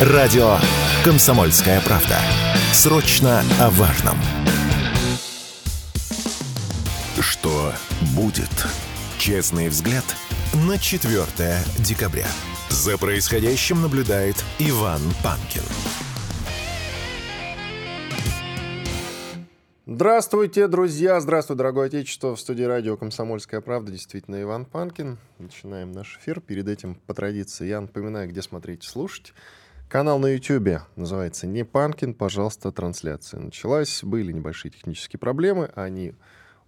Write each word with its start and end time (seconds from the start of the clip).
Радио 0.00 0.56
«Комсомольская 1.04 1.80
правда». 1.82 2.18
Срочно 2.72 3.44
о 3.60 3.70
важном. 3.70 4.16
Что 7.20 7.72
будет? 8.16 8.50
Честный 9.18 9.68
взгляд 9.68 10.04
на 10.52 10.78
4 10.78 11.58
декабря. 11.78 12.26
За 12.70 12.98
происходящим 12.98 13.82
наблюдает 13.82 14.34
Иван 14.58 15.00
Панкин. 15.22 15.62
Здравствуйте, 19.86 20.66
друзья! 20.66 21.20
Здравствуй, 21.20 21.56
дорогое 21.56 21.86
отечество! 21.86 22.34
В 22.34 22.40
студии 22.40 22.64
радио 22.64 22.96
«Комсомольская 22.96 23.60
правда» 23.60 23.92
действительно 23.92 24.42
Иван 24.42 24.64
Панкин. 24.64 25.18
Начинаем 25.38 25.92
наш 25.92 26.18
эфир. 26.18 26.40
Перед 26.40 26.66
этим, 26.66 26.96
по 27.06 27.14
традиции, 27.14 27.68
я 27.68 27.80
напоминаю, 27.80 28.28
где 28.28 28.42
смотреть 28.42 28.82
и 28.82 28.88
слушать. 28.88 29.32
Канал 29.88 30.18
на 30.18 30.26
YouTube 30.26 30.80
называется 30.96 31.46
«Не 31.46 31.64
Панкин». 31.64 32.14
Пожалуйста, 32.14 32.72
трансляция 32.72 33.40
началась. 33.40 34.02
Были 34.02 34.32
небольшие 34.32 34.72
технические 34.72 35.20
проблемы. 35.20 35.70
Они 35.76 36.14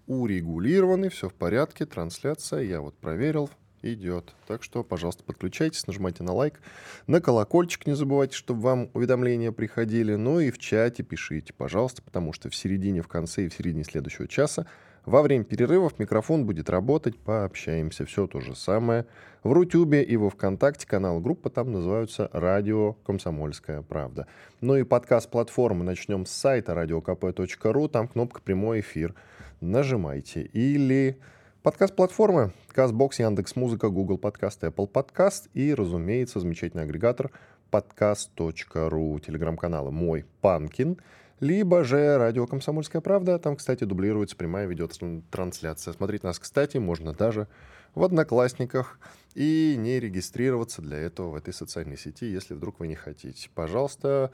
урегулированы, 0.07 1.09
все 1.09 1.29
в 1.29 1.35
порядке. 1.35 1.87
Трансляция, 1.87 2.61
я 2.61 2.81
вот 2.81 2.97
проверил, 2.99 3.51
идет. 3.83 4.35
Так 4.47 4.63
что, 4.63 4.85
пожалуйста, 4.85 5.25
подключайтесь, 5.25 5.87
нажимайте 5.87 6.23
на 6.23 6.33
лайк, 6.33 6.61
на 7.07 7.21
колокольчик 7.21 7.87
не 7.87 7.95
забывайте, 7.95 8.37
чтобы 8.37 8.61
вам 8.61 8.91
уведомления 8.95 9.51
приходили. 9.51 10.15
Ну 10.15 10.39
и 10.39 10.51
в 10.51 10.59
чате 10.59 11.03
пишите, 11.03 11.53
пожалуйста, 11.53 12.03
потому 12.03 12.33
что 12.33 12.49
в 12.49 12.55
середине, 12.55 13.03
в 13.03 13.09
конце 13.09 13.47
и 13.47 13.49
в 13.49 13.55
середине 13.55 13.85
следующего 13.85 14.29
часа 14.29 14.67
во 15.07 15.23
время 15.23 15.45
перерывов 15.45 15.99
микрофон 15.99 16.45
будет 16.45 16.69
работать, 16.69 17.17
пообщаемся. 17.17 18.05
Все 18.05 18.27
то 18.27 18.41
же 18.41 18.55
самое. 18.55 19.07
В 19.45 19.53
Рутюбе 19.53 20.03
и 20.03 20.17
во 20.17 20.29
Вконтакте 20.29 20.87
канал 20.87 21.21
группа 21.21 21.49
там 21.49 21.71
называются 21.71 22.29
«Радио 22.33 22.95
Комсомольская 23.05 23.83
правда». 23.83 24.27
Ну 24.61 24.77
и 24.77 24.83
подкаст-платформы 24.83 25.85
начнем 25.85 26.27
с 26.27 26.33
сайта 26.33 26.73
radiokp.ru, 26.73 27.89
там 27.89 28.09
кнопка 28.09 28.43
«Прямой 28.43 28.81
эфир». 28.81 29.15
Нажимайте. 29.61 30.43
Или 30.43 31.21
подкаст-платформы 31.63 32.53
CastBox, 32.75 33.11
Яндекс.Музыка, 33.19 33.89
Google 33.89 34.19
Подкаст, 34.19 34.65
Apple 34.65 34.89
Подкаст 34.89 35.49
и, 35.55 35.73
разумеется, 35.73 36.41
замечательный 36.41 36.83
агрегатор 36.83 37.31
подкаст.ру, 37.71 39.19
телеграм-каналы 39.21 39.93
«Мой 39.93 40.25
Панкин», 40.41 40.99
либо 41.41 41.85
же 41.85 42.19
радио 42.19 42.47
«Комсомольская 42.47 43.01
правда». 43.01 43.39
Там, 43.39 43.57
кстати, 43.57 43.85
дублируется 43.85 44.37
прямая 44.37 44.67
видеотрансляция. 44.67 45.93
Смотреть 45.93 46.23
нас, 46.23 46.39
кстати, 46.39 46.79
можно 46.79 47.13
даже 47.13 47.49
в 47.95 48.05
Одноклассниках 48.05 48.99
и 49.35 49.75
не 49.79 50.01
регистрироваться 50.01 50.83
для 50.83 50.99
этого 50.99 51.31
в 51.31 51.35
этой 51.35 51.53
социальной 51.55 51.97
сети, 51.97 52.27
если 52.27 52.55
вдруг 52.55 52.81
вы 52.81 52.89
не 52.89 52.95
хотите. 52.95 53.49
Пожалуйста, 53.55 54.31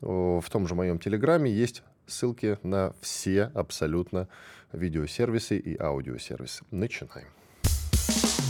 в 0.00 0.44
том 0.50 0.66
же 0.68 0.74
моем 0.74 0.98
Телеграме 0.98 1.50
есть 1.50 1.82
ссылки 2.06 2.58
на 2.62 2.94
все 3.00 3.50
абсолютно 3.54 4.28
видеосервисы 4.72 5.56
и 5.58 5.76
аудиосервисы. 5.80 6.64
Начинаем. 6.70 7.28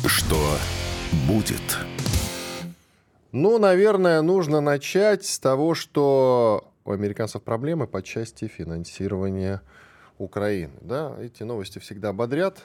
Что 0.06 0.36
будет? 1.28 1.78
Ну, 3.32 3.58
наверное, 3.58 4.22
нужно 4.22 4.60
начать 4.60 5.24
с 5.24 5.38
того, 5.38 5.74
что 5.74 6.72
у 6.86 6.92
американцев 6.92 7.42
проблемы 7.42 7.86
по 7.86 8.00
части 8.00 8.46
финансирования 8.46 9.60
Украины. 10.18 10.72
Да, 10.80 11.16
эти 11.20 11.42
новости 11.42 11.78
всегда 11.80 12.10
ободрят. 12.10 12.62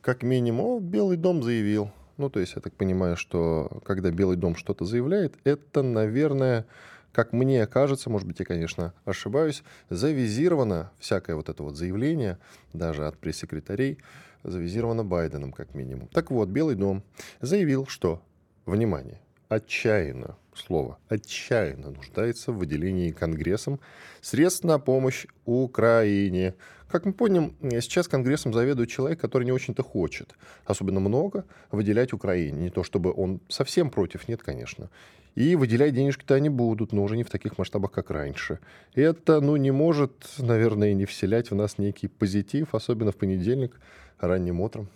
Как 0.00 0.22
минимум, 0.22 0.82
Белый 0.82 1.16
дом 1.16 1.42
заявил. 1.42 1.90
Ну, 2.16 2.28
то 2.28 2.40
есть, 2.40 2.54
я 2.56 2.62
так 2.62 2.72
понимаю, 2.72 3.16
что 3.16 3.80
когда 3.84 4.10
Белый 4.10 4.36
дом 4.36 4.56
что-то 4.56 4.84
заявляет, 4.84 5.34
это, 5.44 5.82
наверное, 5.82 6.66
как 7.12 7.32
мне 7.32 7.66
кажется, 7.66 8.10
может 8.10 8.26
быть, 8.26 8.40
я, 8.40 8.46
конечно, 8.46 8.94
ошибаюсь, 9.04 9.62
завизировано 9.90 10.90
всякое 10.98 11.36
вот 11.36 11.48
это 11.48 11.62
вот 11.62 11.76
заявление, 11.76 12.38
даже 12.72 13.06
от 13.06 13.18
пресс-секретарей, 13.18 13.98
завизировано 14.42 15.04
Байденом, 15.04 15.52
как 15.52 15.74
минимум. 15.74 16.08
Так 16.08 16.30
вот, 16.30 16.48
Белый 16.48 16.74
дом 16.74 17.02
заявил, 17.40 17.86
что, 17.86 18.22
внимание, 18.66 19.20
отчаянно 19.54 20.36
слово 20.54 20.98
отчаянно 21.08 21.90
нуждается 21.90 22.52
в 22.52 22.58
выделении 22.58 23.10
Конгрессом 23.10 23.80
средств 24.20 24.64
на 24.64 24.78
помощь 24.78 25.26
Украине. 25.44 26.54
Как 26.88 27.06
мы 27.06 27.12
помним, 27.12 27.56
сейчас 27.62 28.06
Конгрессом 28.06 28.52
заведует 28.52 28.90
человек, 28.90 29.20
который 29.20 29.44
не 29.44 29.52
очень-то 29.52 29.82
хочет 29.82 30.34
особенно 30.66 31.00
много 31.00 31.44
выделять 31.70 32.12
Украине. 32.12 32.64
Не 32.64 32.70
то 32.70 32.84
чтобы 32.84 33.12
он 33.12 33.40
совсем 33.48 33.90
против, 33.90 34.28
нет, 34.28 34.42
конечно. 34.42 34.90
И 35.34 35.56
выделять 35.56 35.94
денежки-то 35.94 36.34
они 36.34 36.50
будут, 36.50 36.92
но 36.92 37.02
уже 37.02 37.16
не 37.16 37.24
в 37.24 37.30
таких 37.30 37.56
масштабах, 37.56 37.90
как 37.90 38.10
раньше. 38.10 38.58
Это, 38.94 39.40
ну, 39.40 39.56
не 39.56 39.70
может, 39.70 40.12
наверное, 40.36 40.92
не 40.92 41.06
вселять 41.06 41.50
в 41.50 41.54
нас 41.54 41.78
некий 41.78 42.08
позитив, 42.08 42.74
особенно 42.74 43.12
в 43.12 43.16
понедельник 43.16 43.80
ранним 44.18 44.60
утром 44.60 44.88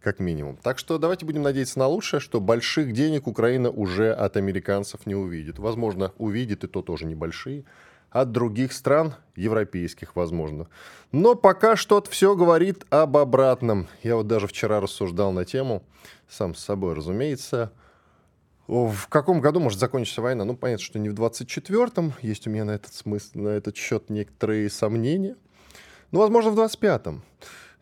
как 0.00 0.20
минимум. 0.20 0.56
Так 0.56 0.78
что 0.78 0.98
давайте 0.98 1.26
будем 1.26 1.42
надеяться 1.42 1.78
на 1.78 1.86
лучшее, 1.86 2.20
что 2.20 2.40
больших 2.40 2.92
денег 2.92 3.26
Украина 3.26 3.70
уже 3.70 4.12
от 4.12 4.36
американцев 4.36 5.06
не 5.06 5.14
увидит. 5.14 5.58
Возможно, 5.58 6.12
увидит, 6.18 6.64
и 6.64 6.68
то 6.68 6.82
тоже 6.82 7.06
небольшие. 7.06 7.64
От 8.10 8.32
других 8.32 8.72
стран, 8.72 9.14
европейских, 9.36 10.16
возможно. 10.16 10.68
Но 11.12 11.34
пока 11.34 11.76
что-то 11.76 12.10
все 12.10 12.34
говорит 12.34 12.86
об 12.88 13.16
обратном. 13.18 13.86
Я 14.02 14.16
вот 14.16 14.26
даже 14.26 14.46
вчера 14.46 14.80
рассуждал 14.80 15.32
на 15.32 15.44
тему, 15.44 15.82
сам 16.28 16.54
с 16.54 16.64
собой, 16.64 16.94
разумеется, 16.94 17.70
в 18.66 19.08
каком 19.08 19.40
году 19.40 19.60
может 19.60 19.78
закончиться 19.78 20.20
война? 20.20 20.44
Ну, 20.44 20.54
понятно, 20.54 20.84
что 20.84 20.98
не 20.98 21.08
в 21.08 21.14
24-м. 21.14 22.12
Есть 22.20 22.46
у 22.46 22.50
меня 22.50 22.64
на 22.64 22.72
этот, 22.72 22.92
смысл, 22.92 23.38
на 23.38 23.48
этот 23.48 23.76
счет 23.76 24.10
некоторые 24.10 24.68
сомнения. 24.68 25.36
Ну, 26.10 26.20
возможно, 26.20 26.50
в 26.50 26.58
25-м. 26.58 27.22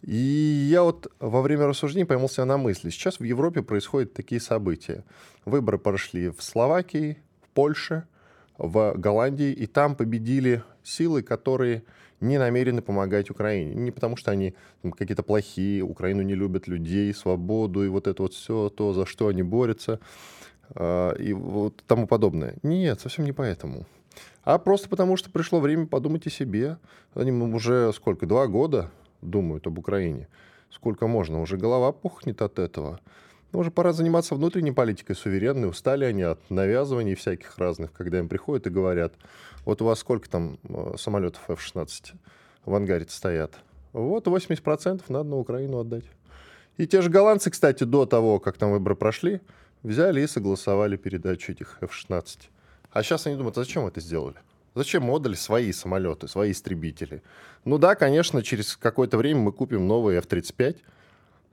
И 0.03 0.69
я 0.71 0.83
вот 0.83 1.13
во 1.19 1.43
время 1.43 1.67
рассуждений 1.67 2.07
поймал 2.07 2.29
себя 2.29 2.45
на 2.45 2.57
мысли. 2.57 2.91
Сейчас 2.91 3.19
в 3.19 3.25
Европе 3.25 3.63
происходят 3.63 4.13
такие 4.13 4.41
события. 4.41 5.05
Выборы 5.45 5.79
прошли 5.79 6.29
в 6.29 6.43
Словакии, 6.43 7.19
в 7.43 7.49
Польше, 7.49 8.07
в 8.59 8.95
Голландии, 8.97 9.53
и 9.53 9.67
там 9.67 9.97
победили 9.97 10.63
силы, 10.83 11.23
которые 11.23 11.83
не 12.21 12.39
намерены 12.39 12.83
помогать 12.83 13.31
Украине. 13.31 13.75
Не 13.75 13.91
потому, 13.91 14.17
что 14.17 14.31
они 14.31 14.55
какие-то 14.97 15.23
плохие, 15.23 15.83
Украину 15.83 16.23
не 16.23 16.35
любят 16.35 16.67
людей, 16.67 17.13
свободу 17.13 17.85
и 17.85 17.89
вот 17.89 18.07
это 18.07 18.23
вот 18.23 18.33
все, 18.33 18.71
то, 18.71 18.93
за 18.93 19.05
что 19.07 19.29
они 19.29 19.43
борются, 19.43 20.01
э, 20.75 21.17
и 21.19 21.33
вот 21.33 21.83
тому 21.87 22.07
подобное. 22.07 22.55
Нет, 22.63 23.01
совсем 23.01 23.25
не 23.25 23.33
поэтому. 23.33 23.87
А 24.45 24.59
просто 24.59 24.89
потому, 24.89 25.17
что 25.17 25.31
пришло 25.31 25.61
время 25.61 25.87
подумать 25.87 26.27
о 26.27 26.31
себе. 26.31 26.79
Они 27.15 27.33
уже 27.33 27.93
сколько, 27.93 28.27
два 28.27 28.47
года 28.47 28.91
думают 29.23 29.67
об 29.67 29.79
Украине. 29.79 30.29
Сколько 30.71 31.07
можно? 31.07 31.41
Уже 31.41 31.57
голова 31.57 31.93
пухнет 31.93 32.43
от 32.43 32.59
этого. 32.59 33.01
Но 33.53 33.61
уже 33.61 33.71
пора 33.71 33.93
заниматься 33.93 34.35
внутренней 34.35 34.73
политикой 34.73 35.15
суверенной. 35.15 35.69
Устали 35.69 36.05
они 36.05 36.23
от 36.23 36.51
навязываний 36.51 37.15
всяких 37.15 37.57
разных, 37.59 37.93
когда 37.93 38.19
им 38.19 38.29
приходят 38.29 38.67
и 38.67 38.71
говорят, 38.71 39.15
вот 39.65 39.83
у 39.83 39.85
вас 39.85 40.01
сколько 40.01 40.29
там 40.29 40.59
э, 40.65 40.95
самолетов 40.99 41.49
F-16 41.49 42.15
в 42.65 42.75
ангаре 42.75 43.07
стоят? 43.09 43.59
Вот 43.93 44.27
80% 44.27 45.03
надо 45.09 45.31
на 45.31 45.37
Украину 45.37 45.79
отдать. 45.79 46.05
И 46.77 46.87
те 46.87 47.01
же 47.01 47.09
голландцы, 47.09 47.51
кстати, 47.51 47.85
до 47.85 48.05
того, 48.05 48.39
как 48.39 48.59
там 48.59 48.73
выборы 48.73 48.95
прошли, 48.95 49.41
взяли 49.83 50.21
и 50.21 50.27
согласовали 50.27 50.97
передачу 50.97 51.53
этих 51.53 51.79
F-16. 51.81 52.39
А 52.91 53.03
сейчас 53.03 53.27
они 53.27 53.37
думают, 53.37 53.57
а 53.57 53.65
зачем 53.65 53.87
это 53.87 54.01
сделали? 54.01 54.37
Зачем 54.77 55.09
отдали 55.09 55.33
свои 55.35 55.73
самолеты, 55.73 56.29
свои 56.29 56.53
истребители? 56.53 57.23
Ну 57.65 57.79
да, 57.79 57.95
конечно, 57.95 58.43
через 58.43 58.77
какое-то 58.77 59.17
время 59.17 59.41
мы 59.41 59.53
купим 59.53 59.89
новые 59.89 60.19
F-35, 60.19 60.77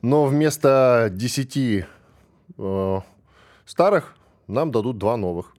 но 0.01 0.25
вместо 0.25 1.07
10 1.09 1.85
э, 2.57 2.99
старых 3.63 4.17
нам 4.47 4.71
дадут 4.71 4.97
два 4.97 5.15
новых. 5.15 5.55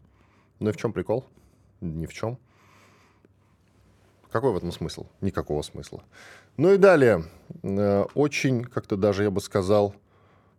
Ну 0.61 0.69
и 0.69 0.73
в 0.75 0.77
чем 0.77 0.93
прикол? 0.93 1.25
Ни 1.81 2.05
в 2.05 2.13
чем. 2.13 2.39
Какой 4.31 4.53
в 4.53 4.59
этом 4.59 4.71
смысл? 4.71 5.07
Никакого 5.23 5.63
смысла. 5.63 6.05
Ну 6.59 6.75
и 6.75 6.77
далее. 6.77 7.25
Э, 7.63 8.05
очень, 8.13 8.65
как-то 8.65 8.99
даже, 8.99 9.23
я 9.23 9.31
бы 9.31 9.41
сказал, 9.41 9.95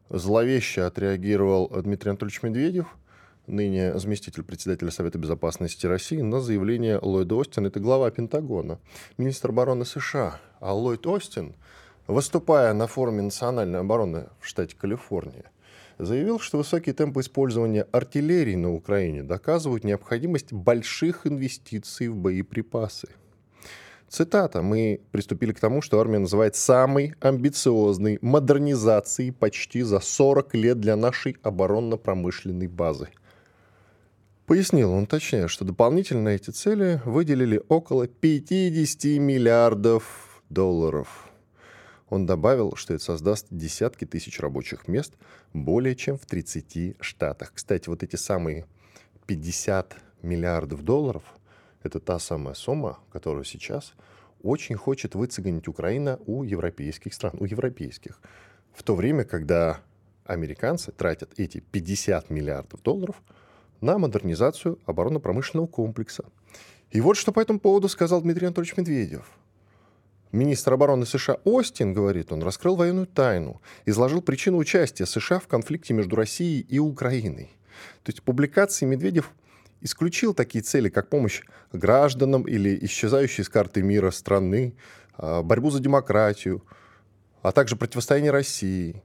зловеще 0.09 0.81
отреагировал 0.81 1.69
Дмитрий 1.69 2.09
Анатольевич 2.09 2.41
Медведев– 2.41 2.87
ныне 3.47 3.97
заместитель 3.97 4.43
председателя 4.43 4.91
Совета 4.91 5.17
Безопасности 5.17 5.85
России, 5.85 6.21
на 6.21 6.39
заявление 6.41 6.99
Ллойда 7.01 7.41
Остина, 7.41 7.67
это 7.67 7.79
глава 7.79 8.11
Пентагона, 8.11 8.79
министр 9.17 9.49
обороны 9.49 9.85
США. 9.85 10.39
А 10.59 10.73
Ллойд 10.73 11.05
Остин, 11.07 11.55
выступая 12.07 12.73
на 12.73 12.87
форуме 12.87 13.21
национальной 13.21 13.79
обороны 13.79 14.27
в 14.39 14.47
штате 14.47 14.75
Калифорния, 14.75 15.51
заявил, 15.97 16.39
что 16.39 16.57
высокие 16.57 16.93
темпы 16.93 17.21
использования 17.21 17.83
артиллерии 17.91 18.55
на 18.55 18.73
Украине 18.73 19.23
доказывают 19.23 19.83
необходимость 19.83 20.51
больших 20.51 21.25
инвестиций 21.25 22.07
в 22.09 22.15
боеприпасы. 22.15 23.09
Цитата. 24.07 24.61
«Мы 24.61 25.01
приступили 25.11 25.51
к 25.51 25.59
тому, 25.59 25.81
что 25.81 25.99
армия 25.99 26.19
называет 26.19 26.55
самой 26.55 27.15
амбициозной 27.19 28.19
модернизацией 28.21 29.31
почти 29.33 29.81
за 29.81 29.99
40 29.99 30.53
лет 30.55 30.79
для 30.79 30.95
нашей 30.95 31.37
оборонно-промышленной 31.41 32.67
базы». 32.67 33.09
Пояснил 34.45 34.91
он 34.93 35.07
точнее, 35.07 35.47
что 35.47 35.65
дополнительно 35.65 36.29
эти 36.29 36.51
цели 36.51 37.01
выделили 37.03 37.63
около 37.67 38.07
50 38.07 39.19
миллиардов 39.19 40.43
долларов. 40.49 41.27
Он 42.09 42.27
добавил, 42.27 42.75
что 42.75 42.93
это 42.93 43.03
создаст 43.03 43.47
десятки 43.49 44.05
тысяч 44.05 44.39
рабочих 44.39 44.87
мест 44.87 45.15
более 45.53 45.95
чем 45.95 46.19
в 46.19 46.27
30 46.27 46.97
штатах. 46.99 47.53
Кстати, 47.55 47.89
вот 47.89 48.03
эти 48.03 48.17
самые 48.17 48.67
50 49.25 49.95
миллиардов 50.21 50.83
долларов– 50.83 51.23
это 51.81 51.99
та 51.99 52.19
самая 52.19 52.53
сумма, 52.53 52.99
которую 53.11 53.45
сейчас 53.45 53.93
очень 54.43 54.75
хочет 54.75 55.15
выцегонить 55.15 55.67
Украина 55.67 56.19
у 56.27 56.43
европейских 56.43 57.15
стран, 57.15 57.33
у 57.39 57.45
европейских. 57.45 58.19
В 58.75 58.83
то 58.83 58.93
время, 58.93 59.23
когда 59.23 59.79
американцы 60.23 60.91
тратят 60.91 61.31
эти 61.37 61.61
50 61.61 62.29
миллиардов 62.29 62.83
долларов– 62.83 63.15
на 63.85 63.97
модернизацию 63.97 64.79
оборонно-промышленного 64.85 65.67
комплекса. 65.67 66.25
И 66.91 66.99
вот 67.01 67.17
что 67.17 67.31
по 67.31 67.39
этому 67.39 67.59
поводу 67.59 67.87
сказал 67.87 68.21
Дмитрий 68.21 68.47
Анатольевич 68.47 68.77
Медведев. 68.77 69.31
Министр 70.31 70.73
обороны 70.73 71.05
США 71.05 71.37
Остин, 71.45 71.93
говорит 71.93 72.31
он, 72.31 72.43
раскрыл 72.43 72.75
военную 72.75 73.07
тайну, 73.07 73.61
изложил 73.85 74.21
причину 74.21 74.57
участия 74.57 75.05
США 75.05 75.39
в 75.39 75.47
конфликте 75.47 75.93
между 75.93 76.15
Россией 76.15 76.61
и 76.61 76.79
Украиной. 76.79 77.51
То 78.03 78.11
есть 78.11 78.21
публикации 78.21 78.85
Медведев 78.85 79.31
исключил 79.81 80.33
такие 80.33 80.61
цели, 80.63 80.89
как 80.89 81.09
помощь 81.09 81.41
гражданам 81.71 82.43
или 82.43 82.77
исчезающие 82.85 83.45
с 83.45 83.49
карты 83.49 83.81
мира 83.81 84.11
страны, 84.11 84.73
а, 85.17 85.41
борьбу 85.41 85.69
за 85.69 85.79
демократию, 85.79 86.63
а 87.41 87.51
также 87.51 87.75
противостояние 87.75 88.31
России. 88.31 89.03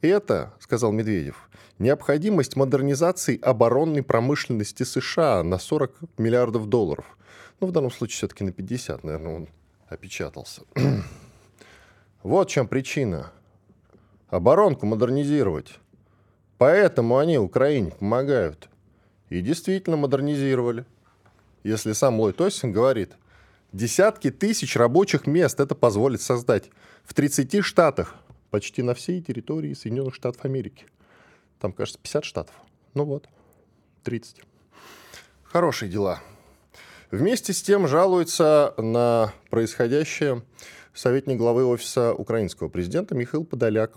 Это, 0.00 0.54
сказал 0.60 0.92
Медведев, 0.92 1.50
необходимость 1.78 2.56
модернизации 2.56 3.38
оборонной 3.40 4.02
промышленности 4.02 4.82
США 4.82 5.42
на 5.42 5.58
40 5.58 5.94
миллиардов 6.16 6.68
долларов. 6.68 7.18
Ну, 7.60 7.66
в 7.66 7.72
данном 7.72 7.90
случае 7.90 8.16
все-таки 8.16 8.44
на 8.44 8.52
50, 8.52 9.04
наверное, 9.04 9.36
он 9.36 9.48
опечатался. 9.88 10.62
вот 12.22 12.48
чем 12.48 12.66
причина. 12.66 13.30
Оборонку 14.28 14.86
модернизировать. 14.86 15.78
Поэтому 16.56 17.18
они 17.18 17.38
Украине 17.38 17.90
помогают. 17.90 18.70
И 19.28 19.42
действительно 19.42 19.96
модернизировали. 19.96 20.86
Если 21.62 21.92
сам 21.92 22.18
Ллойд 22.18 22.40
Остин 22.40 22.72
говорит, 22.72 23.12
десятки 23.72 24.30
тысяч 24.30 24.76
рабочих 24.76 25.26
мест 25.26 25.60
это 25.60 25.74
позволит 25.74 26.22
создать 26.22 26.70
в 27.04 27.12
30 27.12 27.62
штатах, 27.62 28.14
почти 28.50 28.82
на 28.82 28.94
всей 28.94 29.22
территории 29.22 29.74
Соединенных 29.74 30.14
Штатов 30.14 30.44
Америки. 30.44 30.86
Там, 31.58 31.72
кажется, 31.72 32.00
50 32.00 32.24
штатов. 32.24 32.54
Ну 32.94 33.04
вот, 33.04 33.28
30. 34.04 34.42
Хорошие 35.42 35.90
дела. 35.90 36.20
Вместе 37.10 37.52
с 37.52 37.62
тем 37.62 37.88
жалуется 37.88 38.74
на 38.78 39.32
происходящее 39.50 40.42
советник 40.94 41.38
главы 41.38 41.64
офиса 41.64 42.12
украинского 42.14 42.68
президента 42.68 43.14
Михаил 43.14 43.44
Подоляк. 43.44 43.96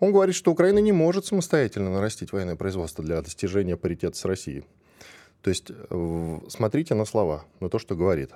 Он 0.00 0.12
говорит, 0.12 0.36
что 0.36 0.52
Украина 0.52 0.78
не 0.78 0.92
может 0.92 1.26
самостоятельно 1.26 1.90
нарастить 1.90 2.30
военное 2.32 2.56
производство 2.56 3.02
для 3.02 3.20
достижения 3.20 3.76
паритета 3.76 4.16
с 4.16 4.24
Россией. 4.24 4.64
То 5.42 5.50
есть 5.50 5.70
смотрите 6.48 6.94
на 6.94 7.04
слова, 7.04 7.44
на 7.58 7.68
то, 7.68 7.78
что 7.78 7.96
говорит. 7.96 8.30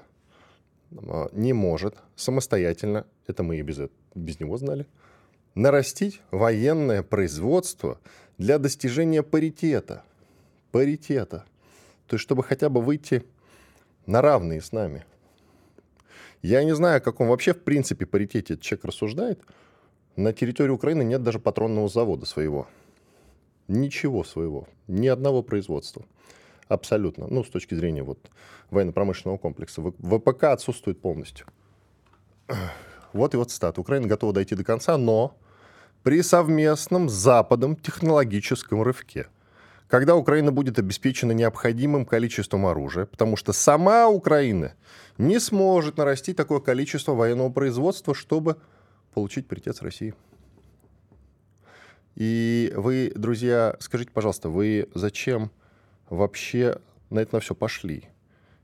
Не 1.33 1.53
может 1.53 1.97
самостоятельно, 2.17 3.06
это 3.27 3.43
мы 3.43 3.56
и 3.56 3.62
без, 3.62 3.79
без 4.15 4.41
него 4.41 4.56
знали, 4.59 4.87
нарастить 5.55 6.21
военное 6.31 7.03
производство 7.03 7.99
для 8.39 8.59
достижения 8.59 9.23
паритета. 9.23 10.03
Паритета. 10.71 11.44
То 12.06 12.17
есть, 12.17 12.23
чтобы 12.23 12.43
хотя 12.43 12.69
бы 12.69 12.81
выйти 12.81 13.25
на 14.06 14.23
равные 14.23 14.61
с 14.61 14.73
нами. 14.73 15.05
Я 16.43 16.65
не 16.65 16.75
знаю, 16.75 16.99
о 16.99 17.00
каком 17.00 17.29
вообще 17.29 17.55
в 17.55 17.62
принципе 17.62 18.05
паритете 18.05 18.55
этот 18.55 18.65
человек 18.65 18.87
рассуждает. 18.87 19.41
На 20.17 20.33
территории 20.33 20.71
Украины 20.71 21.03
нет 21.05 21.23
даже 21.23 21.38
патронного 21.38 21.88
завода 21.88 22.27
своего. 22.27 22.67
Ничего 23.69 24.25
своего. 24.25 24.69
Ни 24.88 25.06
одного 25.06 25.43
производства. 25.43 26.05
Абсолютно. 26.73 27.27
Ну, 27.29 27.45
с 27.45 27.51
точки 27.51 27.75
зрения 27.75 28.03
вот 28.03 28.31
военно-промышленного 28.71 29.37
комплекса. 29.37 29.83
ВПК 29.83 30.45
отсутствует 30.45 31.01
полностью. 31.01 31.47
Вот 33.13 33.35
вот 33.35 33.51
цитата. 33.51 33.79
Украина 33.79 34.07
готова 34.09 34.33
дойти 34.33 34.55
до 34.55 34.65
конца, 34.65 34.97
но 34.97 35.37
при 36.03 36.23
совместном 36.23 37.11
с 37.11 37.13
Западом 37.13 37.77
технологическом 37.77 38.83
рывке. 38.83 39.27
Когда 39.87 40.17
Украина 40.17 40.51
будет 40.51 40.79
обеспечена 40.79 41.33
необходимым 41.33 42.07
количеством 42.07 42.65
оружия, 42.65 43.05
потому 43.05 43.37
что 43.37 43.53
сама 43.53 44.09
Украина 44.09 44.73
не 45.19 45.39
сможет 45.41 45.99
нарастить 45.99 46.39
такое 46.39 46.61
количество 46.61 47.13
военного 47.13 47.51
производства, 47.51 48.15
чтобы 48.15 48.57
получить 49.13 49.47
паритет 49.47 49.77
с 49.77 49.83
Россией. 49.83 50.15
И 52.15 52.73
вы, 52.75 53.13
друзья, 53.15 53.77
скажите, 53.79 54.11
пожалуйста, 54.11 54.49
вы 54.49 54.89
зачем 54.95 55.51
вообще 56.12 56.79
на 57.11 57.20
это 57.20 57.37
на 57.37 57.41
все 57.41 57.55
пошли? 57.55 58.05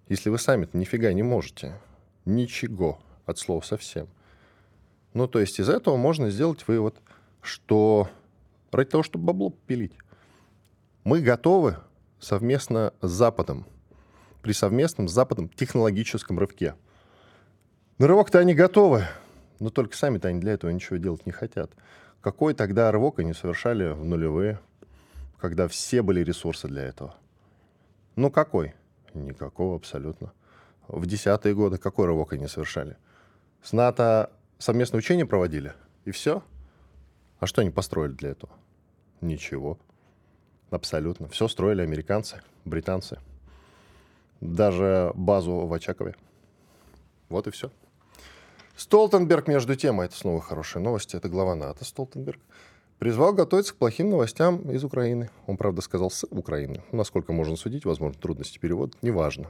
Если 0.09 0.31
вы 0.31 0.39
сами-то 0.39 0.77
нифига 0.77 1.13
не 1.13 1.23
можете. 1.23 1.81
Ничего 2.25 2.99
от 3.27 3.39
слова 3.39 3.63
совсем. 3.63 4.09
Ну, 5.15 5.27
то 5.27 5.41
есть 5.41 5.59
из 5.59 5.69
этого 5.69 5.97
можно 5.97 6.31
сделать 6.31 6.67
вывод, 6.69 6.97
что 7.41 8.09
ради 8.71 8.91
того, 8.91 9.03
чтобы 9.03 9.25
бабло 9.25 9.51
пилить, 9.67 9.95
мы 11.05 11.21
готовы 11.21 11.77
совместно 12.21 12.93
с 13.01 13.11
Западом, 13.11 13.67
при 14.43 14.53
совместном 14.53 15.09
с 15.09 15.13
Западом 15.13 15.49
технологическом 15.49 16.39
рывке. 16.39 16.75
На 17.97 18.07
рывок-то 18.07 18.39
они 18.39 18.55
готовы, 18.55 19.05
но 19.59 19.71
только 19.71 19.97
сами-то 19.97 20.29
они 20.29 20.41
для 20.41 20.53
этого 20.53 20.71
ничего 20.71 20.99
делать 20.99 21.25
не 21.25 21.33
хотят. 21.33 21.73
Какой 22.21 22.53
тогда 22.53 22.93
рывок 22.93 23.19
они 23.21 23.33
совершали 23.33 23.93
в 23.93 24.05
нулевые, 24.05 24.61
когда 25.39 25.67
все 25.67 26.03
были 26.03 26.23
ресурсы 26.23 26.69
для 26.69 26.83
этого? 26.83 27.15
Ну 28.19 28.33
какой? 28.33 28.75
Никакого 29.15 29.77
абсолютно. 29.77 30.33
В 30.89 31.07
десятые 31.07 31.55
годы 31.55 31.79
какой 31.79 32.07
рывок 32.07 32.33
они 32.33 32.49
совершали? 32.49 32.97
С 33.63 33.73
НАТО 33.73 34.33
совместное 34.59 34.99
учение 34.99 35.25
проводили, 35.25 35.73
и 36.05 36.11
все. 36.11 36.43
А 37.39 37.47
что 37.47 37.61
они 37.61 37.71
построили 37.71 38.15
для 38.15 38.31
этого? 38.31 38.53
Ничего. 39.21 39.79
Абсолютно. 40.71 41.29
Все 41.29 41.47
строили 41.47 41.81
американцы, 41.81 42.43
британцы. 42.65 43.21
Даже 44.41 45.13
базу 45.15 45.53
в 45.69 45.73
Очакове. 45.73 46.17
Вот 47.29 47.47
и 47.47 47.53
все. 47.53 47.71
Столтенберг, 48.75 49.47
между 49.47 49.77
тем, 49.77 50.01
а 50.01 50.07
это 50.07 50.17
снова 50.17 50.41
хорошая 50.41 50.83
новость, 50.83 51.15
это 51.15 51.29
глава 51.29 51.55
НАТО 51.55 51.85
Столтенберг, 51.85 52.41
призвал 52.99 53.33
готовиться 53.33 53.75
к 53.75 53.77
плохим 53.77 54.11
новостям 54.11 54.71
из 54.71 54.85
Украины. 54.85 55.31
Он, 55.47 55.57
правда, 55.57 55.81
сказал 55.83 56.11
с 56.11 56.27
Украины. 56.31 56.83
Насколько 56.93 57.33
можно 57.33 57.57
судить, 57.57 57.85
возможно, 57.85 58.19
трудности 58.21 58.59
перевода, 58.59 58.97
неважно. 59.03 59.49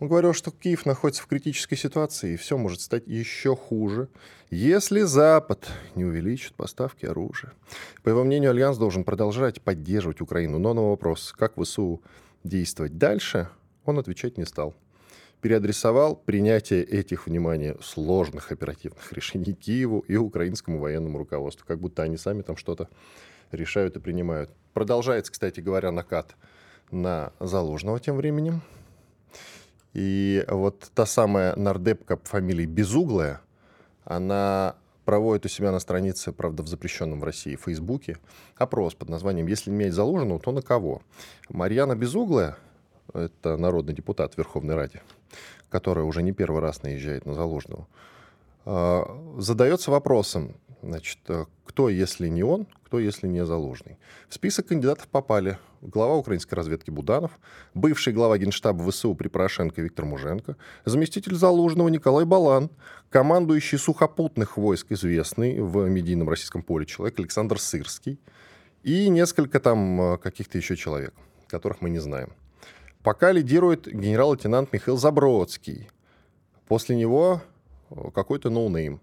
Он 0.00 0.06
говорил, 0.06 0.32
что 0.32 0.52
Киев 0.52 0.86
находится 0.86 1.24
в 1.24 1.26
критической 1.26 1.76
ситуации, 1.76 2.34
и 2.34 2.36
все 2.36 2.56
может 2.56 2.80
стать 2.80 3.08
еще 3.08 3.56
хуже, 3.56 4.08
если 4.48 5.00
Запад 5.00 5.68
не 5.96 6.04
увеличит 6.04 6.54
поставки 6.54 7.04
оружия. 7.04 7.52
По 8.04 8.10
его 8.10 8.22
мнению, 8.22 8.50
Альянс 8.50 8.78
должен 8.78 9.02
продолжать 9.02 9.60
поддерживать 9.60 10.20
Украину. 10.20 10.58
Но 10.58 10.72
на 10.72 10.82
вопрос, 10.82 11.34
как 11.36 11.60
ВСУ 11.60 12.00
действовать 12.44 12.96
дальше, 12.96 13.48
он 13.84 13.98
отвечать 13.98 14.38
не 14.38 14.44
стал. 14.44 14.74
Переадресовал 15.40 16.16
принятие 16.16 16.82
этих, 16.82 17.26
внимания 17.26 17.76
сложных 17.80 18.50
оперативных 18.50 19.12
решений 19.12 19.52
Киеву 19.52 20.00
и 20.00 20.16
украинскому 20.16 20.80
военному 20.80 21.18
руководству, 21.18 21.66
как 21.66 21.78
будто 21.78 22.02
они 22.02 22.16
сами 22.16 22.42
там 22.42 22.56
что-то 22.56 22.88
решают 23.52 23.96
и 23.96 24.00
принимают. 24.00 24.50
Продолжается, 24.74 25.32
кстати 25.32 25.60
говоря, 25.60 25.90
накат 25.90 26.34
на 26.90 27.32
Залужного 27.40 28.00
тем 28.00 28.16
временем. 28.16 28.62
И 29.94 30.44
вот 30.48 30.90
та 30.94 31.06
самая 31.06 31.56
нардепка 31.56 32.16
по 32.16 32.26
фамилии 32.26 32.66
Безуглая, 32.66 33.40
она 34.04 34.76
проводит 35.04 35.46
у 35.46 35.48
себя 35.48 35.72
на 35.72 35.78
странице, 35.78 36.32
правда, 36.32 36.62
в 36.62 36.68
запрещенном 36.68 37.20
в 37.20 37.24
России 37.24 37.56
Фейсбуке, 37.56 38.18
опрос 38.56 38.94
под 38.94 39.08
названием 39.08 39.46
«Если 39.46 39.70
иметь 39.70 39.94
заложенного, 39.94 40.38
то 40.38 40.52
на 40.52 40.62
кого?». 40.62 41.00
Марьяна 41.48 41.96
Безуглая, 41.96 42.58
это 43.14 43.56
народный 43.56 43.94
депутат 43.94 44.36
Верховной 44.36 44.74
Ради, 44.74 45.00
которая 45.70 46.04
уже 46.04 46.22
не 46.22 46.32
первый 46.32 46.60
раз 46.60 46.82
наезжает 46.82 47.26
на 47.26 47.34
заложенного, 47.34 47.86
а, 48.64 49.36
задается 49.38 49.90
вопросом, 49.90 50.54
значит, 50.82 51.18
кто, 51.64 51.88
если 51.88 52.28
не 52.28 52.42
он, 52.42 52.66
кто, 52.84 52.98
если 52.98 53.28
не 53.28 53.44
Залужный. 53.44 53.98
В 54.28 54.34
список 54.34 54.68
кандидатов 54.68 55.08
попали 55.08 55.58
глава 55.82 56.16
украинской 56.16 56.54
разведки 56.54 56.90
Буданов, 56.90 57.32
бывший 57.74 58.12
глава 58.12 58.38
генштаба 58.38 58.90
ВСУ 58.90 59.14
при 59.14 59.28
Порошенко 59.28 59.82
Виктор 59.82 60.06
Муженко, 60.06 60.56
заместитель 60.84 61.34
Залужного 61.34 61.88
Николай 61.88 62.24
Балан, 62.24 62.70
командующий 63.10 63.78
сухопутных 63.78 64.56
войск, 64.56 64.92
известный 64.92 65.60
в 65.60 65.88
медийном 65.88 66.28
российском 66.28 66.62
поле 66.62 66.86
человек 66.86 67.18
Александр 67.18 67.60
Сырский 67.60 68.18
и 68.82 69.08
несколько 69.08 69.60
там 69.60 70.00
э, 70.00 70.18
каких-то 70.18 70.58
еще 70.58 70.76
человек. 70.76 71.14
которых 71.46 71.80
мы 71.80 71.90
не 71.90 71.98
знаем. 71.98 72.30
Пока 73.08 73.32
лидирует 73.32 73.86
генерал-лейтенант 73.86 74.70
Михаил 74.70 74.98
Забродский. 74.98 75.88
После 76.66 76.94
него 76.94 77.40
какой-то 78.14 78.50
no 78.50 78.64
name. 78.64 79.00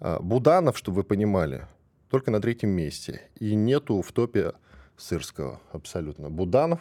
А, 0.00 0.18
Буданов, 0.18 0.76
чтобы 0.76 0.96
вы 0.96 1.04
понимали, 1.04 1.68
только 2.10 2.32
на 2.32 2.40
третьем 2.40 2.70
месте. 2.70 3.20
И 3.38 3.54
нету 3.54 4.02
в 4.02 4.10
топе 4.10 4.54
Сырского 4.96 5.60
абсолютно. 5.70 6.30
Буданов, 6.30 6.80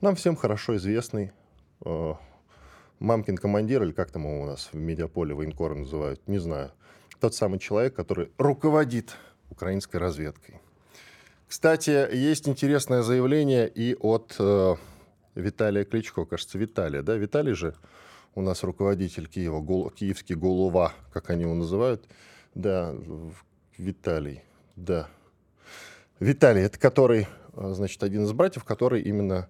нам 0.00 0.14
всем 0.14 0.36
хорошо 0.36 0.76
известный 0.76 1.32
э, 1.84 2.14
мамкин 3.00 3.36
командир, 3.36 3.82
или 3.82 3.90
как 3.90 4.12
там 4.12 4.22
его 4.22 4.42
у 4.42 4.46
нас 4.46 4.68
в 4.72 4.76
медиаполе 4.76 5.34
военкоры 5.34 5.74
называют, 5.74 6.28
не 6.28 6.38
знаю. 6.38 6.70
Тот 7.18 7.34
самый 7.34 7.58
человек, 7.58 7.96
который 7.96 8.30
руководит 8.38 9.16
украинской 9.50 9.96
разведкой. 9.96 10.60
Кстати, 11.48 12.14
есть 12.14 12.48
интересное 12.48 13.02
заявление 13.02 13.68
и 13.68 13.96
от 13.96 14.36
э, 14.38 14.76
Виталия 15.34 15.84
Кличко, 15.84 16.24
кажется, 16.24 16.58
Виталия, 16.58 17.02
да? 17.02 17.16
Виталий 17.16 17.54
же 17.54 17.74
у 18.34 18.42
нас 18.42 18.62
руководитель 18.62 19.28
Киева, 19.28 19.60
гол, 19.60 19.90
киевский 19.90 20.34
голова, 20.34 20.92
как 21.12 21.30
они 21.30 21.42
его 21.42 21.54
называют. 21.54 22.04
Да, 22.54 22.94
Виталий, 23.78 24.42
да. 24.76 25.08
Виталий, 26.20 26.62
это 26.62 26.78
который, 26.78 27.26
э, 27.54 27.72
значит, 27.74 28.02
один 28.02 28.24
из 28.24 28.32
братьев, 28.32 28.64
который 28.64 29.02
именно 29.02 29.48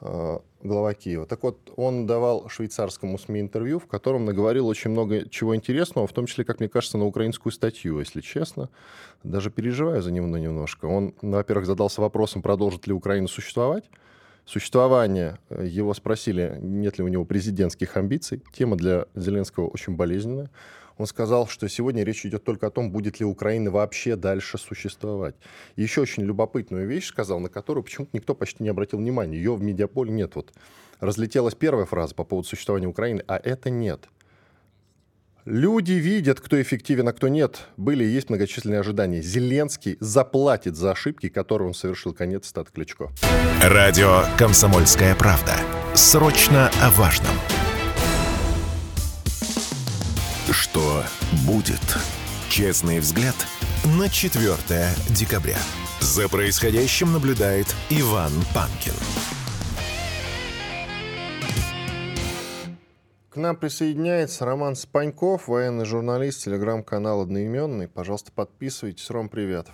э, 0.00 0.38
глава 0.62 0.94
Киева. 0.94 1.26
Так 1.26 1.42
вот, 1.42 1.72
он 1.76 2.06
давал 2.06 2.48
швейцарскому 2.48 3.18
СМИ 3.18 3.40
интервью, 3.40 3.78
в 3.78 3.86
котором 3.86 4.24
наговорил 4.24 4.66
очень 4.66 4.90
много 4.90 5.28
чего 5.28 5.54
интересного, 5.54 6.06
в 6.06 6.12
том 6.12 6.26
числе, 6.26 6.44
как 6.44 6.60
мне 6.60 6.68
кажется, 6.68 6.98
на 6.98 7.04
украинскую 7.04 7.52
статью, 7.52 7.98
если 7.98 8.20
честно. 8.20 8.70
Даже 9.24 9.50
переживаю 9.50 10.02
за 10.02 10.10
него 10.10 10.26
немножко. 10.26 10.86
Он, 10.86 11.14
во-первых, 11.20 11.66
задался 11.66 12.00
вопросом, 12.00 12.42
продолжит 12.42 12.86
ли 12.86 12.92
Украина 12.92 13.28
существовать. 13.28 13.84
Существование, 14.46 15.38
э, 15.50 15.66
его 15.66 15.92
спросили, 15.92 16.56
нет 16.60 16.98
ли 16.98 17.04
у 17.04 17.08
него 17.08 17.24
президентских 17.24 17.96
амбиций. 17.96 18.44
Тема 18.52 18.76
для 18.76 19.06
Зеленского 19.16 19.66
очень 19.66 19.96
болезненная. 19.96 20.50
Он 20.98 21.06
сказал, 21.06 21.48
что 21.48 21.68
сегодня 21.68 22.04
речь 22.04 22.24
идет 22.24 22.44
только 22.44 22.68
о 22.68 22.70
том, 22.70 22.92
будет 22.92 23.18
ли 23.18 23.26
Украина 23.26 23.72
вообще 23.72 24.14
дальше 24.14 24.56
существовать. 24.56 25.34
Еще 25.74 26.00
очень 26.00 26.22
любопытную 26.22 26.86
вещь 26.86 27.08
сказал, 27.08 27.40
на 27.40 27.48
которую 27.48 27.82
почему-то 27.82 28.10
никто 28.12 28.36
почти 28.36 28.62
не 28.62 28.68
обратил 28.68 29.00
внимания. 29.00 29.36
Ее 29.36 29.56
в 29.56 29.62
медиаполе 29.62 30.12
нет. 30.12 30.36
Вот 30.36 30.52
разлетелась 31.00 31.56
первая 31.56 31.84
фраза 31.84 32.14
по 32.14 32.22
поводу 32.22 32.48
существования 32.48 32.86
Украины, 32.86 33.24
а 33.26 33.36
это 33.36 33.68
нет. 33.68 34.08
Люди 35.46 35.92
видят, 35.92 36.40
кто 36.40 36.60
эффективен, 36.60 37.06
а 37.06 37.12
кто 37.12 37.28
нет. 37.28 37.68
Были 37.76 38.04
и 38.04 38.08
есть 38.08 38.30
многочисленные 38.30 38.80
ожидания. 38.80 39.22
Зеленский 39.22 39.96
заплатит 40.00 40.74
за 40.74 40.90
ошибки, 40.90 41.28
которые 41.28 41.68
он 41.68 41.74
совершил. 41.74 42.12
Конец 42.12 42.48
стат 42.48 42.68
Кличко. 42.72 43.12
Радио 43.62 44.24
«Комсомольская 44.38 45.14
правда». 45.14 45.54
Срочно 45.94 46.68
о 46.82 46.90
важном. 46.90 47.30
Что 50.50 51.04
будет? 51.46 51.96
Честный 52.48 52.98
взгляд 52.98 53.36
на 53.84 54.08
4 54.08 54.56
декабря. 55.10 55.58
За 56.00 56.28
происходящим 56.28 57.12
наблюдает 57.12 57.72
Иван 57.90 58.32
Панкин. 58.52 58.94
К 63.36 63.38
нам 63.38 63.54
присоединяется 63.54 64.46
Роман 64.46 64.76
Спаньков, 64.76 65.48
военный 65.48 65.84
журналист, 65.84 66.42
телеграм-канал 66.42 67.20
«Одноименный». 67.20 67.86
Пожалуйста, 67.86 68.32
подписывайтесь. 68.32 69.10
Ром, 69.10 69.28
привет. 69.28 69.66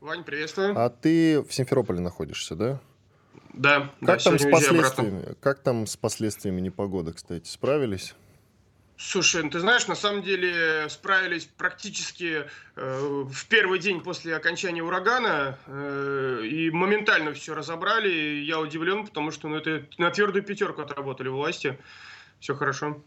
Вань, 0.00 0.24
приветствую. 0.24 0.76
А 0.76 0.90
ты 0.90 1.40
в 1.40 1.54
Симферополе 1.54 2.00
находишься, 2.00 2.56
да? 2.56 2.80
Да, 3.52 3.92
как 4.00 4.00
да, 4.00 4.16
там 4.16 4.38
с 4.40 4.50
последствиями? 4.50 5.18
обратно. 5.20 5.34
Как 5.40 5.60
там 5.60 5.86
с 5.86 5.96
последствиями 5.96 6.60
непогоды, 6.60 7.12
кстати, 7.12 7.46
справились? 7.46 8.16
Слушай, 8.96 9.44
ну 9.44 9.50
ты 9.50 9.60
знаешь, 9.60 9.86
на 9.86 9.94
самом 9.94 10.24
деле 10.24 10.88
справились 10.88 11.44
практически 11.44 12.44
э, 12.74 13.00
в 13.24 13.46
первый 13.46 13.78
день 13.78 14.00
после 14.00 14.34
окончания 14.34 14.82
урагана 14.82 15.56
э, 15.68 16.40
и 16.42 16.70
моментально 16.72 17.34
все 17.34 17.54
разобрали. 17.54 18.10
И 18.10 18.42
Я 18.42 18.58
удивлен, 18.58 19.06
потому 19.06 19.30
что 19.30 19.46
ну, 19.46 19.54
это 19.54 19.86
на 19.96 20.10
твердую 20.10 20.42
пятерку 20.42 20.82
отработали 20.82 21.28
власти. 21.28 21.78
Все 22.40 22.54
хорошо. 22.54 23.02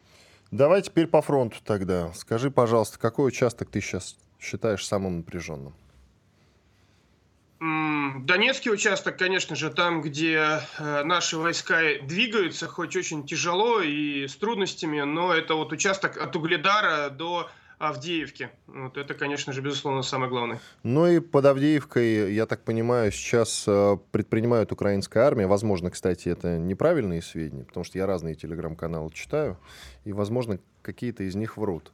Давай 0.51 0.81
теперь 0.81 1.07
по 1.07 1.21
фронту 1.21 1.57
тогда. 1.63 2.11
Скажи, 2.13 2.51
пожалуйста, 2.51 3.00
какой 3.00 3.29
участок 3.29 3.69
ты 3.69 3.79
сейчас 3.79 4.17
считаешь 4.39 4.85
самым 4.85 5.17
напряженным? 5.17 5.73
Донецкий 7.61 8.71
участок, 8.71 9.17
конечно 9.17 9.55
же, 9.55 9.69
там, 9.69 10.01
где 10.01 10.61
э, 10.79 11.03
наши 11.03 11.38
войска 11.38 11.79
двигаются, 12.01 12.67
хоть 12.67 12.95
очень 12.95 13.25
тяжело 13.25 13.81
и 13.81 14.27
с 14.27 14.35
трудностями, 14.35 15.01
но 15.01 15.31
это 15.31 15.53
вот 15.53 15.71
участок 15.71 16.17
от 16.17 16.35
Угледара 16.35 17.09
до 17.09 17.50
Авдеевки. 17.81 18.50
Вот 18.67 18.95
это, 18.97 19.15
конечно 19.15 19.53
же, 19.53 19.61
безусловно, 19.61 20.03
самое 20.03 20.29
главное. 20.29 20.59
Ну 20.83 21.07
и 21.07 21.19
под 21.19 21.45
Авдеевкой, 21.45 22.31
я 22.31 22.45
так 22.45 22.63
понимаю, 22.63 23.11
сейчас 23.11 23.65
э, 23.67 23.97
предпринимает 24.11 24.71
украинская 24.71 25.23
армия. 25.23 25.47
Возможно, 25.47 25.89
кстати, 25.89 26.29
это 26.29 26.59
неправильные 26.59 27.23
сведения, 27.23 27.63
потому 27.63 27.83
что 27.83 27.97
я 27.97 28.05
разные 28.05 28.35
телеграм-каналы 28.35 29.09
читаю, 29.11 29.57
и, 30.05 30.13
возможно, 30.13 30.59
какие-то 30.83 31.23
из 31.23 31.33
них 31.33 31.57
врут. 31.57 31.91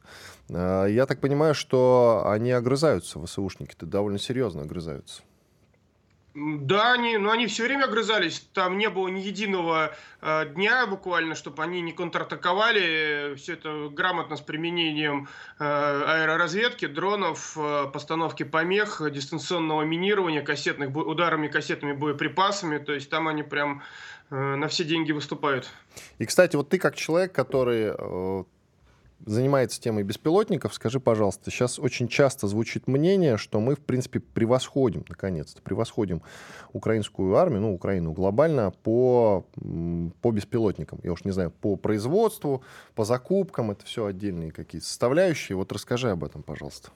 Э, 0.50 0.86
Я 0.90 1.06
так 1.06 1.20
понимаю, 1.20 1.54
что 1.54 2.24
они 2.26 2.52
огрызаются, 2.52 3.18
ВСУшники-то 3.24 3.86
довольно 3.86 4.18
серьезно 4.18 4.62
огрызаются. 4.62 5.22
Да, 6.38 6.92
они, 6.92 7.16
но 7.16 7.30
они 7.30 7.46
все 7.46 7.64
время 7.64 7.84
огрызались. 7.84 8.40
Там 8.54 8.78
не 8.78 8.88
было 8.88 9.08
ни 9.08 9.20
единого 9.20 9.94
э, 10.20 10.46
дня 10.54 10.86
буквально, 10.86 11.34
чтобы 11.34 11.62
они 11.62 11.80
не 11.80 11.92
контратаковали. 11.92 13.34
Все 13.36 13.54
это 13.54 13.88
грамотно 13.90 14.36
с 14.36 14.40
применением 14.40 15.28
э, 15.58 15.64
аэроразведки, 15.64 16.86
дронов, 16.86 17.56
э, 17.56 17.86
постановки 17.92 18.44
помех, 18.44 19.00
э, 19.00 19.10
дистанционного 19.10 19.82
минирования, 19.82 20.42
кассетных 20.42 20.94
ударами 20.94 21.48
кассетными 21.48 21.92
боеприпасами. 21.92 22.78
То 22.78 22.92
есть 22.92 23.10
там 23.10 23.26
они 23.26 23.42
прям 23.42 23.82
э, 24.30 24.36
на 24.36 24.68
все 24.68 24.84
деньги 24.84 25.10
выступают. 25.10 25.68
И, 26.18 26.26
кстати, 26.26 26.54
вот 26.54 26.68
ты 26.68 26.78
как 26.78 26.94
человек, 26.94 27.32
который 27.32 27.94
э, 27.98 28.44
занимается 29.24 29.80
темой 29.80 30.02
беспилотников, 30.02 30.74
скажи, 30.74 31.00
пожалуйста, 31.00 31.50
сейчас 31.50 31.78
очень 31.78 32.08
часто 32.08 32.46
звучит 32.46 32.86
мнение, 32.86 33.36
что 33.36 33.60
мы, 33.60 33.74
в 33.74 33.80
принципе, 33.80 34.20
превосходим, 34.20 35.04
наконец-то, 35.08 35.62
превосходим 35.62 36.22
украинскую 36.72 37.34
армию, 37.36 37.62
ну, 37.62 37.74
Украину 37.74 38.12
глобально 38.12 38.72
по, 38.82 39.46
по 40.20 40.30
беспилотникам. 40.30 41.00
Я 41.02 41.12
уж 41.12 41.24
не 41.24 41.32
знаю, 41.32 41.50
по 41.50 41.76
производству, 41.76 42.62
по 42.94 43.04
закупкам, 43.04 43.70
это 43.70 43.84
все 43.84 44.06
отдельные 44.06 44.50
какие-то 44.50 44.86
составляющие. 44.86 45.56
Вот 45.56 45.72
расскажи 45.72 46.10
об 46.10 46.24
этом, 46.24 46.42
пожалуйста. 46.42 46.90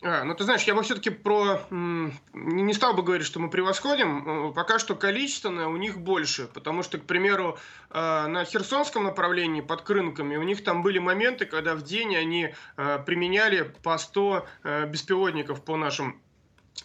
А, 0.00 0.22
ну 0.22 0.34
ты 0.34 0.44
знаешь, 0.44 0.62
я 0.62 0.76
бы 0.76 0.82
все-таки 0.82 1.10
про 1.10 1.60
не 1.70 2.72
стал 2.72 2.94
бы 2.94 3.02
говорить, 3.02 3.26
что 3.26 3.40
мы 3.40 3.50
превосходим. 3.50 4.50
Э, 4.50 4.52
Пока 4.52 4.78
что 4.78 4.94
количественно 4.94 5.68
у 5.68 5.76
них 5.76 5.98
больше, 5.98 6.46
потому 6.46 6.84
что, 6.84 6.98
к 6.98 7.04
примеру, 7.04 7.58
э, 7.90 8.26
на 8.28 8.44
Херсонском 8.44 9.04
направлении 9.04 9.60
под 9.60 9.82
Крынками 9.82 10.36
у 10.36 10.42
них 10.44 10.62
там 10.62 10.82
были 10.82 11.00
моменты, 11.00 11.46
когда 11.46 11.74
в 11.74 11.82
день 11.82 12.14
они 12.16 12.54
э, 12.76 12.98
применяли 13.04 13.72
по 13.82 13.98
100 13.98 14.46
э, 14.62 14.86
беспилотников 14.86 15.64
по 15.64 15.76
нашим, 15.76 16.22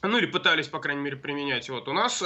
ну 0.01 0.17
или 0.17 0.25
пытались, 0.25 0.67
по 0.67 0.79
крайней 0.79 1.03
мере, 1.03 1.17
применять. 1.17 1.69
Вот 1.69 1.87
у 1.87 1.93
нас 1.93 2.23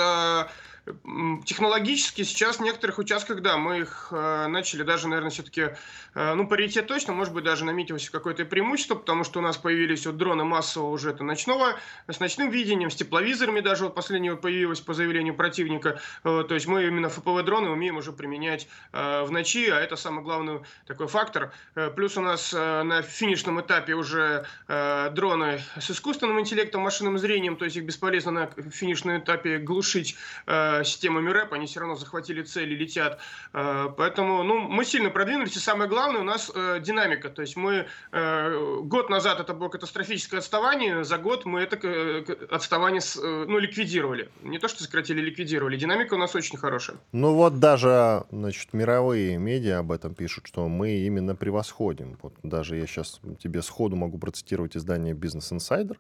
технологически 1.45 2.23
сейчас 2.23 2.57
в 2.57 2.61
некоторых 2.61 2.97
участках, 2.97 3.41
да, 3.41 3.57
мы 3.57 3.79
их 3.79 4.09
э, 4.11 4.47
начали 4.47 4.83
даже, 4.83 5.07
наверное, 5.07 5.31
все-таки, 5.31 5.69
э, 6.13 6.33
ну, 6.33 6.47
паритет 6.47 6.87
точно, 6.87 7.13
может 7.13 7.33
быть, 7.33 7.43
даже 7.43 7.65
наметилось 7.65 8.09
какое-то 8.09 8.45
преимущество, 8.45 8.95
потому 8.95 9.23
что 9.23 9.39
у 9.39 9.41
нас 9.41 9.57
появились 9.57 10.05
вот 10.05 10.17
дроны 10.17 10.43
массового 10.43 10.91
уже 10.91 11.11
это 11.11 11.23
ночного, 11.23 11.75
с 12.07 12.19
ночным 12.19 12.49
видением, 12.49 12.89
с 12.89 12.95
тепловизорами 12.95 13.59
даже 13.59 13.85
вот 13.85 13.95
последнего 13.95 14.35
появилось 14.35 14.79
по 14.79 14.93
заявлению 14.93 15.35
противника. 15.35 15.99
Э, 16.23 16.43
то 16.47 16.53
есть 16.53 16.67
мы 16.67 16.85
именно 16.85 17.09
ФПВ-дроны 17.09 17.69
умеем 17.69 17.97
уже 17.97 18.11
применять 18.11 18.67
э, 18.93 19.23
в 19.23 19.31
ночи, 19.31 19.69
а 19.69 19.79
это 19.79 19.95
самый 19.95 20.23
главный 20.23 20.61
такой 20.85 21.07
фактор. 21.07 21.51
Э, 21.75 21.89
плюс 21.89 22.17
у 22.17 22.21
нас 22.21 22.53
э, 22.53 22.83
на 22.83 23.01
финишном 23.01 23.61
этапе 23.61 23.93
уже 23.93 24.45
э, 24.67 25.09
дроны 25.11 25.61
с 25.79 25.91
искусственным 25.91 26.39
интеллектом, 26.39 26.81
машинным 26.81 27.17
зрением, 27.17 27.57
то 27.57 27.65
есть 27.65 27.77
их 27.77 27.83
бесполезно 27.83 28.31
на 28.31 28.47
финишном 28.71 29.17
этапе 29.19 29.57
глушить 29.57 30.15
э, 30.45 30.76
системами 30.83 31.29
рэп, 31.29 31.53
они 31.53 31.65
все 31.65 31.79
равно 31.79 31.95
захватили 31.95 32.41
цель 32.43 32.73
и 32.73 32.75
летят. 32.75 33.19
Э, 33.53 33.89
поэтому, 33.97 34.43
ну, 34.43 34.59
мы 34.59 34.85
сильно 34.85 35.09
продвинулись, 35.09 35.55
и 35.55 35.59
самое 35.59 35.89
главное, 35.89 36.21
у 36.21 36.23
нас 36.23 36.51
э, 36.53 36.79
динамика. 36.81 37.29
То 37.29 37.41
есть 37.41 37.55
мы 37.55 37.87
э, 38.11 38.79
год 38.83 39.09
назад 39.09 39.39
это 39.39 39.53
было 39.53 39.69
катастрофическое 39.69 40.39
отставание, 40.39 41.03
за 41.03 41.17
год 41.17 41.45
мы 41.45 41.61
это 41.61 41.77
э, 41.87 42.23
отставание 42.51 43.01
с- 43.01 43.17
э, 43.17 43.45
ну, 43.47 43.57
ликвидировали. 43.59 44.29
Не 44.43 44.59
то, 44.59 44.67
что 44.67 44.83
сократили, 44.83 45.21
ликвидировали. 45.21 45.77
Динамика 45.77 46.13
у 46.15 46.17
нас 46.17 46.35
очень 46.35 46.57
хорошая. 46.57 46.97
Ну 47.11 47.33
вот 47.33 47.59
даже, 47.59 48.23
значит, 48.31 48.73
мировые 48.73 49.37
медиа 49.37 49.79
об 49.79 49.91
этом 49.91 50.13
пишут, 50.13 50.47
что 50.47 50.67
мы 50.67 50.91
именно 50.91 51.35
превосходим. 51.35 52.17
Вот 52.21 52.33
даже 52.43 52.75
я 52.77 52.85
сейчас 52.87 53.19
тебе 53.41 53.61
сходу 53.61 53.95
могу 53.95 54.17
процитировать 54.17 54.75
издание 54.77 55.13
Business 55.13 55.51
Insider. 55.51 55.97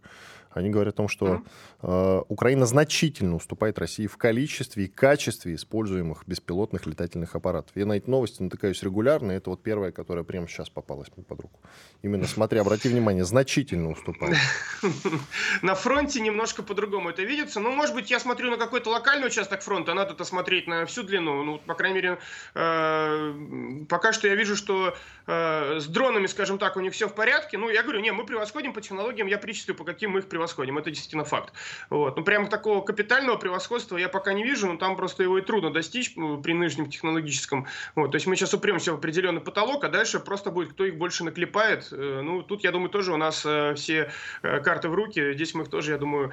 Они 0.57 0.69
говорят 0.69 0.95
о 0.95 0.97
том, 0.97 1.07
что 1.07 1.43
э, 1.81 2.21
Украина 2.27 2.65
значительно 2.65 3.35
уступает 3.35 3.79
России 3.79 4.07
в 4.07 4.17
количестве 4.17 4.85
и 4.85 4.87
качестве 4.87 5.55
используемых 5.55 6.23
беспилотных 6.25 6.85
летательных 6.85 7.35
аппаратов. 7.35 7.75
Я 7.75 7.85
на 7.85 7.93
эти 7.93 8.09
новости 8.09 8.41
натыкаюсь 8.41 8.81
регулярно, 8.83 9.31
это 9.31 9.49
вот 9.49 9.63
первая, 9.63 9.91
которая 9.91 10.23
прямо 10.23 10.47
сейчас 10.47 10.69
попалась 10.69 11.07
мне 11.15 11.23
под 11.23 11.41
руку. 11.41 11.59
Именно 12.01 12.27
смотря, 12.27 12.61
обрати 12.61 12.89
внимание, 12.89 13.23
значительно 13.23 13.91
уступает. 13.91 14.37
На 15.61 15.75
фронте 15.75 16.19
немножко 16.19 16.63
по-другому 16.63 17.09
это 17.09 17.23
видится. 17.23 17.59
Ну, 17.59 17.71
может 17.71 17.95
быть, 17.95 18.11
я 18.11 18.19
смотрю 18.19 18.51
на 18.51 18.57
какой-то 18.57 18.89
локальный 18.89 19.27
участок 19.27 19.61
фронта, 19.61 19.93
надо-то 19.93 20.23
смотреть 20.23 20.67
на 20.67 20.85
всю 20.85 21.03
длину. 21.03 21.43
Ну, 21.43 21.59
по 21.59 21.73
крайней 21.75 21.95
мере, 21.95 22.19
э, 22.55 23.85
пока 23.89 24.13
что 24.13 24.27
я 24.27 24.35
вижу, 24.35 24.55
что 24.55 24.95
э, 25.27 25.79
с 25.79 25.87
дронами, 25.87 26.27
скажем 26.27 26.57
так, 26.57 26.77
у 26.77 26.79
них 26.79 26.93
все 26.93 27.07
в 27.07 27.13
порядке. 27.13 27.57
Ну, 27.57 27.69
я 27.69 27.83
говорю, 27.83 27.99
не, 27.99 28.11
мы 28.11 28.25
превосходим 28.25 28.73
по 28.73 28.81
технологиям, 28.81 29.27
я 29.27 29.37
перечислю, 29.37 29.75
по 29.75 29.83
каким 29.83 30.11
мы 30.11 30.19
их 30.19 30.27
превосходим. 30.27 30.46
Это 30.55 30.91
действительно 30.91 31.23
факт. 31.23 31.53
Вот. 31.89 32.17
Ну, 32.17 32.23
прям 32.23 32.47
такого 32.47 32.81
капитального 32.81 33.37
превосходства 33.37 33.97
я 33.97 34.09
пока 34.09 34.33
не 34.33 34.43
вижу, 34.43 34.67
но 34.67 34.77
там 34.77 34.95
просто 34.95 35.23
его 35.23 35.37
и 35.37 35.41
трудно 35.41 35.71
достичь 35.71 36.13
ну, 36.15 36.41
при 36.41 36.53
нынешнем 36.53 36.89
технологическом. 36.89 37.67
Вот. 37.95 38.11
То 38.11 38.15
есть 38.15 38.27
мы 38.27 38.35
сейчас 38.35 38.53
упремся 38.53 38.91
в 38.91 38.95
определенный 38.95 39.41
потолок, 39.41 39.83
а 39.83 39.89
дальше 39.89 40.19
просто 40.19 40.51
будет, 40.51 40.73
кто 40.73 40.85
их 40.85 40.97
больше 40.97 41.23
наклепает. 41.23 41.87
Э, 41.91 42.21
ну, 42.23 42.43
тут, 42.43 42.63
я 42.63 42.71
думаю, 42.71 42.89
тоже 42.89 43.13
у 43.13 43.17
нас 43.17 43.43
э, 43.45 43.73
все 43.75 44.11
э, 44.43 44.59
карты 44.61 44.89
в 44.89 44.93
руки. 44.93 45.33
Здесь 45.33 45.53
мы 45.53 45.63
их 45.63 45.69
тоже, 45.69 45.91
я 45.91 45.97
думаю, 45.97 46.31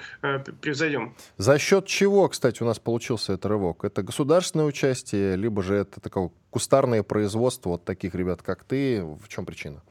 превзойдем. 0.60 1.14
За 1.36 1.58
счет 1.58 1.86
чего, 1.86 2.28
кстати, 2.28 2.62
у 2.62 2.66
нас 2.66 2.78
получился 2.78 3.34
этот 3.34 3.46
рывок? 3.46 3.84
Это 3.84 4.02
государственное 4.02 4.66
участие, 4.66 5.36
либо 5.36 5.62
же 5.62 5.74
это 5.76 6.00
такое 6.00 6.30
кустарное 6.50 7.02
производство 7.02 7.70
вот 7.70 7.84
таких 7.84 8.14
ребят, 8.14 8.42
как 8.42 8.64
ты? 8.64 9.02
В 9.02 9.28
чем 9.28 9.44
причина? 9.44 9.82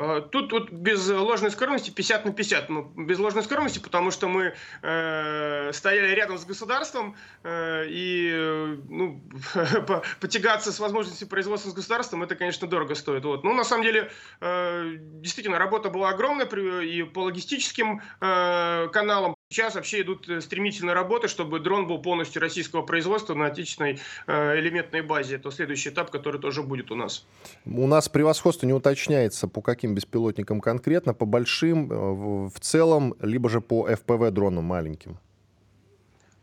А, 0.00 0.22
тут 0.22 0.50
вот 0.52 0.70
без 0.70 1.08
ложной 1.10 1.50
скромности 1.50 1.90
50 1.90 2.24
на 2.24 2.32
50. 2.32 2.68
Ну, 2.70 2.82
без 2.96 3.18
ложной 3.18 3.42
скромности, 3.42 3.80
потому 3.80 4.10
что 4.10 4.28
мы 4.28 4.54
э, 4.82 5.72
стояли 5.74 6.14
рядом 6.14 6.38
с 6.38 6.46
государством, 6.46 7.16
э, 7.42 7.84
и 7.86 8.30
э, 8.32 8.76
ну, 8.88 9.22
потягаться 10.20 10.72
с 10.72 10.80
возможностью 10.80 11.28
производства 11.28 11.70
с 11.70 11.74
государством, 11.74 12.22
это, 12.22 12.34
конечно, 12.34 12.66
дорого 12.66 12.94
стоит. 12.94 13.24
Вот. 13.24 13.44
Ну, 13.44 13.52
на 13.52 13.64
самом 13.64 13.82
деле, 13.84 14.10
э, 14.40 14.94
действительно, 14.98 15.58
работа 15.58 15.90
была 15.90 16.08
огромная 16.10 16.46
и 16.46 17.02
по 17.02 17.24
логистическим 17.24 18.00
э, 18.20 18.88
каналам, 18.88 19.36
Сейчас 19.52 19.74
вообще 19.74 20.02
идут 20.02 20.28
э, 20.28 20.40
стремительные 20.40 20.94
работы, 20.94 21.26
чтобы 21.26 21.58
дрон 21.58 21.88
был 21.88 21.98
полностью 22.00 22.40
российского 22.40 22.82
производства 22.82 23.34
на 23.34 23.46
отечественной 23.46 23.98
э, 24.28 24.60
элементной 24.60 25.02
базе. 25.02 25.34
Это 25.34 25.50
следующий 25.50 25.88
этап, 25.88 26.12
который 26.12 26.40
тоже 26.40 26.62
будет 26.62 26.92
у 26.92 26.94
нас. 26.94 27.26
У 27.66 27.88
нас 27.88 28.08
превосходство 28.08 28.64
не 28.68 28.72
уточняется, 28.72 29.48
по 29.48 29.60
каким 29.60 29.92
беспилотникам 29.92 30.60
конкретно, 30.60 31.14
по 31.14 31.26
большим 31.26 31.90
э, 31.90 32.48
в 32.48 32.60
целом, 32.60 33.16
либо 33.20 33.50
же 33.50 33.60
по 33.60 33.88
FPV 33.90 34.30
дронам 34.30 34.62
маленьким. 34.66 35.18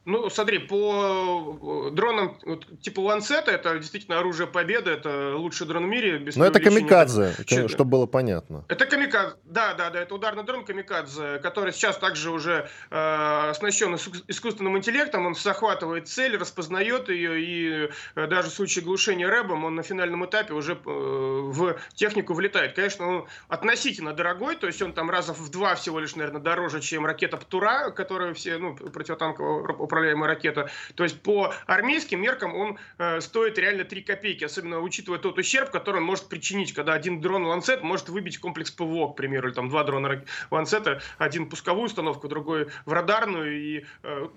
Ну, 0.07 0.29
смотри, 0.29 0.59
по 0.59 1.89
э, 1.89 1.93
дронам 1.93 2.37
вот, 2.45 2.65
типа 2.79 3.01
Ланцета, 3.01 3.51
это 3.51 3.77
действительно 3.77 4.19
оружие 4.19 4.47
победы, 4.47 4.91
это 4.91 5.35
лучший 5.35 5.67
дрон 5.67 5.83
в 5.83 5.87
мире. 5.89 6.17
Без 6.17 6.37
Но 6.37 6.45
это 6.45 6.61
камикадзе, 6.61 7.33
это, 7.37 7.67
чтобы 7.67 7.91
было 7.91 8.05
понятно. 8.05 8.63
Это 8.69 8.85
камикадзе, 8.85 9.35
да, 9.43 9.73
да, 9.73 9.89
да, 9.89 9.99
это 9.99 10.15
ударный 10.15 10.45
дрон 10.45 10.63
камикадзе, 10.63 11.39
который 11.39 11.73
сейчас 11.73 11.97
также 11.97 12.31
уже 12.31 12.69
э, 12.89 13.49
оснащен 13.49 13.95
искусственным 13.95 14.77
интеллектом, 14.77 15.25
он 15.25 15.35
захватывает 15.35 16.07
цель, 16.07 16.37
распознает 16.37 17.09
ее, 17.09 17.41
и 17.41 17.89
э, 18.15 18.27
даже 18.27 18.49
в 18.49 18.53
случае 18.53 18.85
глушения 18.85 19.27
рэбом 19.27 19.65
он 19.65 19.75
на 19.75 19.83
финальном 19.83 20.25
этапе 20.25 20.53
уже 20.53 20.75
э, 20.75 20.77
в 20.85 21.75
технику 21.95 22.33
влетает. 22.33 22.75
Конечно, 22.75 23.07
он 23.09 23.27
относительно 23.49 24.13
дорогой, 24.13 24.55
то 24.55 24.67
есть 24.67 24.81
он 24.81 24.93
там 24.93 25.09
раза 25.09 25.33
в 25.33 25.49
два 25.49 25.75
всего 25.75 25.99
лишь, 25.99 26.15
наверное, 26.15 26.39
дороже, 26.39 26.79
чем 26.79 27.05
ракета 27.05 27.35
Птура, 27.35 27.91
которая 27.91 28.33
все, 28.33 28.57
ну, 28.57 28.73
противотанковая 28.73 29.96
управляемая 29.97 30.27
ракета. 30.27 30.69
То 30.95 31.03
есть 31.03 31.21
по 31.21 31.53
армейским 31.65 32.21
меркам 32.21 32.55
он 32.55 32.77
э, 32.97 33.19
стоит 33.21 33.57
реально 33.57 33.83
3 33.83 34.01
копейки, 34.03 34.43
особенно 34.43 34.79
учитывая 34.79 35.19
тот 35.19 35.37
ущерб, 35.37 35.71
который 35.71 35.97
он 35.97 36.03
может 36.03 36.29
причинить, 36.29 36.73
когда 36.73 36.93
один 36.93 37.19
дрон 37.19 37.45
Ланцет 37.45 37.81
может 37.81 38.09
выбить 38.09 38.37
комплекс 38.39 38.71
ПВО, 38.71 39.11
к 39.11 39.15
примеру, 39.15 39.47
или 39.47 39.55
там 39.55 39.69
два 39.69 39.83
дрона 39.83 40.23
Ланцета, 40.51 41.01
один 41.17 41.49
пусковую 41.49 41.85
установку, 41.85 42.27
другой 42.27 42.67
в 42.85 42.93
радарную, 42.93 43.59
и 43.59 43.85
э, 44.03 44.27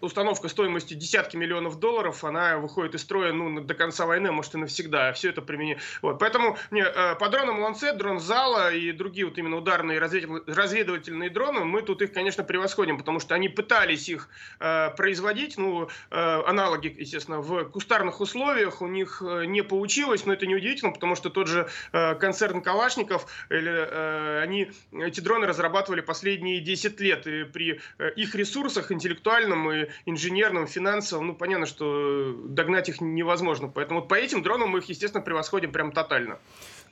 установка 0.00 0.48
стоимостью 0.48 0.98
десятки 0.98 1.36
миллионов 1.36 1.78
долларов, 1.78 2.24
она 2.24 2.58
выходит 2.58 2.94
из 2.94 3.02
строя 3.02 3.32
ну, 3.32 3.60
до 3.60 3.74
конца 3.74 4.06
войны, 4.06 4.30
может 4.32 4.54
и 4.54 4.58
навсегда. 4.58 5.12
Все 5.12 5.30
это 5.30 5.42
применение. 5.42 5.78
Вот. 6.02 6.18
Поэтому 6.18 6.58
не, 6.70 6.82
э, 6.82 7.14
по 7.16 7.28
дронам 7.28 7.60
Ланцет, 7.60 7.96
дрон 7.96 8.20
Зала 8.20 8.72
и 8.72 8.92
другие 8.92 9.26
вот 9.26 9.38
именно 9.38 9.56
ударные 9.56 9.98
разведывательные 9.98 11.30
дроны, 11.30 11.64
мы 11.64 11.82
тут 11.82 12.02
их, 12.02 12.12
конечно, 12.12 12.44
превосходим, 12.44 12.98
потому 12.98 13.20
что 13.20 13.34
они 13.34 13.48
пытались 13.48 14.08
их 14.08 14.28
э, 14.60 14.81
производить, 14.90 15.58
ну, 15.58 15.88
э, 16.10 16.42
аналоги, 16.46 16.94
естественно, 16.98 17.40
в 17.40 17.64
кустарных 17.64 18.20
условиях 18.20 18.82
у 18.82 18.86
них 18.86 19.22
э, 19.24 19.44
не 19.46 19.62
получилось, 19.62 20.26
но 20.26 20.32
это 20.32 20.46
не 20.46 20.54
удивительно, 20.54 20.92
потому 20.92 21.16
что 21.16 21.30
тот 21.30 21.48
же 21.48 21.68
э, 21.92 22.14
концерн 22.16 22.60
Калашников, 22.62 23.26
или, 23.50 24.42
они 24.42 24.70
эти 24.92 25.20
дроны 25.20 25.46
разрабатывали 25.46 26.00
последние 26.00 26.60
10 26.60 27.00
лет, 27.00 27.26
и 27.26 27.44
при 27.44 27.80
их 28.16 28.34
ресурсах 28.34 28.92
интеллектуальном 28.92 29.70
и 29.70 29.88
инженерном, 30.06 30.66
финансовом, 30.66 31.28
ну, 31.28 31.34
понятно, 31.34 31.66
что 31.66 32.34
догнать 32.44 32.88
их 32.88 33.00
невозможно. 33.00 33.68
Поэтому 33.68 34.02
по 34.02 34.14
этим 34.14 34.42
дронам 34.42 34.70
мы 34.70 34.78
их, 34.78 34.88
естественно, 34.88 35.22
превосходим 35.22 35.72
прям 35.72 35.92
тотально. 35.92 36.38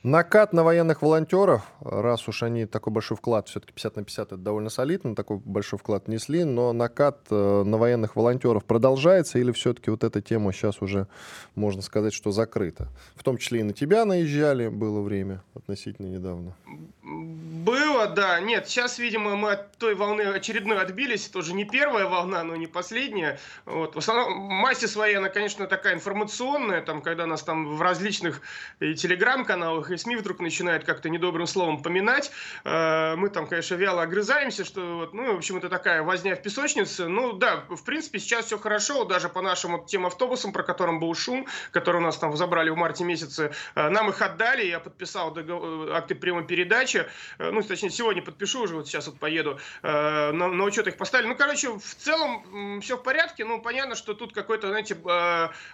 Накат 0.03 0.51
на 0.51 0.63
военных 0.63 1.03
волонтеров, 1.03 1.61
раз 1.79 2.27
уж 2.27 2.41
они 2.41 2.65
такой 2.65 2.91
большой 2.91 3.15
вклад, 3.17 3.47
все-таки 3.47 3.71
50 3.71 3.97
на 3.97 4.03
50 4.03 4.27
это 4.29 4.37
довольно 4.37 4.71
солидно, 4.71 5.15
такой 5.15 5.37
большой 5.37 5.77
вклад 5.77 6.07
несли, 6.07 6.43
но 6.43 6.73
накат 6.73 7.27
э, 7.29 7.63
на 7.63 7.77
военных 7.77 8.15
волонтеров 8.15 8.65
продолжается 8.65 9.37
или 9.37 9.51
все-таки 9.51 9.91
вот 9.91 10.03
эта 10.03 10.19
тема 10.19 10.53
сейчас 10.53 10.81
уже, 10.81 11.07
можно 11.53 11.83
сказать, 11.83 12.13
что 12.13 12.31
закрыта? 12.31 12.87
В 13.15 13.21
том 13.21 13.37
числе 13.37 13.59
и 13.59 13.63
на 13.63 13.73
тебя 13.73 14.03
наезжали, 14.05 14.69
было 14.69 15.01
время 15.01 15.43
относительно 15.53 16.07
недавно. 16.07 16.55
Было, 17.03 18.07
да. 18.07 18.39
Нет, 18.39 18.67
сейчас, 18.67 18.97
видимо, 18.97 19.35
мы 19.35 19.51
от 19.51 19.77
той 19.77 19.95
волны 19.95 20.21
очередной 20.21 20.81
отбились. 20.81 21.27
Тоже 21.27 21.53
не 21.53 21.65
первая 21.65 22.07
волна, 22.07 22.43
но 22.43 22.55
не 22.55 22.67
последняя. 22.67 23.37
Вот. 23.65 23.95
В 23.95 23.97
основном 23.99 24.33
массе 24.39 24.87
своей 24.87 25.15
она, 25.15 25.29
конечно, 25.29 25.67
такая 25.67 25.93
информационная, 25.93 26.81
там, 26.81 27.01
когда 27.01 27.25
нас 27.25 27.43
там 27.43 27.75
в 27.75 27.81
различных 27.81 28.41
и 28.79 28.95
телеграм-каналах, 28.95 29.90
и 29.91 29.97
СМИ 29.97 30.15
вдруг 30.15 30.39
начинают 30.39 30.83
как-то 30.83 31.09
недобрым 31.09 31.47
словом 31.47 31.81
поминать. 31.81 32.31
Э, 32.63 33.15
мы 33.15 33.29
там, 33.29 33.47
конечно, 33.47 33.75
вяло 33.75 34.03
огрызаемся, 34.03 34.63
что 34.63 34.97
вот, 34.97 35.13
ну, 35.13 35.33
в 35.33 35.37
общем, 35.37 35.57
это 35.57 35.69
такая 35.69 36.03
возня 36.03 36.35
в 36.35 36.41
песочнице. 36.41 37.07
Ну, 37.07 37.33
да, 37.33 37.63
в 37.69 37.83
принципе, 37.83 38.19
сейчас 38.19 38.45
все 38.45 38.57
хорошо, 38.57 39.05
даже 39.05 39.29
по 39.29 39.41
нашим 39.41 39.73
вот 39.73 39.87
тем 39.87 40.05
автобусам, 40.05 40.53
про 40.53 40.63
которым 40.63 40.99
был 40.99 41.13
шум, 41.13 41.47
который 41.71 41.97
у 41.97 42.03
нас 42.03 42.17
там 42.17 42.35
забрали 42.37 42.69
в 42.69 42.75
марте 42.75 43.03
месяце, 43.03 43.51
э, 43.75 43.89
нам 43.89 44.09
их 44.09 44.21
отдали, 44.21 44.65
я 44.65 44.79
подписал 44.79 45.31
договор, 45.31 45.91
акты 45.91 46.15
прямой 46.15 46.45
передачи, 46.45 47.05
э, 47.37 47.51
ну, 47.51 47.61
точнее, 47.61 47.89
сегодня 47.89 48.21
подпишу 48.21 48.63
уже, 48.63 48.75
вот 48.75 48.87
сейчас 48.87 49.07
вот 49.07 49.19
поеду, 49.19 49.59
на, 49.83 50.31
на 50.31 50.63
учет 50.63 50.87
их 50.87 50.97
поставили. 50.97 51.27
Ну, 51.27 51.35
короче, 51.35 51.69
в 51.69 51.95
целом 51.95 52.79
все 52.81 52.97
в 52.97 53.03
порядке, 53.03 53.45
ну, 53.45 53.61
понятно, 53.61 53.95
что 53.95 54.13
тут 54.13 54.33
какой-то, 54.33 54.69
знаете, 54.69 54.95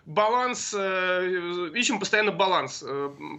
баланс, 0.05 0.73
ищем 0.73 1.99
постоянно 1.99 2.31
баланс. 2.31 2.83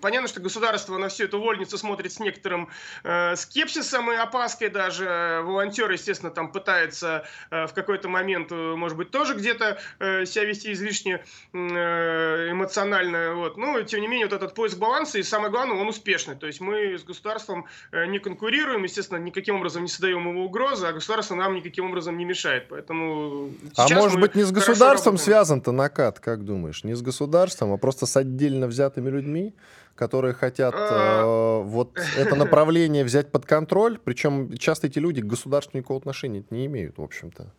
Понятно, 0.01 0.29
что 0.29 0.41
государство 0.41 0.68
государство 0.69 0.99
на 0.99 1.09
всю 1.09 1.25
эту 1.25 1.41
вольницу 1.41 1.79
смотрит 1.79 2.13
с 2.13 2.21
некоторым 2.21 2.69
э, 3.03 3.37
скепсисом 3.37 4.13
и 4.13 4.17
опаской 4.17 4.69
даже. 4.69 5.41
Волонтер, 5.45 5.91
естественно, 5.91 6.31
там 6.31 6.53
пытается 6.53 7.25
э, 7.51 7.67
в 7.67 7.73
какой-то 7.73 8.09
момент, 8.09 8.53
э, 8.53 8.75
может 8.77 8.99
быть, 8.99 9.11
тоже 9.11 9.35
где-то 9.35 9.79
э, 9.99 10.27
себя 10.27 10.45
вести 10.45 10.73
излишне 10.73 11.25
э, 11.53 12.51
эмоционально. 12.51 13.35
Вот. 13.35 13.57
Но, 13.57 13.83
тем 13.83 14.01
не 14.03 14.09
менее, 14.09 14.27
вот 14.27 14.35
этот 14.35 14.55
поиск 14.55 14.79
баланса, 14.79 15.19
и 15.19 15.23
самое 15.23 15.51
главное, 15.51 15.77
он 15.77 15.89
успешный. 15.89 16.37
То 16.37 16.47
есть 16.47 16.61
мы 16.61 16.99
с 16.99 17.05
государством 17.05 17.65
э, 17.93 18.07
не 18.07 18.19
конкурируем, 18.19 18.83
естественно, 18.83 19.19
никаким 19.19 19.57
образом 19.57 19.83
не 19.83 19.89
создаем 19.89 20.29
ему 20.29 20.45
угрозы, 20.45 20.87
а 20.87 20.93
государство 20.93 21.35
нам 21.35 21.55
никаким 21.55 21.87
образом 21.87 22.19
не 22.19 22.25
мешает. 22.25 22.69
Поэтому 22.69 23.51
а 23.77 23.89
может 23.95 24.21
быть, 24.21 24.35
не 24.35 24.43
с 24.43 24.53
государством 24.53 25.17
связан-то 25.17 25.73
накат, 25.73 26.21
как 26.21 26.45
думаешь? 26.45 26.85
Не 26.85 26.95
с 26.95 27.01
государством, 27.01 27.73
а 27.73 27.79
просто 27.79 28.07
с 28.07 28.17
отдельно 28.17 28.67
взятыми 28.67 29.09
людьми? 29.09 29.55
Которые 29.99 30.33
хотят 30.33 30.75
а. 30.77 31.23
э, 31.23 31.63
вот 31.65 31.99
это 32.17 32.35
направление 32.37 33.05
взять 33.05 33.33
под 33.33 33.45
контроль. 33.45 33.99
Причем 34.03 34.57
часто 34.57 34.87
эти 34.87 34.99
люди 34.99 35.21
к 35.21 35.27
государству 35.27 35.77
никакого 35.77 35.99
отношения 35.99 36.45
не 36.51 36.67
имеют, 36.67 36.99
в 36.99 37.03
общем-то. 37.03 37.53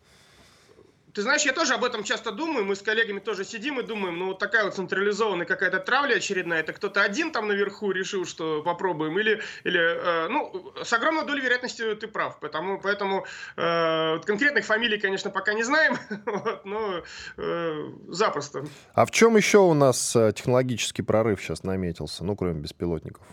Ты 1.14 1.22
знаешь, 1.22 1.42
я 1.42 1.52
тоже 1.52 1.74
об 1.74 1.84
этом 1.84 2.04
часто 2.04 2.30
думаю, 2.30 2.64
мы 2.64 2.76
с 2.76 2.82
коллегами 2.82 3.18
тоже 3.18 3.44
сидим 3.44 3.80
и 3.80 3.82
думаем, 3.82 4.18
ну 4.18 4.26
вот 4.26 4.38
такая 4.38 4.64
вот 4.64 4.74
централизованная 4.74 5.46
какая-то 5.46 5.80
травля 5.80 6.16
очередная, 6.16 6.60
это 6.60 6.72
кто-то 6.72 7.02
один 7.02 7.32
там 7.32 7.48
наверху 7.48 7.90
решил, 7.90 8.24
что 8.24 8.62
попробуем, 8.62 9.18
или, 9.18 9.40
или 9.64 9.80
э, 9.80 10.28
ну, 10.28 10.72
с 10.82 10.92
огромной 10.92 11.26
долей 11.26 11.42
вероятности 11.42 11.94
ты 11.94 12.06
прав, 12.06 12.38
потому, 12.38 12.80
поэтому 12.80 13.26
э, 13.56 14.18
конкретных 14.24 14.64
фамилий, 14.64 14.98
конечно, 14.98 15.30
пока 15.30 15.52
не 15.54 15.64
знаем, 15.64 15.96
вот, 16.26 16.64
но 16.64 17.02
э, 17.36 17.90
запросто. 18.08 18.64
А 18.94 19.04
в 19.04 19.10
чем 19.10 19.36
еще 19.36 19.58
у 19.58 19.74
нас 19.74 20.14
э, 20.14 20.32
технологический 20.34 21.02
прорыв 21.02 21.40
сейчас 21.40 21.64
наметился, 21.64 22.24
ну, 22.24 22.36
кроме 22.36 22.60
беспилотников? 22.60 23.24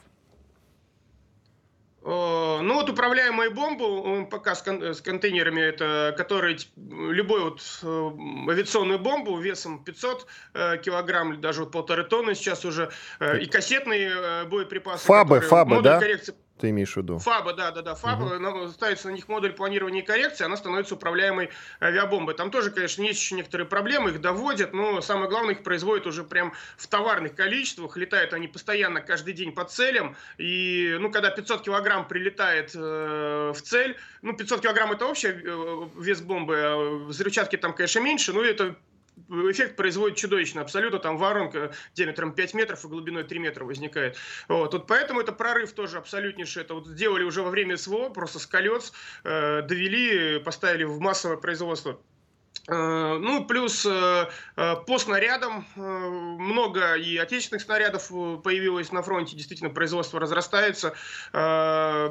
Э, 2.08 2.62
Ну 2.62 2.74
вот 2.76 2.90
управляемые 2.90 3.50
бомбы 3.50 4.22
МПК 4.22 4.56
с, 4.56 4.62
кон 4.62 4.82
с 4.82 5.02
контейнерами, 5.02 5.60
это 5.60 6.14
которые 6.18 6.58
любой 6.78 7.42
вот 7.42 7.62
авиационную 7.84 8.98
бомбу 8.98 9.38
весом 9.38 9.84
500 9.84 10.26
килограмм, 10.84 11.42
даже 11.42 11.62
вот 11.62 11.72
полторы 11.72 12.06
тонны 12.06 12.34
сейчас 12.34 12.64
уже, 12.64 12.92
и 13.20 13.46
кассетные 13.46 14.46
боеприпасы. 14.46 15.06
Фабы, 15.06 15.42
фабы, 15.42 15.82
да? 15.82 16.00
Коррекции 16.00 16.34
ты 16.58 16.70
имеешь 16.70 16.94
в 16.94 16.98
виду? 16.98 17.20
ФАБа, 17.20 17.54
да, 17.54 17.72
да, 17.72 17.82
да, 17.82 17.96
ФАБа, 17.96 18.36
угу. 18.36 18.70
ставится 18.70 19.10
на 19.10 19.14
них 19.14 19.28
модуль 19.28 19.54
планирования 19.54 20.02
и 20.02 20.06
коррекции, 20.06 20.46
она 20.46 20.58
становится 20.58 20.96
управляемой 20.96 21.50
авиабомбой. 21.82 22.36
Там 22.36 22.52
тоже, 22.52 22.72
конечно, 22.72 23.02
есть 23.04 23.20
еще 23.22 23.36
некоторые 23.36 23.68
проблемы, 23.68 24.12
их 24.12 24.22
доводят, 24.22 24.74
но 24.74 25.02
самое 25.02 25.30
главное, 25.30 25.56
их 25.56 25.64
производят 25.64 26.08
уже 26.08 26.24
прям 26.24 26.54
в 26.78 26.88
товарных 26.88 27.36
количествах, 27.36 27.98
летают 27.98 28.34
они 28.34 28.48
постоянно 28.48 29.02
каждый 29.02 29.34
день 29.34 29.52
по 29.52 29.64
целям, 29.66 30.16
и, 30.38 30.98
ну, 31.00 31.12
когда 31.12 31.30
500 31.30 31.62
килограмм 31.62 32.08
прилетает 32.08 32.72
э, 32.76 33.54
в 33.56 33.62
цель, 33.62 33.98
ну, 34.22 34.34
500 34.34 34.62
килограмм 34.62 34.92
это 34.92 35.06
общий 35.06 35.30
э, 35.30 35.88
вес 35.98 36.22
бомбы, 36.22 36.56
а 36.58 37.06
взрывчатки 37.06 37.56
там, 37.56 37.74
конечно, 37.74 38.00
меньше, 38.00 38.34
но 38.34 38.44
это 38.44 38.76
эффект 39.30 39.76
производит 39.76 40.18
чудовищно 40.18 40.62
абсолютно, 40.62 41.00
там 41.00 41.18
воронка 41.18 41.72
диаметром 41.94 42.34
5 42.34 42.54
метров 42.54 42.86
и 42.86 42.88
глубиной 42.88 43.24
3 43.24 43.40
метра 43.40 43.66
возникает. 43.66 44.18
Вот, 44.48 44.74
вот 44.74 44.88
поэтому 44.88 45.22
это 45.22 45.32
прорыв 45.32 45.74
тоже 45.74 45.98
абсолютнейший, 45.98 46.64
это 46.64 46.74
вот 46.74 46.88
сделали 46.88 47.24
уже 47.24 47.42
во 47.42 47.50
время 47.50 47.78
СВО, 47.78 48.10
просто 48.10 48.40
с 48.40 48.48
колец, 48.48 48.94
э, 49.24 49.62
довели, 49.64 50.40
поставили 50.40 50.84
в 50.84 51.00
массовое 51.00 51.38
производство 51.38 52.00
ну, 52.70 53.46
плюс 53.46 53.86
э, 53.86 54.28
э, 54.58 54.76
по 54.86 55.00
снарядам 55.00 55.66
много 55.76 56.96
и 56.96 57.16
отечественных 57.18 57.62
снарядов 57.62 58.10
появилось 58.44 58.92
на 58.92 59.02
фронте, 59.02 59.36
действительно 59.36 59.70
производство 59.70 60.20
разрастается. 60.20 60.94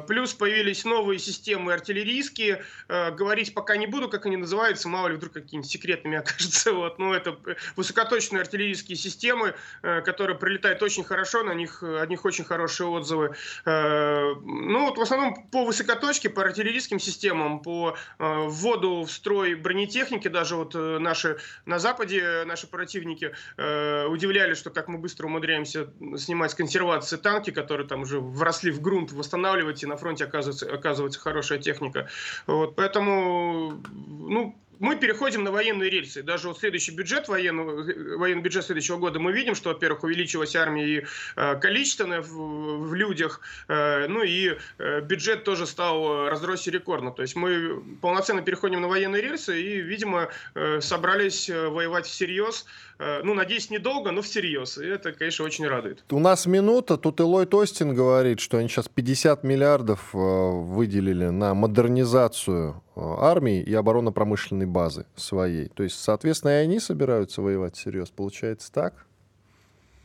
Плюс 0.07 0.33
появились 0.33 0.83
новые 0.85 1.19
системы 1.19 1.73
артиллерийские. 1.73 2.63
Говорить 2.87 3.53
пока 3.53 3.77
не 3.77 3.87
буду, 3.87 4.09
как 4.09 4.25
они 4.25 4.37
называются, 4.37 4.87
мало 4.89 5.09
ли 5.09 5.15
вдруг 5.15 5.33
какими-нибудь 5.33 5.69
секретными 5.69 6.17
окажутся. 6.19 6.73
Вот. 6.73 6.97
Но 6.97 7.13
это 7.13 7.37
высокоточные 7.75 8.41
артиллерийские 8.41 8.97
системы, 8.97 9.55
которые 9.81 10.37
прилетают 10.37 10.81
очень 10.81 11.03
хорошо, 11.03 11.43
на 11.43 11.53
них, 11.53 11.83
от 11.83 12.09
них 12.09 12.25
очень 12.25 12.43
хорошие 12.43 12.87
отзывы. 12.87 13.35
Ну, 13.65 14.85
вот 14.85 14.97
в 14.97 15.01
основном 15.01 15.47
по 15.51 15.65
высокоточке, 15.65 16.29
по 16.29 16.41
артиллерийским 16.41 16.99
системам, 16.99 17.59
по 17.59 17.97
вводу 18.17 19.03
в 19.03 19.11
строй 19.11 19.55
бронетехники, 19.55 20.27
даже 20.27 20.46
вот 20.55 20.75
э, 20.75 20.97
наши 20.99 21.37
на 21.65 21.79
Западе, 21.79 22.43
наши 22.45 22.67
противники 22.67 23.33
э, 23.57 24.05
удивлялись, 24.05 24.57
что 24.57 24.69
как 24.69 24.87
мы 24.87 24.97
быстро 24.97 25.27
умудряемся 25.27 25.89
снимать 26.17 26.51
с 26.51 26.55
консервации 26.55 27.17
танки, 27.17 27.51
которые 27.51 27.87
там 27.87 28.01
уже 28.01 28.19
вросли 28.19 28.71
в 28.71 28.81
грунт, 28.81 29.11
восстанавливать, 29.11 29.83
и 29.83 29.87
на 29.87 29.97
фронте 29.97 30.25
оказывается, 30.25 30.71
оказывается 30.71 31.19
хорошая 31.19 31.59
техника. 31.59 32.07
Вот, 32.45 32.75
поэтому, 32.75 33.83
ну, 33.93 34.55
мы 34.79 34.95
переходим 34.95 35.43
на 35.43 35.51
военные 35.51 35.89
рельсы. 35.89 36.23
Даже 36.23 36.47
вот 36.47 36.59
следующий 36.59 36.91
бюджет 36.91 37.27
военного, 37.27 37.83
военный 38.17 38.41
бюджет 38.41 38.65
следующего 38.65 38.97
года, 38.97 39.19
мы 39.19 39.31
видим, 39.31 39.55
что, 39.55 39.69
во-первых, 39.69 40.03
увеличилась 40.03 40.55
армия 40.55 40.87
и 40.87 41.05
э, 41.35 41.55
количественно 41.59 42.21
в, 42.21 42.87
в 42.87 42.93
людях, 42.93 43.41
э, 43.67 44.07
ну 44.07 44.23
и 44.23 44.57
э, 44.77 45.01
бюджет 45.01 45.43
тоже 45.43 45.65
стал 45.65 46.29
разросся 46.29 46.71
рекордно. 46.71 47.11
То 47.11 47.21
есть 47.21 47.35
мы 47.35 47.81
полноценно 48.01 48.41
переходим 48.41 48.81
на 48.81 48.87
военные 48.87 49.21
рельсы 49.21 49.61
и, 49.61 49.81
видимо, 49.81 50.29
э, 50.55 50.81
собрались 50.81 51.49
э, 51.49 51.67
воевать 51.67 52.05
всерьез. 52.05 52.65
Э, 52.65 52.86
ну, 52.99 53.33
надеюсь, 53.33 53.69
недолго, 53.69 54.11
но 54.11 54.21
всерьез. 54.21 54.77
И 54.77 54.85
это, 54.85 55.11
конечно, 55.11 55.45
очень 55.45 55.67
радует. 55.67 56.03
У 56.09 56.19
нас 56.19 56.45
минута. 56.45 56.97
Тут 56.97 57.19
Илой 57.19 57.45
Тостин 57.45 57.93
говорит, 57.93 58.39
что 58.39 58.57
они 58.57 58.67
сейчас 58.67 58.87
50 58.87 59.43
миллиардов 59.43 60.09
э, 60.13 60.17
выделили 60.17 61.27
на 61.27 61.53
модернизацию 61.53 62.81
э, 62.95 62.99
армии 63.01 63.61
и 63.61 63.73
оборонно-промышленной 63.73 64.65
базы 64.65 65.05
своей. 65.15 65.69
То 65.69 65.83
есть, 65.83 65.99
соответственно, 65.99 66.51
и 66.51 66.63
они 66.63 66.79
собираются 66.79 67.41
воевать 67.41 67.75
всерьез. 67.75 68.09
Получается 68.09 68.71
так? 68.71 69.06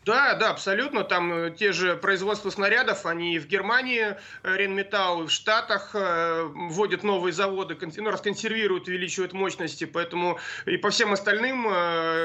Да, 0.04 0.34
да, 0.34 0.50
абсолютно. 0.50 1.04
Там 1.04 1.32
э, 1.32 1.50
те 1.50 1.72
же 1.72 1.96
производства 1.96 2.50
снарядов, 2.50 3.06
они 3.06 3.38
в 3.38 3.46
Германии, 3.46 4.16
э, 4.42 4.56
Ренметалл, 4.56 5.26
в 5.26 5.30
Штатах 5.30 5.90
э, 5.94 6.42
вводят 6.52 7.04
новые 7.04 7.32
заводы, 7.32 7.78
ну, 7.96 8.10
расконсервируют, 8.10 8.88
увеличивают 8.88 9.32
мощности, 9.32 9.84
поэтому 9.84 10.38
и 10.66 10.76
по 10.76 10.90
всем 10.90 11.12
остальным 11.12 11.68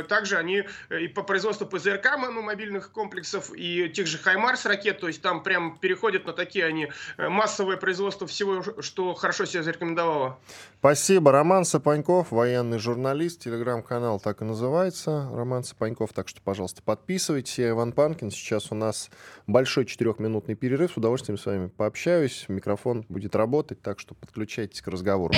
также 0.08 0.38
они 0.38 0.64
и 0.90 1.08
по 1.08 1.24
производству 1.24 1.66
ПЗРК 1.66 2.18
мобильных 2.18 2.92
комплексов, 2.92 3.52
и 3.56 3.90
тех 3.90 4.08
же 4.08 4.18
Хаймарс 4.18 4.66
ракет, 4.66 5.00
то 5.00 5.08
есть 5.08 5.22
там 5.22 5.44
прям 5.44 5.78
переходят 5.78 6.26
на 6.26 6.34
такие 6.34 6.66
они 6.66 6.92
массовое 7.18 7.78
производство 7.78 8.28
всего, 8.28 8.64
что 8.82 9.14
хорошо 9.14 9.46
себя 9.46 9.64
зарекомендовало. 9.64 10.40
Спасибо. 10.80 11.32
Роман 11.32 11.66
Сапаньков, 11.66 12.32
военный 12.32 12.80
журналист, 12.80 13.42
телеграм-канал 13.42 14.20
так 14.20 14.42
и 14.42 14.46
называется, 14.46 15.30
Роман 15.34 15.64
Сапаньков, 15.64 16.14
так 16.14 16.28
что, 16.28 16.42
пожалуйста, 16.42 16.82
подписывайтесь 16.84 17.67
я 17.68 17.74
Иван 17.74 17.92
Панкин. 17.92 18.32
Сейчас 18.32 18.72
у 18.72 18.76
нас 18.76 19.10
большой 19.46 19.86
четырехминутный 19.86 20.56
перерыв. 20.56 20.94
С 20.94 20.98
удовольствием 20.98 21.38
с 21.38 21.46
вами 21.46 21.68
пообщаюсь. 21.68 22.46
Микрофон 22.48 23.06
будет 23.10 23.36
работать, 23.36 23.82
так 23.82 24.00
что 24.00 24.16
подключайтесь 24.16 24.82
к 24.82 24.88
разговору. 24.88 25.34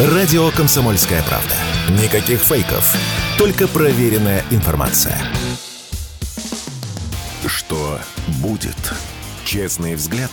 Радио 0.00 0.50
«Комсомольская 0.50 1.22
правда». 1.24 1.54
Никаких 2.02 2.40
фейков, 2.40 2.94
только 3.38 3.66
проверенная 3.66 4.44
информация. 4.50 5.18
Что 7.46 7.98
будет? 8.42 8.76
Честный 9.44 9.94
взгляд 9.94 10.30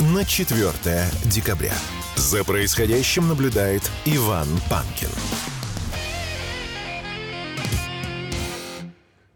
на 0.00 0.24
4 0.24 1.04
декабря. 1.24 1.72
За 2.16 2.44
происходящим 2.44 3.28
наблюдает 3.28 3.90
Иван 4.04 4.48
Панкин. 4.68 5.08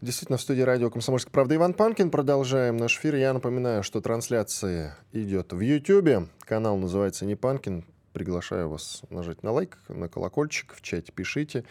Действительно, 0.03 0.37
в 0.37 0.41
студии 0.41 0.63
радио 0.63 0.89
«Комсомольская 0.89 1.31
правда» 1.31 1.55
Иван 1.55 1.73
Панкин. 1.73 2.11
Продолжаем 2.11 2.75
наш 2.75 2.97
эфир. 2.97 3.15
Я 3.15 3.31
напоминаю, 3.31 3.83
что 3.83 4.01
трансляция 4.01 4.97
идет 5.13 5.53
в 5.53 5.61
YouTube. 5.61 6.27
Канал 6.41 6.75
называется 6.75 7.25
«Не 7.25 7.35
Панкин». 7.37 7.85
Приглашаю 8.11 8.67
вас 8.67 9.03
нажать 9.09 9.43
на 9.43 9.53
лайк, 9.53 9.77
на 9.87 10.09
колокольчик, 10.09 10.73
в 10.75 10.81
чате 10.81 11.13
пишите 11.13 11.63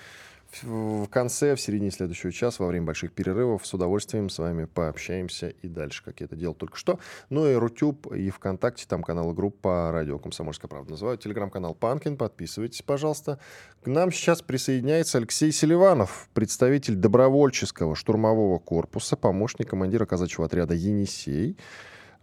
в 0.62 1.06
конце, 1.06 1.54
в 1.54 1.60
середине 1.60 1.90
следующего 1.90 2.32
часа, 2.32 2.62
во 2.62 2.68
время 2.68 2.86
больших 2.86 3.12
перерывов, 3.12 3.66
с 3.66 3.72
удовольствием 3.74 4.28
с 4.28 4.38
вами 4.38 4.66
пообщаемся 4.66 5.48
и 5.48 5.68
дальше, 5.68 6.02
как 6.04 6.20
я 6.20 6.26
это 6.26 6.36
делал 6.36 6.54
только 6.54 6.76
что. 6.76 6.98
Ну 7.30 7.48
и 7.48 7.54
Rutube, 7.54 8.12
и 8.12 8.30
ВКонтакте, 8.30 8.84
там 8.86 9.02
канал 9.02 9.32
и 9.32 9.34
группа 9.34 9.90
«Радио 9.92 10.18
Комсомольская 10.18 10.68
правда» 10.68 10.92
называют. 10.92 11.22
Телеграм-канал 11.22 11.74
Панкин, 11.74 12.16
подписывайтесь, 12.16 12.82
пожалуйста. 12.82 13.38
К 13.82 13.86
нам 13.86 14.12
сейчас 14.12 14.42
присоединяется 14.42 15.18
Алексей 15.18 15.52
Селиванов, 15.52 16.28
представитель 16.34 16.96
добровольческого 16.96 17.96
штурмового 17.96 18.58
корпуса, 18.58 19.16
помощник 19.16 19.70
командира 19.70 20.06
казачьего 20.06 20.46
отряда 20.46 20.74
«Енисей». 20.74 21.56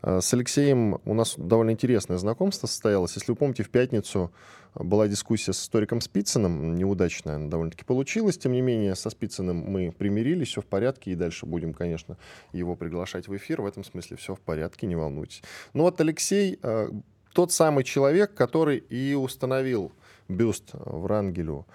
Э, 0.01 0.21
с 0.21 0.33
Алексеем 0.33 0.99
у 1.05 1.13
нас 1.13 1.35
довольно 1.37 1.71
интересное 1.71 2.17
знакомство 2.17 2.67
состоялось. 2.67 3.15
Если 3.15 3.31
вы 3.31 3.35
помните, 3.35 3.63
в 3.63 3.69
пятницу 3.69 4.31
была 4.75 5.07
дискуссия 5.07 5.53
с 5.53 5.61
историком 5.61 5.99
Спицыным, 5.99 6.75
неудачная 6.75 7.39
довольно-таки 7.47 7.83
получилась. 7.83 8.37
Тем 8.37 8.53
не 8.53 8.61
менее, 8.61 8.95
со 8.95 9.09
Спицыным 9.09 9.57
мы 9.57 9.91
примирились, 9.91 10.49
все 10.49 10.61
в 10.61 10.65
порядке, 10.65 11.11
и 11.11 11.15
дальше 11.15 11.45
будем, 11.45 11.73
конечно, 11.73 12.17
его 12.53 12.75
приглашать 12.75 13.27
в 13.27 13.35
эфир. 13.35 13.61
В 13.61 13.65
этом 13.65 13.83
смысле 13.83 14.17
все 14.17 14.35
в 14.35 14.39
порядке, 14.39 14.87
не 14.87 14.95
волнуйтесь. 14.95 15.41
Ну 15.73 15.83
вот 15.83 15.99
Алексей 15.99 16.59
э, 16.61 16.89
тот 17.33 17.51
самый 17.51 17.83
человек, 17.83 18.33
который 18.33 18.77
и 18.77 19.13
установил 19.15 19.91
бюст 20.27 20.69
Врангелю 20.73 21.65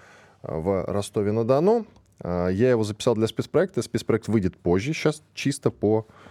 э, 0.41 0.55
в 0.55 0.85
Ростове-на-Дону. 0.85 1.85
Я 2.23 2.69
его 2.69 2.85
записал 2.85 3.13
для 3.15 3.27
спецпроекта. 3.27 3.81
Спецпроект 3.81 4.29
выйдет 4.29 4.55
позже, 4.55 4.93
сейчас 4.93 5.21
чисто 5.33 5.69
по 5.69 6.07
Э, 6.07 6.24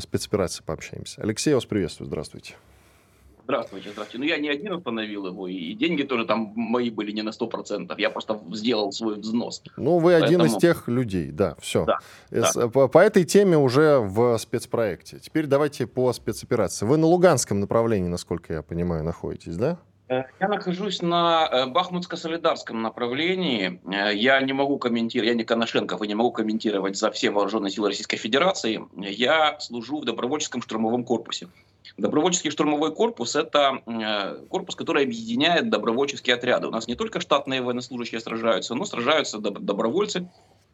спецоперации 0.00 0.62
пообщаемся. 0.64 1.22
Алексей, 1.22 1.50
я 1.50 1.56
вас 1.56 1.64
приветствую. 1.64 2.06
Здравствуйте. 2.06 2.54
Здравствуйте, 3.44 3.90
здравствуйте. 3.92 4.18
Ну, 4.18 4.24
я 4.24 4.38
не 4.38 4.48
один 4.48 4.72
установил 4.72 5.26
его, 5.26 5.46
и 5.46 5.74
деньги 5.74 6.02
тоже 6.02 6.24
там 6.24 6.54
мои 6.56 6.88
были 6.88 7.12
не 7.12 7.20
на 7.20 7.28
100%. 7.28 7.94
Я 7.98 8.08
просто 8.08 8.40
сделал 8.52 8.90
свой 8.90 9.16
взнос. 9.16 9.62
Ну, 9.76 9.98
вы 9.98 10.12
Поэтому... 10.12 10.26
один 10.26 10.46
из 10.46 10.56
тех 10.56 10.88
людей, 10.88 11.30
да, 11.30 11.54
все. 11.60 11.84
Да, 11.84 11.98
С, 12.30 12.54
да. 12.54 12.68
По, 12.68 12.88
по 12.88 12.98
этой 12.98 13.24
теме 13.24 13.58
уже 13.58 13.98
в 13.98 14.38
спецпроекте. 14.38 15.18
Теперь 15.18 15.46
давайте 15.46 15.86
по 15.86 16.10
спецоперации. 16.14 16.86
Вы 16.86 16.96
на 16.96 17.06
Луганском 17.06 17.60
направлении, 17.60 18.08
насколько 18.08 18.54
я 18.54 18.62
понимаю, 18.62 19.04
находитесь, 19.04 19.56
да? 19.56 19.78
Э, 20.14 20.24
я 20.40 20.48
нахожусь 20.48 21.02
на 21.02 21.48
э, 21.50 21.66
Бахмутско-Солидарском 21.66 22.74
направлении. 22.74 23.80
Э, 23.84 24.14
я 24.14 24.40
не 24.40 24.52
могу 24.52 24.78
комментировать, 24.78 25.28
я 25.28 25.34
не 25.34 25.44
Коношенков 25.44 26.02
и 26.02 26.08
не 26.08 26.14
могу 26.14 26.30
комментировать 26.32 26.96
за 26.96 27.10
все 27.10 27.30
вооруженные 27.30 27.70
силы 27.70 27.88
Российской 27.88 28.16
Федерации. 28.16 28.82
Я 28.96 29.58
служу 29.60 30.00
в 30.00 30.04
добровольческом 30.04 30.62
штурмовом 30.62 31.04
корпусе. 31.04 31.48
Добровольческий 31.96 32.50
штурмовой 32.50 32.92
корпус– 32.94 33.36
это 33.36 33.82
корпус, 34.48 34.74
который 34.74 35.04
объединяет 35.04 35.70
добровольческие 35.70 36.34
отряды. 36.34 36.66
У 36.66 36.70
нас 36.70 36.88
не 36.88 36.96
только 36.96 37.20
штатные 37.20 37.62
военнослужащие 37.62 38.20
сражаются, 38.20 38.74
но 38.74 38.84
сражаются 38.84 39.38
добровольцы, 39.38 40.28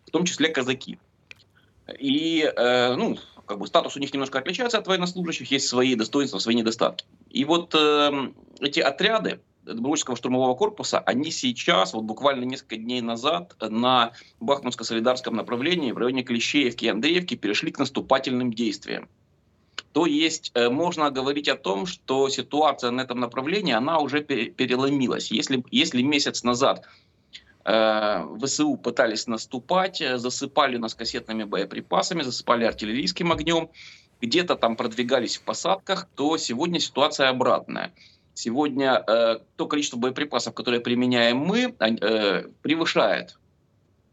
в 0.06 0.10
том 0.12 0.24
числе 0.24 0.48
казаки. 0.48 0.98
И 1.98 2.50
ну, 2.56 3.18
как 3.50 3.58
бы 3.58 3.66
статус 3.66 3.96
у 3.96 3.98
них 3.98 4.12
немножко 4.12 4.38
отличается 4.38 4.78
от 4.78 4.86
военнослужащих, 4.86 5.50
есть 5.50 5.66
свои 5.66 5.96
достоинства, 5.96 6.38
свои 6.38 6.54
недостатки. 6.54 7.04
И 7.30 7.44
вот 7.44 7.74
э, 7.74 8.30
эти 8.60 8.78
отряды 8.78 9.40
добровольческого 9.64 10.16
штурмового 10.16 10.54
корпуса, 10.54 11.00
они 11.00 11.32
сейчас, 11.32 11.92
вот 11.92 12.04
буквально 12.04 12.44
несколько 12.44 12.76
дней 12.76 13.00
назад, 13.00 13.56
на 13.60 14.12
Бахмутско-Солидарском 14.38 15.32
направлении 15.32 15.90
в 15.90 15.98
районе 15.98 16.22
Клещеевки 16.22 16.84
и 16.84 16.88
Андреевки 16.88 17.34
перешли 17.34 17.72
к 17.72 17.80
наступательным 17.80 18.52
действиям. 18.52 19.08
То 19.92 20.06
есть 20.06 20.52
э, 20.54 20.68
можно 20.68 21.10
говорить 21.10 21.48
о 21.48 21.56
том, 21.56 21.86
что 21.86 22.28
ситуация 22.28 22.92
на 22.92 23.00
этом 23.00 23.18
направлении, 23.18 23.74
она 23.74 23.98
уже 23.98 24.22
переломилась. 24.22 25.32
Если, 25.32 25.64
если 25.72 26.02
месяц 26.02 26.44
назад 26.44 26.86
ВСУ 27.64 28.76
пытались 28.76 29.26
наступать, 29.26 30.00
э, 30.00 30.18
засыпали 30.18 30.76
нас 30.76 30.94
кассетными 30.94 31.44
боеприпасами, 31.44 32.22
засыпали 32.22 32.64
артиллерийским 32.64 33.32
огнем, 33.32 33.70
где-то 34.20 34.56
там 34.56 34.76
продвигались 34.76 35.36
в 35.36 35.42
посадках, 35.42 36.08
то 36.14 36.36
сегодня 36.36 36.80
ситуация 36.80 37.28
обратная. 37.28 37.92
Сегодня 38.34 39.04
э, 39.06 39.38
то 39.56 39.66
количество 39.66 39.98
боеприпасов, 39.98 40.54
которые 40.54 40.80
применяем 40.80 41.38
мы, 41.38 41.74
э, 41.78 42.44
превышает, 42.62 43.38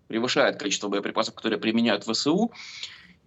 превышает 0.08 0.58
количество 0.58 0.90
боеприпасов, 0.90 1.36
которые 1.36 1.60
применяют 1.60 2.04
ВСУ. 2.04 2.52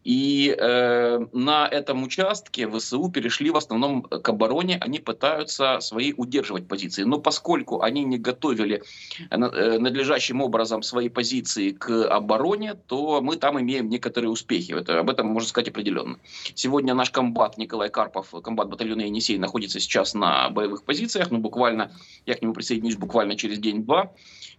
И 0.05 0.55
э, 0.59 1.27
на 1.33 1.69
этом 1.69 2.03
участке 2.03 2.67
ВСУ 2.69 3.11
перешли 3.11 3.51
в 3.51 3.57
основном 3.57 4.03
к 4.03 4.29
обороне, 4.29 4.79
они 4.81 4.99
пытаются 4.99 5.81
свои 5.81 6.15
удерживать 6.17 6.67
позиции. 6.67 7.03
Но 7.03 7.19
поскольку 7.19 7.83
они 7.83 8.05
не 8.05 8.19
готовили 8.19 8.83
э, 9.31 9.37
надлежащим 9.37 10.41
образом 10.41 10.83
свои 10.83 11.11
позиции 11.11 11.73
к 11.73 12.09
обороне, 12.09 12.75
то 12.87 13.21
мы 13.21 13.37
там 13.37 13.61
имеем 13.61 13.91
некоторые 13.91 14.31
успехи. 14.31 14.73
Это, 14.73 15.01
об 15.01 15.11
этом 15.11 15.27
можно 15.27 15.49
сказать 15.49 15.69
определенно. 15.69 16.19
Сегодня 16.55 16.95
наш 16.95 17.11
комбат 17.11 17.59
Николай 17.59 17.91
Карпов, 17.91 18.33
комбат 18.43 18.69
батальона 18.69 19.03
Енисей, 19.03 19.37
находится 19.37 19.81
сейчас 19.81 20.15
на 20.15 20.49
боевых 20.49 20.85
позициях. 20.85 21.31
Ну, 21.31 21.39
буквально, 21.39 21.93
я 22.25 22.35
к 22.35 22.43
нему 22.43 22.55
присоединюсь 22.55 22.97
буквально 22.97 23.37
через 23.37 23.59
день-два. 23.59 24.13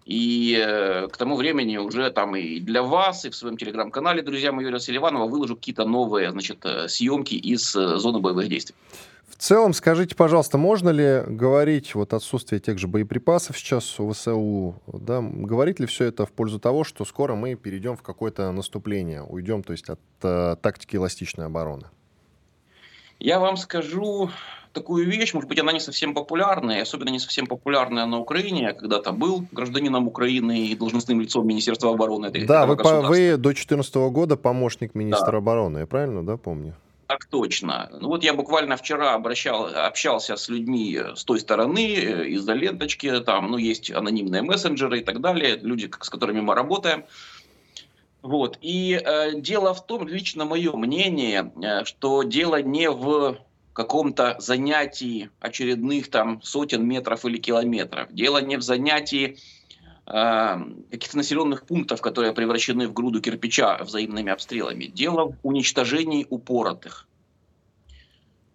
И 0.06 0.58
э, 0.60 1.08
к 1.08 1.18
тому 1.18 1.36
времени 1.36 1.78
уже 1.78 2.10
там 2.10 2.36
и 2.36 2.60
для 2.60 2.82
вас, 2.82 3.26
и 3.26 3.30
в 3.30 3.36
своем 3.36 3.58
телеграм-канале, 3.58 4.24
друзья 4.24 4.52
мои, 4.52 4.66
Юрия 4.66 4.80
Селиванова, 4.80 5.28
выложу 5.42 5.56
какие-то 5.56 5.86
новые 5.86 6.32
значит, 6.32 6.64
э, 6.66 6.88
съемки 6.88 7.34
из 7.34 7.76
э, 7.76 7.98
зоны 7.98 8.20
боевых 8.20 8.48
действий. 8.48 8.76
В 9.28 9.36
целом, 9.36 9.74
скажите, 9.74 10.16
пожалуйста, 10.16 10.60
можно 10.60 10.90
ли 10.90 11.24
говорить 11.26 11.96
вот 11.96 12.14
отсутствие 12.14 12.62
тех 12.62 12.78
же 12.78 12.88
боеприпасов 12.88 13.58
сейчас 13.58 14.00
у 14.00 14.12
ВСУ, 14.12 14.76
да, 14.86 15.22
говорит 15.22 15.80
ли 15.80 15.88
все 15.88 16.06
это 16.06 16.28
в 16.28 16.32
пользу 16.32 16.60
того, 16.60 16.84
что 16.84 17.06
скоро 17.06 17.34
мы 17.34 17.56
перейдем 17.56 17.98
в 17.98 18.04
какое-то 18.04 18.52
наступление, 18.52 19.24
уйдем, 19.24 19.64
то 19.64 19.72
есть 19.72 19.90
от 19.90 20.00
э, 20.22 20.56
тактики 20.62 20.96
эластичной 20.96 21.46
обороны? 21.48 21.88
Я 23.20 23.40
вам 23.40 23.58
скажу, 23.58 24.30
такую 24.74 25.06
вещь, 25.06 25.34
может 25.34 25.50
быть, 25.50 25.60
она 25.60 25.72
не 25.72 25.80
совсем 25.80 26.14
популярная, 26.14 26.82
особенно 26.82 27.10
не 27.10 27.20
совсем 27.20 27.48
популярная 27.48 28.06
на 28.06 28.20
Украине. 28.20 28.64
Я 28.64 28.74
когда-то 28.74 29.12
был 29.12 29.46
гражданином 29.52 30.08
Украины 30.08 30.68
и 30.68 30.76
должностным 30.76 31.22
лицом 31.22 31.48
Министерства 31.48 31.92
обороны. 31.92 32.30
Да, 32.46 32.66
вы, 32.66 32.78
по, 32.78 33.02
вы 33.02 33.32
до 33.32 33.50
2014 33.50 33.96
года 33.96 34.38
помощник 34.38 34.96
министра 34.96 35.32
да. 35.32 35.38
обороны, 35.38 35.80
я 35.80 35.86
правильно, 35.86 36.26
да, 36.26 36.38
помню? 36.38 36.76
Так 37.08 37.26
точно. 37.26 37.90
Ну 38.00 38.08
вот 38.08 38.24
я 38.24 38.34
буквально 38.34 38.78
вчера 38.78 39.14
обращал, 39.14 39.66
общался 39.66 40.38
с 40.38 40.48
людьми 40.48 40.98
с 41.14 41.26
той 41.26 41.42
стороны, 41.42 41.94
э, 41.94 42.28
из-за 42.30 42.54
ленточки, 42.54 43.20
там, 43.20 43.52
ну, 43.52 43.58
есть 43.58 43.92
анонимные 43.92 44.42
мессенджеры 44.44 45.00
и 45.00 45.04
так 45.04 45.20
далее, 45.20 45.58
люди, 45.62 45.92
с 46.00 46.10
которыми 46.10 46.40
мы 46.40 46.56
работаем. 46.56 47.04
Вот. 48.22 48.58
И 48.62 48.94
э, 49.04 49.42
дело 49.42 49.74
в 49.74 49.86
том, 49.86 50.08
лично 50.08 50.46
мое 50.46 50.74
мнение, 50.74 51.52
э, 51.62 51.84
что 51.84 52.24
дело 52.24 52.62
не 52.62 52.90
в 52.90 53.38
каком-то 53.82 54.36
занятии 54.40 55.30
очередных 55.40 56.10
там 56.10 56.42
сотен 56.42 56.88
метров 56.88 57.26
или 57.26 57.38
километров. 57.38 58.08
Дело 58.12 58.42
не 58.42 58.58
в 58.58 58.62
занятии 58.62 59.38
э, 60.08 60.56
каких-то 60.92 61.18
населенных 61.18 61.66
пунктов, 61.66 62.02
которые 62.02 62.34
превращены 62.34 62.88
в 62.88 62.94
груду 62.94 63.22
кирпича 63.22 63.78
взаимными 63.84 64.32
обстрелами. 64.32 64.86
Дело 64.86 65.32
в 65.32 65.48
уничтожении 65.48 66.28
упоротых. 66.30 67.08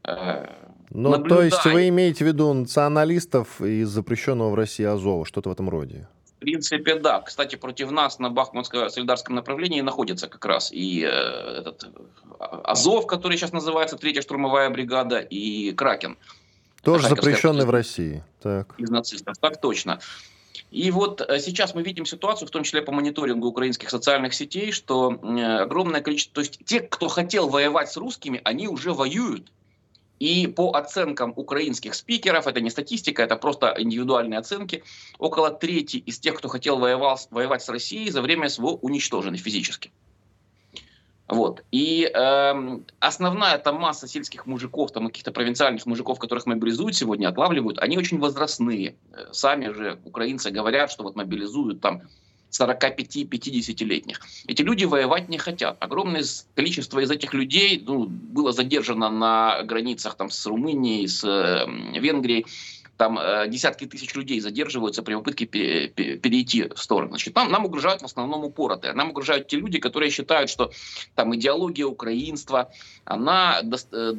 Э, 0.04 0.46
ну, 0.90 1.10
наблюдая... 1.10 1.38
то 1.38 1.44
есть 1.44 1.64
вы 1.64 1.88
имеете 1.88 2.24
в 2.24 2.28
виду 2.28 2.52
националистов 2.52 3.60
из 3.60 3.88
запрещенного 3.88 4.50
в 4.50 4.54
России 4.54 4.84
Азова, 4.84 5.26
что-то 5.26 5.48
в 5.50 5.52
этом 5.52 5.68
роде? 5.68 6.08
В 6.36 6.38
принципе, 6.40 6.96
да. 6.96 7.22
Кстати, 7.22 7.56
против 7.56 7.90
нас 7.90 8.18
на 8.18 8.28
Бахмутско-Солидарском 8.28 9.32
направлении 9.32 9.80
находится 9.80 10.28
как 10.28 10.44
раз 10.44 10.70
и 10.70 11.02
э, 11.02 11.08
этот 11.08 11.88
Азов, 12.38 13.06
который 13.06 13.38
сейчас 13.38 13.52
называется 13.52 13.96
Третья 13.96 14.20
штурмовая 14.20 14.68
бригада, 14.68 15.18
и 15.18 15.72
Кракен. 15.72 16.18
Тоже 16.82 17.08
запрещенный 17.08 17.64
в 17.64 17.70
России. 17.70 18.22
Так. 18.42 18.74
Из 18.78 18.90
нацистов, 18.90 19.38
так 19.38 19.60
точно. 19.60 19.98
И 20.70 20.90
вот 20.90 21.22
э, 21.22 21.38
сейчас 21.40 21.74
мы 21.74 21.82
видим 21.82 22.04
ситуацию, 22.04 22.46
в 22.46 22.50
том 22.50 22.64
числе 22.64 22.82
по 22.82 22.92
мониторингу 22.92 23.48
украинских 23.48 23.88
социальных 23.88 24.34
сетей, 24.34 24.72
что 24.72 25.18
огромное 25.60 26.02
количество, 26.02 26.34
то 26.34 26.40
есть 26.42 26.60
те, 26.66 26.80
кто 26.80 27.08
хотел 27.08 27.48
воевать 27.48 27.90
с 27.90 27.96
русскими, 27.96 28.40
они 28.44 28.68
уже 28.68 28.92
воюют. 28.92 29.50
И 30.18 30.46
по 30.46 30.70
оценкам 30.72 31.32
украинских 31.36 31.94
спикеров, 31.94 32.46
это 32.46 32.60
не 32.60 32.70
статистика, 32.70 33.22
это 33.22 33.36
просто 33.36 33.74
индивидуальные 33.76 34.38
оценки, 34.38 34.82
около 35.18 35.50
трети 35.50 35.98
из 35.98 36.18
тех, 36.18 36.34
кто 36.34 36.48
хотел 36.48 36.78
воевал, 36.78 37.18
воевать 37.30 37.62
с 37.62 37.68
Россией, 37.68 38.10
за 38.10 38.22
время 38.22 38.48
СВО 38.48 38.78
уничтожены 38.80 39.36
физически. 39.36 39.92
Вот. 41.28 41.64
И 41.72 42.08
э, 42.12 42.78
основная 43.00 43.58
там 43.58 43.76
масса 43.76 44.06
сельских 44.06 44.46
мужиков, 44.46 44.92
там 44.92 45.08
каких-то 45.08 45.32
провинциальных 45.32 45.84
мужиков, 45.84 46.20
которых 46.20 46.46
мобилизуют 46.46 46.94
сегодня, 46.94 47.28
отлавливают, 47.28 47.78
они 47.80 47.98
очень 47.98 48.20
возрастные. 48.20 48.94
Сами 49.32 49.72
же 49.72 49.98
украинцы 50.04 50.50
говорят, 50.50 50.90
что 50.92 51.02
вот 51.02 51.16
мобилизуют 51.16 51.80
там 51.80 52.02
45-50-летних. 52.50 54.20
Эти 54.46 54.62
люди 54.62 54.84
воевать 54.84 55.28
не 55.28 55.38
хотят. 55.38 55.76
Огромное 55.80 56.24
количество 56.54 57.00
из 57.00 57.10
этих 57.10 57.34
людей 57.34 57.82
ну, 57.84 58.06
было 58.06 58.52
задержано 58.52 59.10
на 59.10 59.62
границах 59.62 60.14
там, 60.16 60.30
с 60.30 60.46
Румынией, 60.46 61.08
с 61.08 61.24
э, 61.24 61.66
Венгрией. 61.98 62.46
Там 62.96 63.18
э, 63.18 63.46
десятки 63.48 63.84
тысяч 63.84 64.14
людей 64.14 64.40
задерживаются 64.40 65.02
при 65.02 65.14
попытке 65.14 65.44
перейти 65.46 66.68
в 66.68 66.78
сторону. 66.78 67.10
Значит, 67.10 67.34
нам, 67.34 67.50
нам 67.50 67.66
угрожают 67.66 68.00
в 68.00 68.06
основном 68.06 68.44
упоротые. 68.44 68.94
Нам 68.94 69.10
угрожают 69.10 69.48
те 69.48 69.58
люди, 69.58 69.78
которые 69.78 70.10
считают, 70.10 70.48
что 70.48 70.70
там 71.14 71.34
идеология 71.36 71.84
украинства, 71.84 72.70
она, 73.04 73.60
э, 73.92 74.14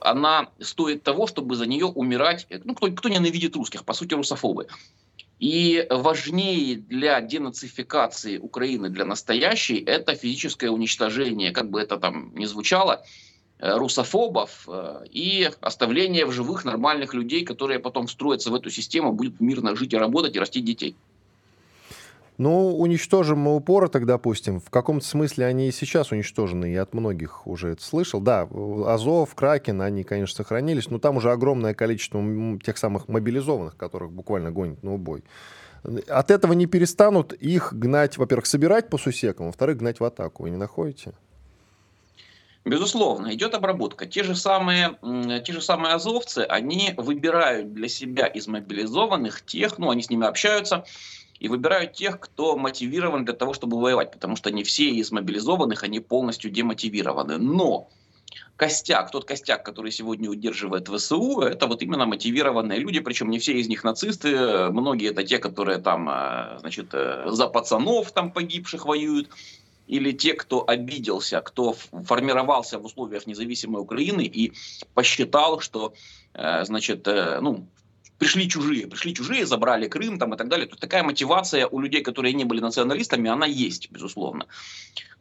она 0.00 0.48
стоит 0.60 1.02
того, 1.02 1.26
чтобы 1.26 1.56
за 1.56 1.66
нее 1.66 1.86
умирать. 1.86 2.46
Ну, 2.64 2.74
кто, 2.74 2.90
кто 2.90 3.08
ненавидит 3.10 3.54
русских, 3.56 3.84
по 3.84 3.92
сути, 3.92 4.14
русофобы. 4.14 4.68
И 5.40 5.86
важнее 5.88 6.76
для 6.76 7.18
денацификации 7.22 8.36
Украины, 8.36 8.90
для 8.90 9.06
настоящей, 9.06 9.78
это 9.78 10.14
физическое 10.14 10.68
уничтожение, 10.68 11.50
как 11.50 11.70
бы 11.70 11.80
это 11.80 11.96
там 11.96 12.34
ни 12.34 12.44
звучало, 12.44 13.02
э, 13.58 13.74
русофобов 13.78 14.68
э, 14.68 15.04
и 15.10 15.50
оставление 15.62 16.26
в 16.26 16.32
живых 16.32 16.66
нормальных 16.66 17.14
людей, 17.14 17.42
которые 17.46 17.78
потом 17.78 18.06
встроятся 18.06 18.50
в 18.50 18.54
эту 18.54 18.68
систему, 18.68 19.12
будут 19.12 19.40
мирно 19.40 19.74
жить 19.74 19.94
и 19.94 19.96
работать 19.96 20.36
и 20.36 20.38
растить 20.38 20.66
детей. 20.66 20.94
Ну, 22.40 22.74
уничтожим 22.74 23.38
мы 23.40 23.54
упороток, 23.54 24.06
допустим. 24.06 24.60
В 24.60 24.70
каком-то 24.70 25.04
смысле 25.04 25.44
они 25.44 25.68
и 25.68 25.72
сейчас 25.72 26.10
уничтожены. 26.10 26.72
Я 26.72 26.80
от 26.80 26.94
многих 26.94 27.46
уже 27.46 27.68
это 27.72 27.82
слышал. 27.82 28.18
Да, 28.18 28.48
Азов, 28.86 29.34
Кракен, 29.34 29.82
они, 29.82 30.04
конечно, 30.04 30.36
сохранились, 30.36 30.88
но 30.88 30.98
там 30.98 31.18
уже 31.18 31.32
огромное 31.32 31.74
количество 31.74 32.18
тех 32.64 32.78
самых 32.78 33.08
мобилизованных, 33.08 33.76
которых 33.76 34.10
буквально 34.10 34.50
гонят 34.52 34.82
на 34.82 34.94
убой. 34.94 35.22
От 36.08 36.30
этого 36.30 36.54
не 36.54 36.64
перестанут 36.64 37.34
их 37.34 37.74
гнать, 37.74 38.16
во-первых, 38.16 38.46
собирать 38.46 38.88
по 38.88 38.96
сусекам, 38.96 39.48
во-вторых, 39.48 39.76
гнать 39.76 40.00
в 40.00 40.04
атаку. 40.04 40.44
Вы 40.44 40.50
не 40.50 40.56
находите? 40.56 41.12
Безусловно, 42.64 43.34
идет 43.34 43.54
обработка. 43.54 44.06
Те 44.06 44.22
же, 44.22 44.34
самые, 44.34 44.96
те 45.44 45.52
же 45.52 45.60
самые 45.60 45.92
азовцы, 45.92 46.46
они 46.48 46.94
выбирают 46.96 47.74
для 47.74 47.88
себя 47.88 48.26
из 48.26 48.46
мобилизованных 48.48 49.44
тех, 49.44 49.76
ну, 49.76 49.90
они 49.90 50.02
с 50.02 50.08
ними 50.08 50.26
общаются, 50.26 50.86
и 51.40 51.48
выбирают 51.48 51.94
тех, 51.94 52.20
кто 52.20 52.56
мотивирован 52.56 53.24
для 53.24 53.34
того, 53.34 53.54
чтобы 53.54 53.80
воевать, 53.80 54.12
потому 54.12 54.36
что 54.36 54.50
не 54.50 54.62
все 54.62 54.90
из 54.90 55.10
мобилизованных, 55.10 55.82
они 55.82 55.98
полностью 55.98 56.50
демотивированы. 56.50 57.38
Но 57.38 57.88
костяк, 58.56 59.10
тот 59.10 59.24
костяк, 59.24 59.64
который 59.64 59.90
сегодня 59.90 60.28
удерживает 60.28 60.88
ВСУ, 60.88 61.40
это 61.40 61.66
вот 61.66 61.80
именно 61.80 62.04
мотивированные 62.04 62.78
люди, 62.78 63.00
причем 63.00 63.30
не 63.30 63.38
все 63.38 63.54
из 63.54 63.68
них 63.68 63.84
нацисты, 63.84 64.68
многие 64.70 65.10
это 65.10 65.24
те, 65.24 65.38
которые 65.38 65.78
там, 65.78 66.10
э, 66.10 66.58
значит, 66.60 66.90
э, 66.92 67.24
за 67.28 67.46
пацанов 67.48 68.12
там 68.12 68.32
погибших 68.32 68.84
воюют, 68.84 69.30
или 69.86 70.12
те, 70.12 70.34
кто 70.34 70.62
обиделся, 70.68 71.40
кто 71.40 71.72
формировался 71.72 72.78
в 72.78 72.84
условиях 72.84 73.26
независимой 73.26 73.80
Украины 73.80 74.22
и 74.22 74.52
посчитал, 74.92 75.60
что, 75.60 75.94
э, 76.34 76.64
значит, 76.64 77.06
ну, 77.06 77.66
пришли 78.20 78.48
чужие, 78.48 78.86
пришли 78.86 79.14
чужие, 79.14 79.46
забрали 79.46 79.88
Крым 79.88 80.18
там 80.18 80.34
и 80.34 80.36
так 80.36 80.48
далее. 80.48 80.66
То 80.66 80.76
такая 80.76 81.02
мотивация 81.02 81.66
у 81.66 81.80
людей, 81.80 82.02
которые 82.02 82.34
не 82.34 82.44
были 82.44 82.60
националистами, 82.60 83.30
она 83.30 83.46
есть, 83.46 83.90
безусловно. 83.90 84.46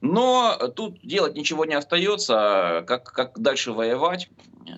Но 0.02 0.58
тут 0.76 1.00
делать 1.02 1.36
ничего 1.36 1.64
не 1.64 1.76
остается, 1.76 2.84
как, 2.86 3.06
как 3.14 3.40
дальше 3.40 3.72
воевать. 3.72 4.30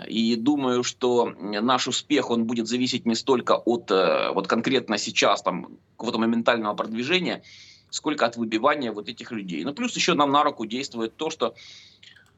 И 0.07 0.35
думаю, 0.35 0.83
что 0.83 1.33
наш 1.39 1.87
успех, 1.87 2.29
он 2.29 2.45
будет 2.45 2.67
зависеть 2.67 3.07
не 3.07 3.15
столько 3.15 3.55
от 3.55 3.89
э, 3.89 4.31
вот 4.31 4.47
конкретно 4.47 4.97
сейчас 4.97 5.41
там 5.41 5.79
какого-то 5.97 6.19
моментального 6.19 6.75
продвижения, 6.75 7.41
сколько 7.89 8.25
от 8.27 8.37
выбивания 8.37 8.91
вот 8.91 9.09
этих 9.09 9.31
людей. 9.31 9.63
Ну, 9.65 9.73
плюс 9.73 9.95
еще 9.95 10.13
нам 10.13 10.31
на 10.31 10.43
руку 10.43 10.65
действует 10.65 11.17
то, 11.17 11.29
что 11.31 11.55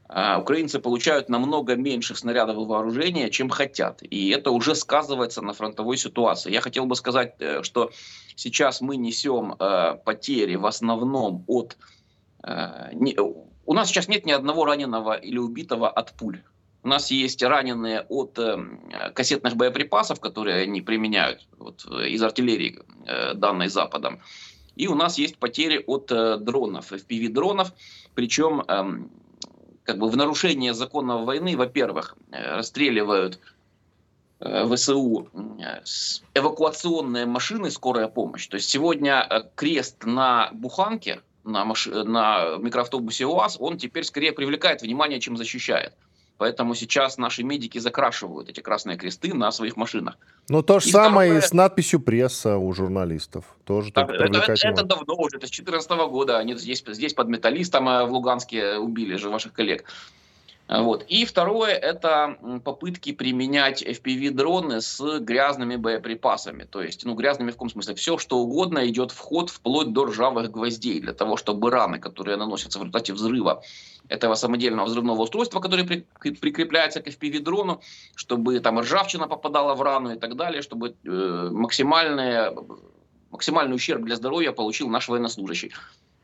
украинцы 0.09 0.79
получают 0.79 1.29
намного 1.29 1.75
меньше 1.75 2.15
снарядов 2.15 2.57
и 2.57 2.65
вооружения, 2.65 3.29
чем 3.29 3.49
хотят. 3.49 4.03
И 4.03 4.29
это 4.29 4.51
уже 4.51 4.75
сказывается 4.75 5.41
на 5.41 5.53
фронтовой 5.53 5.97
ситуации. 5.97 6.51
Я 6.51 6.61
хотел 6.61 6.85
бы 6.85 6.95
сказать, 6.95 7.35
э, 7.39 7.63
что 7.63 7.91
сейчас 8.35 8.81
мы 8.81 8.97
несем 8.97 9.55
э, 9.59 9.95
потери 10.05 10.55
в 10.55 10.65
основном 10.65 11.43
от... 11.47 11.77
Э, 12.43 12.91
у 13.65 13.73
нас 13.73 13.87
сейчас 13.87 14.07
нет 14.07 14.25
ни 14.25 14.31
одного 14.31 14.65
раненого 14.65 15.13
или 15.13 15.37
убитого 15.37 15.89
от 15.89 16.11
пуль. 16.13 16.43
У 16.83 16.89
нас 16.89 17.09
есть 17.11 17.41
раненые 17.41 18.01
от 18.09 18.37
кассетных 19.13 19.55
боеприпасов, 19.55 20.19
которые 20.19 20.63
они 20.63 20.81
применяют 20.81 21.47
вот, 21.57 21.85
из 21.85 22.21
артиллерии, 22.21 22.81
данной 23.35 23.69
Западом. 23.69 24.19
И 24.75 24.87
у 24.87 24.95
нас 24.95 25.17
есть 25.17 25.37
потери 25.37 25.81
от 25.87 26.07
дронов, 26.43 26.91
FPV-дронов. 26.91 27.71
Причем 28.15 28.63
э, 28.67 29.07
как 29.83 29.97
бы 29.97 30.09
в 30.09 30.15
нарушение 30.15 30.73
законов 30.73 31.25
войны, 31.25 31.57
во-первых, 31.57 32.15
э, 32.31 32.55
расстреливают 32.55 33.39
э, 34.39 34.65
ВСУ 34.67 35.29
э, 35.59 35.81
эвакуационные 36.33 37.25
машины 37.25 37.69
скорая 37.69 38.07
помощь. 38.07 38.47
То 38.47 38.55
есть 38.55 38.69
сегодня 38.69 39.51
крест 39.55 40.05
на 40.05 40.49
буханке, 40.53 41.21
на, 41.43 41.65
маш... 41.65 41.87
на 41.87 42.57
микроавтобусе 42.57 43.25
УАЗ, 43.25 43.57
он 43.59 43.77
теперь 43.77 44.03
скорее 44.03 44.31
привлекает 44.31 44.81
внимание, 44.81 45.19
чем 45.19 45.37
защищает. 45.37 45.93
Поэтому 46.37 46.75
сейчас 46.75 47.17
наши 47.17 47.43
медики 47.43 47.77
закрашивают 47.77 48.49
эти 48.49 48.59
красные 48.59 48.97
кресты 48.97 49.33
на 49.33 49.51
своих 49.51 49.77
машинах. 49.77 50.17
Ну, 50.49 50.61
то 50.63 50.79
же 50.79 50.89
и 50.89 50.91
самое 50.91 51.31
второе... 51.31 51.45
и 51.45 51.47
с 51.47 51.53
надписью 51.53 51.99
«пресса» 51.99 52.57
у 52.57 52.73
журналистов. 52.73 53.45
Тоже 53.63 53.91
так, 53.91 54.09
это, 54.09 54.39
это, 54.39 54.53
это 54.53 54.83
давно 54.83 55.15
уже, 55.15 55.37
это 55.37 55.47
с 55.47 55.51
2014 55.51 55.91
года. 56.09 56.37
Они 56.37 56.55
здесь, 56.55 56.83
здесь 56.85 57.13
под 57.13 57.29
металлистом 57.29 57.85
в 57.85 58.11
Луганске 58.11 58.77
убили 58.77 59.15
же 59.15 59.29
ваших 59.29 59.53
коллег. 59.53 59.85
Вот. 60.67 61.03
И 61.09 61.25
второе– 61.25 61.73
это 61.73 62.37
попытки 62.63 63.11
применять 63.11 63.83
FPV-дроны 63.83 64.81
с 64.81 65.19
грязными 65.19 65.75
боеприпасами. 65.75 66.63
То 66.63 66.81
есть, 66.81 67.05
ну, 67.05 67.15
грязными 67.15 67.51
в 67.51 67.55
каком 67.55 67.69
смысле? 67.69 67.95
Все, 67.95 68.17
что 68.17 68.37
угодно 68.37 68.87
идет 68.87 69.11
в 69.11 69.19
ход 69.19 69.49
вплоть 69.49 69.91
до 69.91 70.05
ржавых 70.05 70.51
гвоздей, 70.51 71.01
для 71.01 71.13
того, 71.13 71.37
чтобы 71.37 71.69
раны, 71.69 71.99
которые 71.99 72.37
наносятся 72.37 72.79
в 72.79 72.83
результате 72.83 73.13
взрыва 73.13 73.61
этого 74.07 74.35
самодельного 74.35 74.85
взрывного 74.85 75.21
устройства, 75.21 75.59
которое 75.59 75.83
при, 75.83 76.07
прикрепляется 76.31 77.01
к 77.01 77.07
FPV-дрону, 77.07 77.81
чтобы 78.15 78.59
там 78.59 78.79
ржавчина 78.79 79.27
попадала 79.27 79.75
в 79.75 79.81
рану 79.81 80.13
и 80.13 80.17
так 80.17 80.35
далее, 80.35 80.61
чтобы 80.61 80.95
э, 81.03 81.49
максимальный 81.51 83.75
ущерб 83.75 84.03
для 84.03 84.15
здоровья 84.15 84.53
получил 84.53 84.89
наш 84.89 85.09
военнослужащий. 85.09 85.73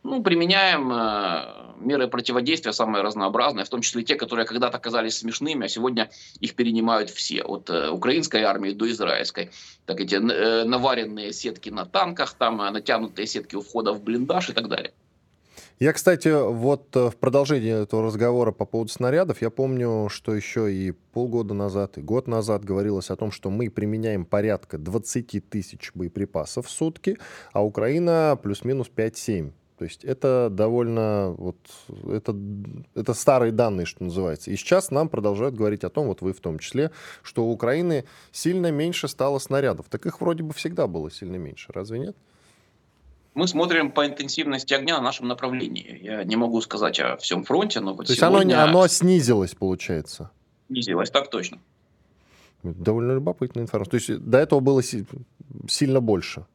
Ну, 0.03 0.23
применяем 0.23 0.91
э, 0.91 1.75
меры 1.79 2.07
противодействия 2.07 2.71
самые 2.71 3.03
разнообразные, 3.03 3.65
в 3.65 3.69
том 3.69 3.81
числе 3.81 4.03
те, 4.03 4.15
которые 4.15 4.45
когда-то 4.45 4.79
казались 4.79 5.17
смешными, 5.17 5.65
а 5.65 5.69
сегодня 5.69 6.09
их 6.39 6.55
перенимают 6.55 7.09
все, 7.09 7.41
от 7.41 7.69
э, 7.69 7.89
украинской 7.89 8.43
армии 8.43 8.71
до 8.71 8.89
израильской. 8.89 9.51
Так 9.85 9.99
эти 9.99 10.15
э, 10.15 10.63
наваренные 10.63 11.33
сетки 11.33 11.69
на 11.69 11.85
танках, 11.85 12.33
там 12.33 12.61
э, 12.61 12.71
натянутые 12.71 13.27
сетки 13.27 13.55
у 13.55 13.61
входа 13.61 13.91
в 13.91 14.01
блиндаж 14.01 14.49
и 14.49 14.53
так 14.53 14.69
далее. 14.69 14.93
Я, 15.79 15.93
кстати, 15.93 16.27
вот 16.27 16.93
э, 16.97 17.09
в 17.09 17.15
продолжении 17.15 17.83
этого 17.83 18.03
разговора 18.03 18.51
по 18.51 18.65
поводу 18.65 18.91
снарядов, 18.91 19.41
я 19.41 19.49
помню, 19.49 20.09
что 20.09 20.35
еще 20.35 20.73
и 20.73 20.91
полгода 20.91 21.53
назад, 21.53 21.97
и 21.97 22.01
год 22.01 22.27
назад 22.27 22.65
говорилось 22.65 23.09
о 23.09 23.15
том, 23.15 23.31
что 23.31 23.49
мы 23.49 23.69
применяем 23.69 24.25
порядка 24.25 24.77
20 24.77 25.49
тысяч 25.49 25.91
боеприпасов 25.93 26.67
в 26.67 26.69
сутки, 26.69 27.17
а 27.53 27.63
Украина 27.63 28.37
плюс-минус 28.41 28.91
5-7. 28.93 29.53
То 29.79 29.85
есть 29.85 30.03
это 30.03 30.49
довольно, 30.51 31.33
вот, 31.37 31.55
это, 32.11 32.35
это 32.95 33.13
старые 33.13 33.53
данные, 33.53 33.85
что 33.85 34.03
называется. 34.03 34.51
И 34.51 34.57
сейчас 34.57 34.91
нам 34.91 35.07
продолжают 35.07 35.55
говорить 35.55 35.85
о 35.85 35.89
том, 35.89 36.07
вот 36.07 36.19
вы 36.21 36.33
в 36.33 36.41
том 36.41 36.59
числе, 36.59 36.91
что 37.23 37.45
у 37.45 37.51
Украины 37.51 38.03
сильно 38.33 38.71
меньше 38.71 39.07
стало 39.07 39.39
снарядов. 39.39 39.85
Так 39.89 40.05
их 40.05 40.19
вроде 40.19 40.43
бы 40.43 40.53
всегда 40.53 40.85
было 40.85 41.09
сильно 41.09 41.37
меньше, 41.37 41.71
разве 41.71 41.99
нет? 41.99 42.17
Мы 43.35 43.47
смотрим 43.47 43.91
по 43.91 44.05
интенсивности 44.05 44.73
огня 44.73 44.97
на 44.97 45.03
нашем 45.03 45.29
направлении. 45.29 45.97
Я 46.03 46.25
не 46.25 46.35
могу 46.35 46.59
сказать 46.59 46.99
о 46.99 47.15
всем 47.15 47.45
фронте, 47.45 47.79
но 47.79 47.93
вот 47.93 48.07
То 48.07 48.13
сегодня... 48.13 48.39
есть 48.39 48.53
оно, 48.53 48.79
оно 48.79 48.87
снизилось, 48.89 49.55
получается? 49.55 50.29
Снизилось, 50.67 51.09
так 51.09 51.29
точно. 51.29 51.59
Довольно 52.63 53.13
любопытная 53.13 53.63
информация. 53.63 53.91
То 53.91 53.95
есть 53.95 54.25
до 54.25 54.39
этого 54.39 54.59
было 54.59 54.81
сильно 55.69 56.01
больше? 56.01 56.45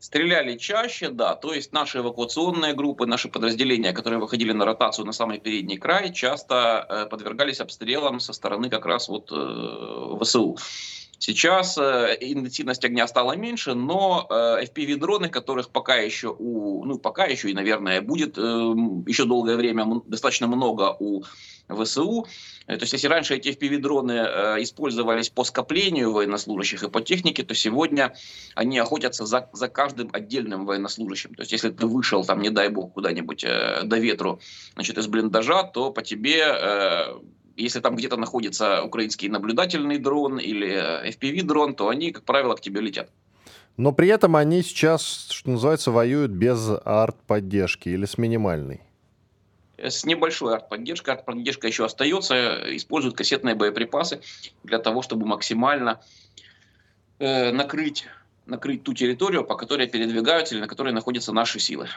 Стреляли 0.00 0.56
чаще, 0.56 1.10
да, 1.10 1.34
то 1.34 1.52
есть 1.52 1.72
наши 1.72 1.98
эвакуационные 1.98 2.72
группы, 2.72 3.04
наши 3.04 3.28
подразделения, 3.28 3.92
которые 3.92 4.18
выходили 4.18 4.52
на 4.52 4.64
ротацию 4.64 5.04
на 5.04 5.12
самый 5.12 5.38
передний 5.38 5.76
край, 5.76 6.10
часто 6.14 6.86
э, 6.88 7.06
подвергались 7.06 7.60
обстрелам 7.60 8.18
со 8.18 8.32
стороны 8.32 8.70
как 8.70 8.86
раз 8.86 9.10
вот 9.10 9.30
э, 9.30 10.16
ВСУ. 10.22 10.56
Сейчас 11.20 11.76
э, 11.76 12.16
интенсивность 12.18 12.82
огня 12.82 13.06
стала 13.06 13.36
меньше, 13.36 13.74
но 13.74 14.26
э, 14.30 14.64
FPV-дроны, 14.64 15.28
которых 15.28 15.68
пока 15.68 15.96
еще, 15.96 16.34
у, 16.36 16.82
ну 16.86 16.98
пока 16.98 17.26
еще 17.26 17.50
и, 17.50 17.54
наверное, 17.54 18.00
будет 18.00 18.38
э, 18.38 18.40
еще 18.40 19.26
долгое 19.26 19.56
время 19.56 20.00
достаточно 20.06 20.46
много 20.46 20.96
у 20.98 21.22
ВСУ. 21.68 22.26
Э, 22.66 22.78
то 22.78 22.84
есть, 22.84 22.94
если 22.94 23.06
раньше 23.06 23.34
эти 23.34 23.48
FPV-дроны 23.50 24.12
э, 24.12 24.62
использовались 24.62 25.28
по 25.28 25.44
скоплению 25.44 26.12
военнослужащих 26.12 26.84
и 26.84 26.88
по 26.88 27.02
технике, 27.02 27.42
то 27.42 27.54
сегодня 27.54 28.14
они 28.54 28.78
охотятся 28.78 29.26
за, 29.26 29.50
за 29.52 29.68
каждым 29.68 30.08
отдельным 30.14 30.64
военнослужащим. 30.64 31.34
То 31.34 31.42
есть, 31.42 31.52
если 31.52 31.68
ты 31.68 31.86
вышел, 31.86 32.24
там, 32.24 32.40
не 32.40 32.48
дай 32.48 32.70
бог, 32.70 32.94
куда-нибудь 32.94 33.44
э, 33.44 33.82
до 33.84 33.98
ветру 33.98 34.40
значит, 34.72 34.96
из 34.96 35.06
блиндажа, 35.06 35.64
то 35.64 35.92
по 35.92 36.00
тебе 36.00 36.44
э, 36.46 37.18
если 37.56 37.80
там 37.80 37.96
где-то 37.96 38.16
находится 38.16 38.82
украинский 38.82 39.28
наблюдательный 39.28 39.98
дрон 39.98 40.38
или 40.38 41.10
FPV-дрон, 41.10 41.74
то 41.74 41.88
они, 41.88 42.12
как 42.12 42.24
правило, 42.24 42.54
к 42.54 42.60
тебе 42.60 42.80
летят. 42.80 43.10
Но 43.76 43.92
при 43.92 44.08
этом 44.08 44.36
они 44.36 44.62
сейчас, 44.62 45.28
что 45.30 45.50
называется, 45.50 45.90
воюют 45.90 46.32
без 46.32 46.68
арт-поддержки 46.84 47.88
или 47.88 48.04
с 48.04 48.18
минимальной. 48.18 48.82
С 49.78 50.04
небольшой 50.04 50.54
арт-поддержкой. 50.54 51.14
Арт-поддержка 51.14 51.66
еще 51.66 51.86
остается. 51.86 52.76
Используют 52.76 53.16
кассетные 53.16 53.54
боеприпасы 53.54 54.20
для 54.64 54.78
того, 54.78 55.00
чтобы 55.00 55.26
максимально 55.26 56.02
э, 57.18 57.52
накрыть, 57.52 58.06
накрыть 58.44 58.82
ту 58.82 58.92
территорию, 58.92 59.44
по 59.44 59.56
которой 59.56 59.86
передвигаются 59.86 60.54
или 60.54 60.60
на 60.60 60.68
которой 60.68 60.92
находятся 60.92 61.32
наши 61.32 61.58
силы. 61.58 61.88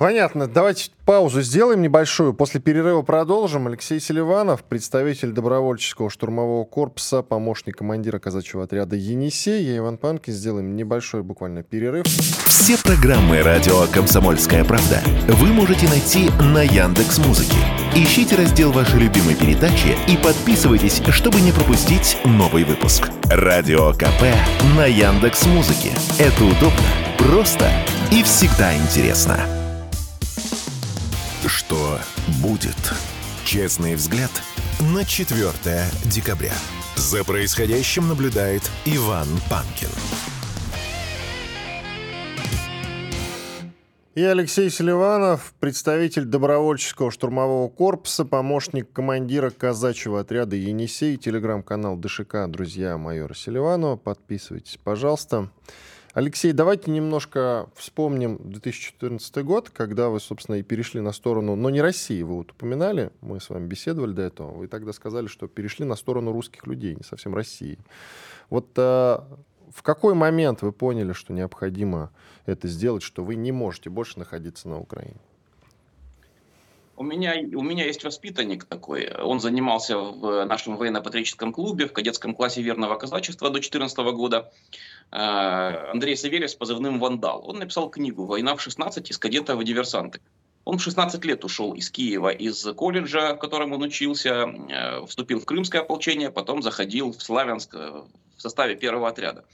Понятно. 0.00 0.46
Давайте 0.46 0.92
паузу 1.04 1.42
сделаем 1.42 1.82
небольшую. 1.82 2.32
После 2.32 2.58
перерыва 2.58 3.02
продолжим. 3.02 3.66
Алексей 3.66 4.00
Селиванов, 4.00 4.64
представитель 4.64 5.32
добровольческого 5.32 6.08
штурмового 6.08 6.64
корпуса, 6.64 7.20
помощник 7.20 7.76
командира 7.76 8.18
казачьего 8.18 8.64
отряда 8.64 8.96
«Енисей». 8.96 9.62
Я 9.62 9.76
Иван 9.76 9.98
Панкин. 9.98 10.32
Сделаем 10.32 10.74
небольшой 10.74 11.22
буквально 11.22 11.62
перерыв. 11.62 12.06
Все 12.06 12.78
программы 12.82 13.42
«Радио 13.42 13.84
Комсомольская 13.92 14.64
правда» 14.64 15.02
вы 15.28 15.48
можете 15.48 15.86
найти 15.88 16.30
на 16.54 16.62
Яндекс 16.62 17.18
Музыке. 17.18 17.58
Ищите 17.94 18.36
раздел 18.36 18.72
вашей 18.72 19.00
любимой 19.00 19.34
передачи 19.34 19.98
и 20.08 20.16
подписывайтесь, 20.16 21.02
чтобы 21.10 21.42
не 21.42 21.52
пропустить 21.52 22.16
новый 22.24 22.64
выпуск. 22.64 23.10
Радио 23.24 23.92
КП 23.92 24.22
на 24.78 24.86
Яндекс 24.86 25.44
Музыке. 25.44 25.90
Это 26.18 26.42
удобно, 26.42 26.88
просто 27.18 27.70
и 28.10 28.22
всегда 28.22 28.74
интересно 28.74 29.59
что 31.48 31.98
будет. 32.42 32.76
Честный 33.44 33.94
взгляд 33.94 34.30
на 34.80 35.04
4 35.04 35.50
декабря. 36.04 36.52
За 36.96 37.24
происходящим 37.24 38.08
наблюдает 38.08 38.62
Иван 38.84 39.28
Панкин. 39.48 39.88
И 44.16 44.22
Алексей 44.22 44.68
Селиванов, 44.70 45.54
представитель 45.60 46.24
добровольческого 46.24 47.10
штурмового 47.10 47.68
корпуса, 47.68 48.24
помощник 48.24 48.92
командира 48.92 49.50
казачьего 49.50 50.20
отряда 50.20 50.56
«Енисей», 50.56 51.16
телеграм-канал 51.16 51.96
ДШК 51.96 52.46
«Друзья 52.48 52.98
майора 52.98 53.34
Селиванова». 53.34 53.96
Подписывайтесь, 53.96 54.78
пожалуйста. 54.82 55.50
Алексей, 56.12 56.52
давайте 56.52 56.90
немножко 56.90 57.68
вспомним 57.76 58.40
2014 58.42 59.44
год, 59.44 59.70
когда 59.70 60.08
вы, 60.08 60.18
собственно, 60.18 60.56
и 60.56 60.62
перешли 60.64 61.00
на 61.00 61.12
сторону, 61.12 61.54
но 61.54 61.70
не 61.70 61.80
России, 61.80 62.20
вы 62.22 62.34
вот 62.34 62.50
упоминали, 62.50 63.12
мы 63.20 63.38
с 63.38 63.48
вами 63.48 63.68
беседовали 63.68 64.12
до 64.12 64.22
этого, 64.22 64.50
вы 64.50 64.66
тогда 64.66 64.92
сказали, 64.92 65.28
что 65.28 65.46
перешли 65.46 65.84
на 65.84 65.94
сторону 65.94 66.32
русских 66.32 66.66
людей, 66.66 66.96
не 66.96 67.04
совсем 67.04 67.32
России. 67.32 67.78
Вот 68.48 68.70
а, 68.76 69.24
в 69.72 69.84
какой 69.84 70.14
момент 70.14 70.62
вы 70.62 70.72
поняли, 70.72 71.12
что 71.12 71.32
необходимо 71.32 72.10
это 72.44 72.66
сделать, 72.66 73.04
что 73.04 73.22
вы 73.22 73.36
не 73.36 73.52
можете 73.52 73.88
больше 73.88 74.18
находиться 74.18 74.68
на 74.68 74.80
Украине? 74.80 75.20
У 77.00 77.02
меня, 77.02 77.34
у 77.56 77.62
меня 77.62 77.86
есть 77.86 78.04
воспитанник 78.04 78.64
такой. 78.64 79.10
Он 79.10 79.40
занимался 79.40 79.96
в 79.96 80.44
нашем 80.44 80.76
военно-патриотическом 80.76 81.50
клубе 81.50 81.86
в 81.86 81.94
кадетском 81.94 82.34
классе 82.34 82.60
верного 82.60 82.96
казачества 82.96 83.48
до 83.48 83.54
2014 83.54 83.96
года. 84.12 84.52
Э, 85.10 85.92
Андрей 85.92 86.14
Савельев 86.14 86.50
с 86.50 86.54
позывным 86.54 87.00
«Вандал». 87.00 87.42
Он 87.48 87.58
написал 87.58 87.88
книгу 87.88 88.26
«Война 88.26 88.54
в 88.54 88.60
16. 88.60 89.10
Из 89.10 89.16
кадета 89.16 89.56
в 89.56 89.64
диверсанты». 89.64 90.20
Он 90.66 90.76
в 90.76 90.82
16 90.82 91.24
лет 91.24 91.42
ушел 91.42 91.72
из 91.72 91.90
Киева, 91.90 92.28
из 92.28 92.62
колледжа, 92.74 93.34
в 93.34 93.38
котором 93.38 93.72
он 93.72 93.80
учился, 93.80 94.52
э, 94.68 95.06
вступил 95.06 95.40
в 95.40 95.46
крымское 95.46 95.80
ополчение, 95.80 96.30
потом 96.30 96.60
заходил 96.60 97.12
в 97.12 97.22
Славянск 97.22 97.76
э, 97.76 98.02
в 98.36 98.42
составе 98.42 98.76
первого 98.76 99.08
отряда. 99.08 99.46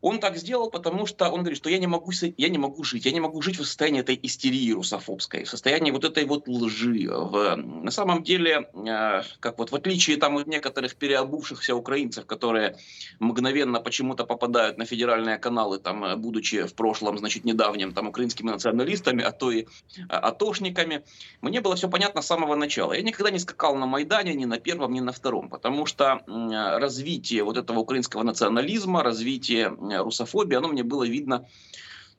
Он 0.00 0.18
так 0.18 0.36
сделал, 0.36 0.70
потому 0.70 1.06
что 1.06 1.30
он 1.30 1.40
говорит, 1.40 1.58
что 1.58 1.68
я 1.68 1.78
не 1.78 1.86
могу, 1.86 2.10
я 2.36 2.48
не 2.48 2.58
могу 2.58 2.84
жить, 2.84 3.04
я 3.04 3.12
не 3.12 3.20
могу 3.20 3.42
жить 3.42 3.58
в 3.58 3.64
состоянии 3.64 4.00
этой 4.00 4.18
истерии 4.22 4.72
русофобской, 4.72 5.44
в 5.44 5.50
состоянии 5.50 5.90
вот 5.90 6.04
этой 6.04 6.24
вот 6.24 6.48
лжи. 6.48 7.08
В, 7.10 7.56
на 7.56 7.90
самом 7.90 8.22
деле, 8.22 8.68
э, 8.72 9.22
как 9.40 9.58
вот 9.58 9.72
в 9.72 9.74
отличие 9.74 10.16
там 10.16 10.36
от 10.38 10.46
некоторых 10.46 10.96
переобувшихся 10.96 11.74
украинцев, 11.74 12.26
которые 12.26 12.76
мгновенно 13.18 13.80
почему-то 13.80 14.24
попадают 14.24 14.78
на 14.78 14.86
федеральные 14.86 15.38
каналы, 15.38 15.78
там, 15.78 16.04
э, 16.04 16.16
будучи 16.16 16.66
в 16.66 16.74
прошлом, 16.74 17.18
значит, 17.18 17.44
недавним 17.44 17.92
там 17.92 18.08
украинскими 18.08 18.50
националистами, 18.50 19.22
а 19.22 19.32
то 19.32 19.50
и 19.50 19.66
а, 20.08 20.18
атошниками, 20.18 21.02
мне 21.42 21.60
было 21.60 21.76
все 21.76 21.88
понятно 21.88 22.22
с 22.22 22.26
самого 22.26 22.54
начала. 22.54 22.94
Я 22.94 23.02
никогда 23.02 23.30
не 23.30 23.38
скакал 23.38 23.76
на 23.76 23.86
Майдане 23.86 24.34
ни 24.34 24.46
на 24.46 24.58
первом, 24.58 24.92
ни 24.92 25.00
на 25.00 25.12
втором, 25.12 25.50
потому 25.50 25.84
что 25.84 26.22
э, 26.26 26.78
развитие 26.78 27.44
вот 27.44 27.58
этого 27.58 27.80
украинского 27.80 28.22
национализма, 28.22 29.02
развитие 29.02 29.70
русофобии, 29.98 30.56
оно 30.56 30.68
мне 30.68 30.82
было 30.82 31.06
видно 31.06 31.46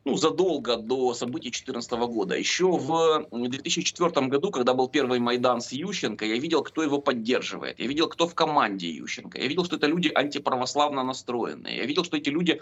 ну, 0.03 0.17
задолго 0.17 0.77
до 0.77 1.13
событий 1.13 1.49
2014 1.49 1.91
года. 1.91 2.35
Еще 2.35 2.65
в 2.65 3.27
2004 3.31 4.27
году, 4.27 4.51
когда 4.51 4.73
был 4.73 4.89
первый 4.89 5.19
Майдан 5.19 5.61
с 5.61 5.71
Ющенко, 5.71 6.25
я 6.25 6.37
видел, 6.37 6.63
кто 6.63 6.83
его 6.83 6.99
поддерживает. 6.99 7.79
Я 7.79 7.87
видел, 7.87 8.07
кто 8.07 8.27
в 8.27 8.33
команде 8.33 8.89
Ющенко. 8.89 9.37
Я 9.39 9.47
видел, 9.47 9.65
что 9.65 9.75
это 9.75 9.87
люди 9.87 10.11
антиправославно 10.13 11.03
настроенные. 11.03 11.77
Я 11.77 11.85
видел, 11.85 12.03
что 12.03 12.17
эти 12.17 12.29
люди 12.29 12.61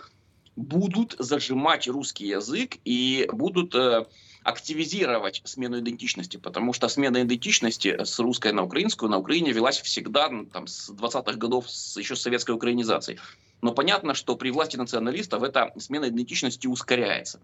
будут 0.56 1.16
зажимать 1.20 1.88
русский 1.88 2.28
язык 2.28 2.78
и 2.84 3.30
будут 3.32 3.74
э, 3.76 4.06
активизировать 4.44 5.42
смену 5.46 5.80
идентичности, 5.80 6.36
потому 6.36 6.74
что 6.74 6.90
смена 6.90 7.22
идентичности 7.24 8.04
с 8.04 8.20
русской 8.20 8.52
на 8.52 8.64
украинскую 8.64 9.10
на 9.10 9.18
Украине 9.18 9.54
велась 9.54 9.80
всегда 9.80 10.30
там, 10.52 10.68
с 10.68 10.90
20-х 10.90 11.38
годов, 11.38 11.70
с, 11.70 11.98
еще 11.98 12.16
с 12.18 12.22
советской 12.22 12.52
украинизацией. 12.52 13.20
Но 13.62 13.74
понятно, 13.74 14.14
что 14.14 14.36
при 14.36 14.52
власти 14.52 14.78
националистов 14.78 15.44
эта 15.44 15.72
смена 15.78 16.10
идентичности 16.10 16.68
ускоряется. 16.68 17.42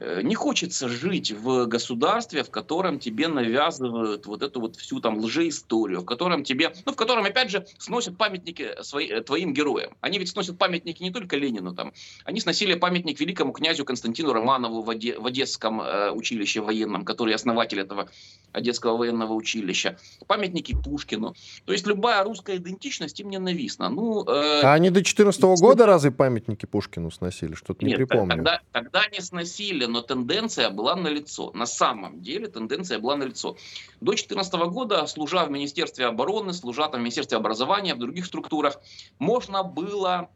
Э, 0.00 0.22
не 0.22 0.34
хочется 0.34 0.88
жить 0.88 1.30
в 1.30 1.66
государстве, 1.66 2.42
в 2.42 2.50
котором 2.50 2.98
тебе 2.98 3.28
навязывают 3.28 4.26
вот 4.26 4.42
эту 4.42 4.60
вот 4.60 4.74
всю 4.74 5.00
там 5.00 5.18
лжеисторию, 5.18 6.00
в 6.00 6.04
котором 6.04 6.42
тебе, 6.42 6.72
ну, 6.84 6.92
в 6.92 6.96
котором, 6.96 7.24
опять 7.24 7.50
же, 7.50 7.64
сносят 7.78 8.16
памятники 8.16 8.74
свои, 8.82 9.08
э, 9.08 9.20
твоим 9.20 9.54
героям. 9.54 9.92
Они 10.00 10.18
ведь 10.18 10.30
сносят 10.30 10.58
памятники 10.58 11.02
не 11.02 11.12
только 11.12 11.36
Ленину 11.36 11.74
там, 11.74 11.92
они 12.24 12.40
сносили 12.40 12.74
памятник 12.74 13.20
великому 13.20 13.52
князю 13.52 13.84
Константину 13.84 14.32
Романову 14.32 14.82
в, 14.82 14.88
Оде, 14.88 15.16
в 15.16 15.26
Одесском 15.26 15.80
э, 15.80 16.10
училище 16.10 16.60
военном, 16.60 17.04
который 17.04 17.32
основатель 17.32 17.78
этого 17.78 18.08
Одесского 18.50 18.96
военного 18.96 19.32
училища, 19.32 19.96
памятники 20.26 20.74
Пушкину. 20.74 21.36
То 21.66 21.72
есть 21.72 21.86
любая 21.86 22.24
русская 22.24 22.56
идентичность 22.56 23.20
им 23.20 23.30
ненавистна. 23.30 23.90
Ну, 23.90 24.24
э, 24.24 24.60
а 24.62 24.74
они 24.74 24.90
до 24.90 25.04
14 25.04 25.40
-го 25.40 25.54
года 25.56 25.86
разве 25.86 26.10
памятники 26.10 26.66
Пушкину 26.66 27.12
сносили? 27.12 27.54
Что-то 27.54 27.86
не 27.86 27.94
припомню. 27.94 28.34
Тогда, 28.34 28.60
тогда 28.72 29.02
не 29.12 29.20
сносили 29.20 29.83
деле, 29.84 29.92
но 29.92 30.02
тенденция 30.02 30.70
была 30.70 30.96
налицо. 30.96 31.50
На 31.54 31.66
самом 31.66 32.20
деле 32.20 32.48
тенденция 32.48 32.98
была 32.98 33.16
налицо. 33.16 33.56
До 34.00 34.12
2014 34.12 34.54
года, 34.70 35.06
служа 35.06 35.44
в 35.44 35.50
Министерстве 35.50 36.06
обороны, 36.06 36.52
служа 36.52 36.88
там 36.88 37.00
в 37.00 37.02
Министерстве 37.02 37.38
образования, 37.38 37.94
в 37.94 37.98
других 37.98 38.26
структурах, 38.26 38.80
можно 39.18 39.62
было 39.62 40.30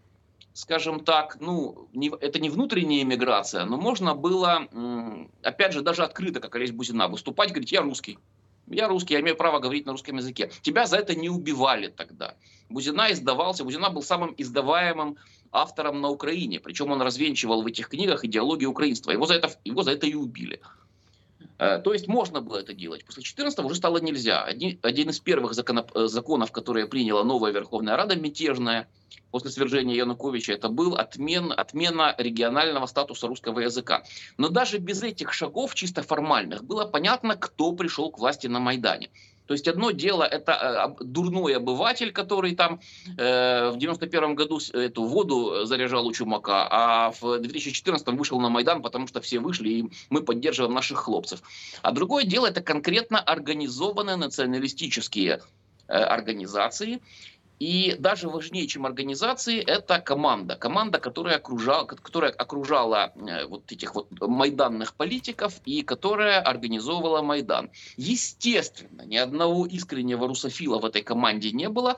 скажем 0.54 1.04
так, 1.04 1.36
ну, 1.38 1.88
не, 1.92 2.10
это 2.20 2.40
не 2.40 2.50
внутренняя 2.50 3.02
иммиграция, 3.02 3.64
но 3.64 3.76
можно 3.76 4.16
было, 4.16 4.66
опять 5.40 5.72
же, 5.72 5.82
даже 5.82 6.02
открыто, 6.02 6.40
как 6.40 6.56
Олесь 6.56 6.72
Бузина, 6.72 7.06
выступать, 7.06 7.50
говорить, 7.50 7.70
я 7.70 7.80
русский. 7.80 8.18
Я 8.66 8.88
русский, 8.88 9.14
я 9.14 9.20
имею 9.20 9.36
право 9.36 9.60
говорить 9.60 9.86
на 9.86 9.92
русском 9.92 10.16
языке. 10.16 10.50
Тебя 10.62 10.86
за 10.86 10.96
это 10.96 11.14
не 11.14 11.28
убивали 11.28 11.86
тогда. 11.86 12.34
Бузина 12.68 13.12
издавался, 13.12 13.62
Бузина 13.62 13.88
был 13.90 14.02
самым 14.02 14.34
издаваемым 14.36 15.16
автором 15.52 16.00
на 16.00 16.08
Украине. 16.08 16.60
Причем 16.60 16.90
он 16.90 17.02
развенчивал 17.02 17.62
в 17.62 17.66
этих 17.66 17.88
книгах 17.88 18.24
идеологию 18.24 18.70
украинства. 18.70 19.10
Его 19.10 19.26
за 19.26 19.34
это, 19.34 19.50
его 19.64 19.82
за 19.82 19.92
это 19.92 20.06
и 20.06 20.14
убили. 20.14 20.60
Э, 21.58 21.78
то 21.78 21.92
есть 21.92 22.08
можно 22.08 22.40
было 22.40 22.58
это 22.58 22.72
делать. 22.72 23.04
После 23.04 23.22
14 23.22 23.58
уже 23.60 23.74
стало 23.74 23.98
нельзя. 23.98 24.44
Один, 24.44 25.10
из 25.10 25.20
первых 25.20 25.54
законов, 25.54 25.90
э, 25.94 26.06
законов, 26.06 26.52
которые 26.52 26.86
приняла 26.86 27.24
новая 27.24 27.52
Верховная 27.52 27.96
Рада, 27.96 28.16
мятежная, 28.16 28.88
после 29.30 29.50
свержения 29.50 29.96
Януковича, 29.96 30.52
это 30.52 30.68
был 30.68 30.94
отмен, 30.94 31.52
отмена 31.56 32.14
регионального 32.18 32.86
статуса 32.86 33.26
русского 33.26 33.60
языка. 33.60 34.04
Но 34.36 34.48
даже 34.48 34.78
без 34.78 35.02
этих 35.02 35.32
шагов, 35.32 35.74
чисто 35.74 36.02
формальных, 36.02 36.64
было 36.64 36.84
понятно, 36.84 37.36
кто 37.36 37.72
пришел 37.72 38.10
к 38.10 38.18
власти 38.18 38.46
на 38.46 38.60
Майдане. 38.60 39.10
То 39.48 39.54
есть 39.54 39.66
одно 39.66 39.90
дело 39.92 40.24
это 40.24 40.94
э, 41.00 41.04
дурной 41.04 41.56
обыватель, 41.56 42.12
который 42.12 42.54
там 42.54 42.80
э, 43.16 43.70
в 43.70 43.78
91 43.78 44.34
году 44.34 44.60
эту 44.74 45.04
воду 45.04 45.64
заряжал 45.64 46.06
у 46.06 46.12
чумака, 46.12 46.68
а 46.70 47.12
в 47.18 47.38
2014 47.38 48.06
вышел 48.08 48.38
на 48.40 48.50
Майдан, 48.50 48.82
потому 48.82 49.06
что 49.06 49.22
все 49.22 49.38
вышли, 49.38 49.68
и 49.70 49.90
мы 50.10 50.22
поддерживаем 50.22 50.74
наших 50.74 50.98
хлопцев. 50.98 51.40
А 51.80 51.92
другое 51.92 52.24
дело 52.24 52.46
это 52.46 52.60
конкретно 52.60 53.18
организованные 53.18 54.16
националистические 54.16 55.40
э, 55.88 55.92
организации, 55.94 57.00
и 57.58 57.96
даже 57.98 58.28
важнее, 58.28 58.66
чем 58.66 58.86
организации, 58.86 59.60
это 59.60 60.00
команда. 60.00 60.56
Команда, 60.56 60.98
которая 61.00 61.36
окружала, 61.36 61.84
которая 61.84 62.30
окружала 62.30 63.12
э, 63.16 63.46
вот 63.46 63.70
этих 63.72 63.94
вот 63.94 64.08
майданных 64.20 64.94
политиков 64.94 65.60
и 65.64 65.82
которая 65.82 66.40
организовывала 66.40 67.22
Майдан. 67.22 67.70
Естественно, 67.96 69.02
ни 69.02 69.16
одного 69.16 69.66
искреннего 69.66 70.28
русофила 70.28 70.78
в 70.78 70.84
этой 70.84 71.02
команде 71.02 71.50
не 71.50 71.68
было, 71.68 71.96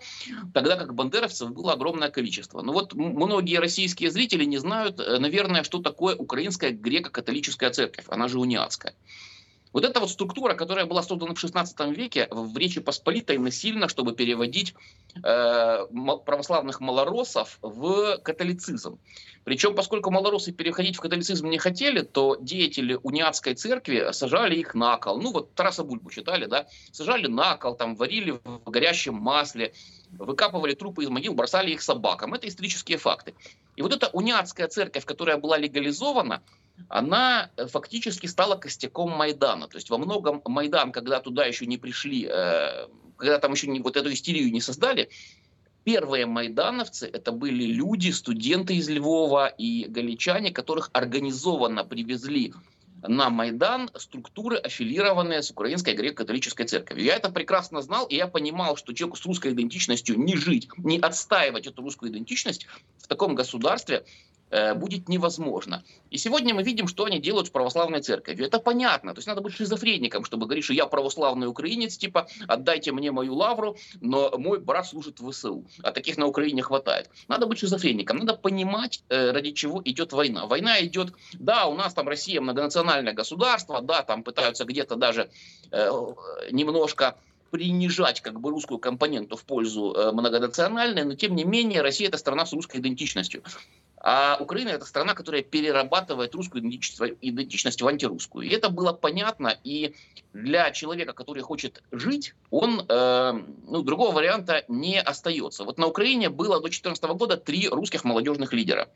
тогда 0.55 0.77
как 0.77 0.95
бандеровцев 0.95 1.53
было 1.53 1.75
огромное 1.75 2.11
количество. 2.11 2.63
Но 2.63 2.73
вот 2.73 2.95
многие 2.95 3.59
российские 3.59 4.11
зрители 4.11 4.45
не 4.45 4.59
знают, 4.59 4.99
э, 4.99 5.19
наверное, 5.19 5.63
что 5.63 5.81
такое 5.81 6.17
украинская 6.17 6.71
греко-католическая 6.71 7.71
церковь. 7.71 8.07
Она 8.09 8.29
же 8.29 8.39
униатская. 8.39 8.95
Вот 9.73 9.85
эта 9.85 10.01
вот 10.01 10.11
структура, 10.11 10.55
которая 10.55 10.87
была 10.87 11.03
создана 11.03 11.35
в 11.35 11.39
16 11.39 11.81
веке 11.97 12.27
в 12.31 12.57
Речи 12.57 12.81
Посполитой 12.81 13.39
насильно, 13.39 13.89
чтобы 13.89 14.15
переводить 14.15 14.75
э, 15.23 15.87
православных 16.25 16.81
малоросов 16.81 17.59
в 17.63 18.19
католицизм. 18.19 18.99
Причем, 19.45 19.75
поскольку 19.75 20.11
малоросы 20.11 20.53
переходить 20.53 20.97
в 20.97 21.01
католицизм 21.01 21.49
не 21.49 21.59
хотели, 21.59 22.03
то 22.03 22.37
деятели 22.41 22.99
униатской 23.03 23.55
церкви 23.55 24.09
сажали 24.13 24.57
их 24.57 24.75
на 24.75 24.97
кол. 24.97 25.21
Ну 25.21 25.33
вот 25.33 25.55
Тараса 25.55 25.85
Бульбу 25.85 26.11
читали, 26.11 26.47
да? 26.47 26.67
Сажали 26.93 27.27
на 27.27 27.57
кол, 27.57 27.75
там 27.77 27.95
варили 27.95 28.41
в 28.45 28.71
горящем 28.71 29.15
масле, 29.15 29.73
выкапывали 30.11 30.75
трупы 30.75 31.05
из 31.05 31.09
могил, 31.09 31.35
бросали 31.35 31.71
их 31.71 31.81
собакам. 31.81 32.35
Это 32.35 32.49
исторические 32.49 32.99
факты. 32.99 33.35
И 33.77 33.83
вот 33.83 33.95
эта 33.95 34.09
униатская 34.09 34.69
церковь, 34.69 35.05
которая 35.05 35.39
была 35.39 35.57
легализована, 35.57 36.43
она 36.89 37.51
э, 37.57 37.67
фактически 37.67 38.27
стала 38.27 38.57
костяком 38.57 39.11
Майдана. 39.11 39.69
То 39.69 39.77
есть 39.77 39.91
во 39.91 39.99
многом 39.99 40.43
Майдан, 40.45 40.93
когда 40.93 41.21
туда 41.21 41.45
еще 41.45 41.67
не 41.67 41.79
пришли, 41.79 42.27
э, 42.31 42.87
когда 43.17 43.39
там 43.39 43.53
еще 43.53 43.67
не, 43.67 43.81
вот 43.81 43.97
эту 43.97 44.13
истерию 44.13 44.51
не 44.53 44.61
создали, 44.61 45.11
первые 45.85 46.27
майдановцы 46.27 47.07
это 47.07 47.33
были 47.33 47.65
люди, 47.65 48.11
студенты 48.11 48.77
из 48.77 48.89
Львова 48.89 49.47
и 49.47 49.87
галичане, 49.89 50.51
которых 50.51 50.91
организованно 50.93 51.85
привезли 51.85 52.53
на 53.03 53.31
Майдан 53.31 53.91
структуры, 53.95 54.57
аффилированные 54.57 55.43
с 55.43 55.51
Украинской 55.51 55.95
греко-католической 55.95 56.65
церковью. 56.65 57.05
Я 57.05 57.17
это 57.17 57.31
прекрасно 57.31 57.81
знал, 57.81 58.07
и 58.07 58.17
я 58.17 58.27
понимал, 58.27 58.77
что 58.77 58.93
человеку 58.93 59.17
с 59.17 59.25
русской 59.25 59.53
идентичностью 59.53 60.19
не 60.19 60.37
жить, 60.37 60.69
не 60.77 60.99
отстаивать 60.99 61.67
эту 61.67 61.83
русскую 61.83 62.13
идентичность 62.13 62.67
в 62.99 63.07
таком 63.07 63.35
государстве 63.35 64.05
будет 64.75 65.09
невозможно. 65.09 65.85
И 66.11 66.19
сегодня 66.19 66.55
мы 66.55 66.63
видим, 66.63 66.89
что 66.89 67.05
они 67.05 67.21
делают 67.21 67.47
с 67.47 67.51
православной 67.51 68.01
церковью. 68.01 68.47
Это 68.47 68.59
понятно. 68.59 69.15
То 69.15 69.19
есть 69.19 69.29
надо 69.29 69.41
быть 69.41 69.55
шизофреником, 69.55 70.25
чтобы 70.25 70.47
говорить, 70.47 70.65
что 70.65 70.75
я 70.75 70.87
православный 70.87 71.47
украинец, 71.47 71.97
типа 71.97 72.27
отдайте 72.49 72.93
мне 72.93 73.13
мою 73.13 73.35
лавру, 73.35 73.77
но 74.01 74.33
мой 74.39 74.61
брат 74.61 74.87
служит 74.87 75.21
в 75.21 75.31
ВСУ. 75.31 75.65
А 75.83 75.93
таких 75.93 76.17
на 76.19 76.27
Украине 76.27 76.63
хватает. 76.63 77.11
Надо 77.29 77.47
быть 77.47 77.59
шизофреником. 77.59 78.19
Надо 78.19 78.35
понимать, 78.35 79.03
э, 79.09 79.31
ради 79.31 79.53
чего 79.53 79.81
идет 79.85 80.13
война. 80.13 80.47
Война 80.47 80.81
идет, 80.85 81.13
да, 81.35 81.67
у 81.67 81.75
нас 81.75 81.95
там 81.95 82.09
Россия 82.09 82.41
многонациональное 82.41 83.13
государство, 83.13 83.81
да, 83.81 84.03
там 84.03 84.23
пытаются 84.23 84.65
где-то 84.65 84.97
даже 84.97 85.31
э, 85.71 85.91
немножко 86.51 87.17
принижать 87.51 88.21
как 88.21 88.41
бы 88.41 88.51
русскую 88.51 88.79
компоненту 88.79 89.37
в 89.37 89.45
пользу 89.45 89.93
э, 89.93 90.13
многонациональной, 90.13 91.05
но 91.05 91.15
тем 91.15 91.35
не 91.35 91.45
менее 91.45 91.83
Россия 91.83 92.09
это 92.09 92.19
страна 92.19 92.47
с 92.47 92.53
русской 92.53 92.79
идентичностью. 92.79 93.43
А 94.03 94.39
Украина 94.41 94.71
это 94.71 94.87
страна, 94.87 95.15
которая 95.15 95.43
перерабатывает 95.43 96.35
русскую 96.35 96.63
идентичность, 96.63 97.19
идентичность 97.21 97.83
в 97.83 97.87
антирусскую. 97.87 98.47
И 98.47 98.51
это 98.51 98.71
было 98.71 98.95
понятно. 98.95 99.59
И 99.63 99.95
для 100.33 100.71
человека, 100.71 101.13
который 101.13 101.43
хочет 101.43 101.83
жить, 101.93 102.35
он, 102.51 102.87
э, 102.89 103.33
ну, 103.67 103.83
другого 103.83 104.13
варианта 104.13 104.65
не 104.69 105.01
остается. 105.01 105.65
Вот 105.65 105.77
на 105.77 105.87
Украине 105.87 106.31
было 106.31 106.57
до 106.57 106.63
2014 106.63 107.05
года 107.19 107.37
три 107.37 107.69
русских 107.69 108.05
молодежных 108.05 108.55
лидера 108.55 108.89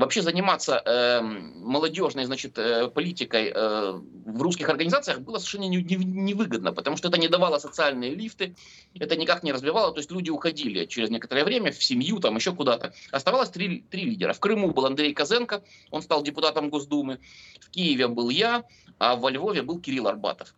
вообще 0.00 0.22
заниматься 0.22 0.82
э, 0.84 1.20
молодежной 1.20 2.24
значит, 2.24 2.58
э, 2.58 2.88
политикой 2.88 3.52
э, 3.54 3.92
в 3.92 4.42
русских 4.42 4.68
организациях 4.68 5.20
было 5.20 5.38
совершенно 5.38 5.68
невыгодно, 5.68 6.72
потому 6.72 6.96
что 6.96 7.08
это 7.08 7.18
не 7.18 7.28
давало 7.28 7.58
социальные 7.58 8.14
лифты, 8.14 8.56
это 8.98 9.16
никак 9.16 9.42
не 9.42 9.52
развивало, 9.52 9.92
то 9.92 9.98
есть 9.98 10.10
люди 10.10 10.30
уходили 10.30 10.86
через 10.86 11.10
некоторое 11.10 11.44
время 11.44 11.70
в 11.70 11.82
семью, 11.84 12.18
там 12.18 12.36
еще 12.36 12.52
куда-то. 12.52 12.92
Оставалось 13.12 13.50
три, 13.50 13.82
три 13.90 14.04
лидера. 14.04 14.32
В 14.32 14.40
Крыму 14.40 14.72
был 14.72 14.86
Андрей 14.86 15.12
Козенко, 15.12 15.62
он 15.90 16.02
стал 16.02 16.22
депутатом 16.22 16.70
Госдумы, 16.70 17.20
в 17.60 17.70
Киеве 17.70 18.08
был 18.08 18.30
я, 18.30 18.64
а 18.98 19.16
во 19.16 19.30
Львове 19.30 19.62
был 19.62 19.80
Кирилл 19.80 20.08
Арбатов. 20.08 20.54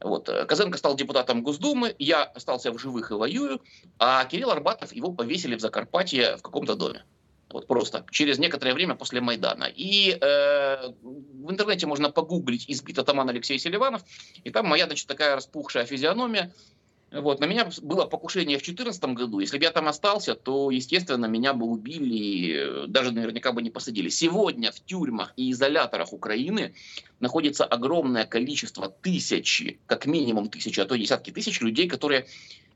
Вот. 0.00 0.28
Э, 0.28 0.44
Козенко 0.44 0.78
стал 0.78 0.94
депутатом 0.94 1.42
Госдумы, 1.42 1.94
я 1.98 2.22
остался 2.22 2.70
в 2.70 2.78
живых 2.78 3.10
и 3.10 3.14
воюю, 3.14 3.60
а 3.98 4.24
Кирилл 4.24 4.50
Арбатов 4.50 4.92
его 4.92 5.12
повесили 5.12 5.56
в 5.56 5.60
Закарпатье 5.60 6.36
в 6.36 6.42
каком-то 6.42 6.76
доме. 6.76 7.04
Вот 7.54 7.68
просто 7.68 8.04
через 8.10 8.40
некоторое 8.40 8.74
время 8.74 8.96
после 8.96 9.20
Майдана. 9.20 9.70
И 9.76 10.18
э, 10.20 10.88
в 11.02 11.50
интернете 11.52 11.86
можно 11.86 12.10
погуглить 12.10 12.64
«Избит 12.66 12.98
атаман 12.98 13.28
Алексей 13.28 13.60
Селиванов», 13.60 14.02
и 14.42 14.50
там 14.50 14.66
моя, 14.66 14.86
значит, 14.86 15.06
такая 15.06 15.36
распухшая 15.36 15.84
физиономия. 15.86 16.52
Вот, 17.12 17.38
на 17.38 17.44
меня 17.44 17.70
было 17.80 18.06
покушение 18.06 18.58
в 18.58 18.64
2014 18.64 19.04
году. 19.14 19.38
Если 19.38 19.56
бы 19.56 19.62
я 19.62 19.70
там 19.70 19.86
остался, 19.86 20.34
то, 20.34 20.72
естественно, 20.72 21.26
меня 21.26 21.54
бы 21.54 21.66
убили, 21.66 22.88
даже 22.88 23.12
наверняка 23.12 23.52
бы 23.52 23.62
не 23.62 23.70
посадили. 23.70 24.08
Сегодня 24.08 24.72
в 24.72 24.80
тюрьмах 24.80 25.32
и 25.36 25.52
изоляторах 25.52 26.12
Украины 26.12 26.74
находится 27.20 27.64
огромное 27.64 28.24
количество 28.24 28.88
тысячи, 28.88 29.78
как 29.86 30.06
минимум 30.06 30.48
тысячи, 30.48 30.80
а 30.80 30.86
то 30.86 30.96
десятки 30.96 31.30
тысяч 31.30 31.60
людей, 31.60 31.88
которые 31.88 32.26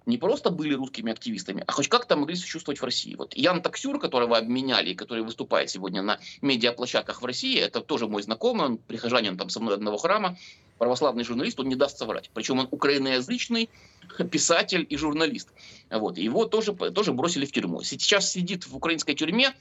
не 0.09 0.17
просто 0.17 0.51
были 0.51 0.75
русскими 0.75 1.13
активистами, 1.13 1.63
а 1.67 1.73
хоть 1.73 1.89
как-то 1.89 2.17
могли 2.17 2.35
существовать 2.35 2.81
в 2.81 2.85
России. 2.85 3.15
Вот 3.15 3.37
Ян 3.37 3.61
Таксюр, 3.61 4.01
которого 4.01 4.39
обменяли, 4.39 4.95
который 4.95 5.23
выступает 5.23 5.69
сегодня 5.69 6.01
на 6.01 6.19
медиаплощадках 6.41 7.21
в 7.21 7.25
России, 7.27 7.59
это 7.59 7.83
тоже 7.83 8.09
мой 8.09 8.23
знакомый, 8.23 8.67
он 8.67 8.79
прихожанин 8.79 9.37
там 9.37 9.51
со 9.51 9.61
мной 9.61 9.75
одного 9.75 9.99
храма, 9.99 10.39
православный 10.79 11.25
журналист, 11.25 11.61
он 11.61 11.69
не 11.69 11.77
даст 11.77 11.99
соврать. 11.99 12.31
Причем 12.33 12.59
он 12.59 12.69
украиноязычный 12.71 13.69
писатель 14.31 14.87
и 14.89 14.97
журналист. 14.97 15.51
Вот. 15.91 16.17
Его 16.17 16.47
тоже, 16.47 16.73
тоже 16.73 17.13
бросили 17.13 17.45
в 17.45 17.53
тюрьму. 17.53 17.83
Сейчас 17.83 18.33
сидит 18.33 18.67
в 18.67 18.75
украинской 18.75 19.13
тюрьме 19.13 19.55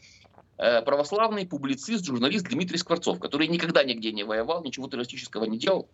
э, 0.58 0.82
православный 0.82 1.46
публицист, 1.46 2.06
журналист 2.06 2.48
Дмитрий 2.48 2.78
Скворцов, 2.78 3.20
который 3.20 3.48
никогда 3.48 3.84
нигде 3.84 4.14
не 4.14 4.24
воевал, 4.24 4.64
ничего 4.64 4.88
террористического 4.88 5.44
не 5.44 5.58
делал, 5.58 5.90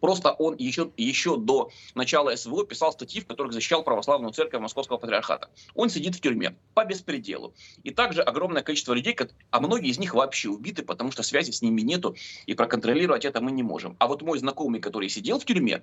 Просто 0.00 0.32
он 0.32 0.56
еще, 0.56 0.90
еще 0.96 1.36
до 1.36 1.70
начала 1.94 2.34
СВО 2.34 2.64
писал 2.64 2.92
статьи, 2.92 3.20
в 3.20 3.26
которых 3.26 3.52
защищал 3.52 3.82
православную 3.82 4.32
церковь 4.32 4.60
Московского 4.60 4.98
патриархата. 4.98 5.50
Он 5.74 5.90
сидит 5.90 6.14
в 6.14 6.20
тюрьме 6.20 6.56
по 6.74 6.84
беспределу. 6.84 7.54
И 7.82 7.90
также 7.90 8.22
огромное 8.22 8.62
количество 8.62 8.92
людей, 8.94 9.16
а 9.50 9.60
многие 9.60 9.90
из 9.90 9.98
них 9.98 10.14
вообще 10.14 10.48
убиты, 10.48 10.82
потому 10.82 11.12
что 11.12 11.22
связи 11.22 11.50
с 11.50 11.62
ними 11.62 11.80
нету, 11.80 12.16
и 12.46 12.54
проконтролировать 12.54 13.24
это 13.24 13.40
мы 13.40 13.50
не 13.50 13.62
можем. 13.62 13.96
А 13.98 14.06
вот 14.06 14.22
мой 14.22 14.38
знакомый, 14.38 14.80
который 14.80 15.08
сидел 15.08 15.38
в 15.38 15.44
тюрьме, 15.44 15.82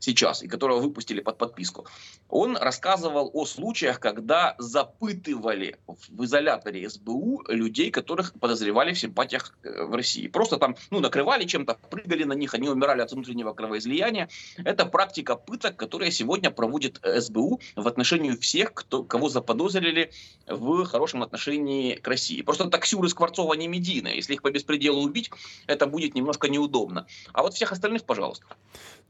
сейчас, 0.00 0.42
и 0.42 0.48
которого 0.48 0.80
выпустили 0.80 1.20
под 1.20 1.38
подписку, 1.38 1.86
он 2.28 2.56
рассказывал 2.56 3.30
о 3.32 3.46
случаях, 3.46 4.00
когда 4.00 4.56
запытывали 4.58 5.78
в 5.86 6.24
изоляторе 6.24 6.88
СБУ 6.88 7.44
людей, 7.48 7.90
которых 7.90 8.32
подозревали 8.32 8.92
в 8.92 8.98
симпатиях 8.98 9.56
э, 9.62 9.84
в 9.84 9.94
России. 9.94 10.26
Просто 10.26 10.56
там, 10.56 10.76
ну, 10.90 11.00
накрывали 11.00 11.44
чем-то, 11.44 11.78
прыгали 11.90 12.24
на 12.24 12.32
них, 12.32 12.54
они 12.54 12.68
умирали 12.68 13.02
от 13.02 13.12
внутреннего 13.12 13.52
кровоизлияния. 13.52 14.28
Это 14.56 14.86
практика 14.86 15.36
пыток, 15.36 15.76
которая 15.76 16.10
сегодня 16.10 16.50
проводит 16.50 16.98
э, 17.02 17.20
СБУ 17.20 17.60
в 17.76 17.86
отношении 17.86 18.32
всех, 18.32 18.74
кто, 18.74 19.04
кого 19.04 19.28
заподозрили 19.28 20.10
в 20.46 20.84
хорошем 20.84 21.22
отношении 21.22 21.94
к 21.94 22.08
России. 22.08 22.42
Просто 22.42 22.68
таксюры 22.70 23.08
Скворцова 23.08 23.54
не 23.54 23.68
медийные. 23.68 24.16
Если 24.16 24.34
их 24.34 24.42
по 24.42 24.50
беспределу 24.50 25.02
убить, 25.02 25.30
это 25.66 25.86
будет 25.86 26.14
немножко 26.14 26.48
неудобно. 26.48 27.06
А 27.32 27.42
вот 27.42 27.54
всех 27.54 27.72
остальных, 27.72 28.04
пожалуйста. 28.04 28.46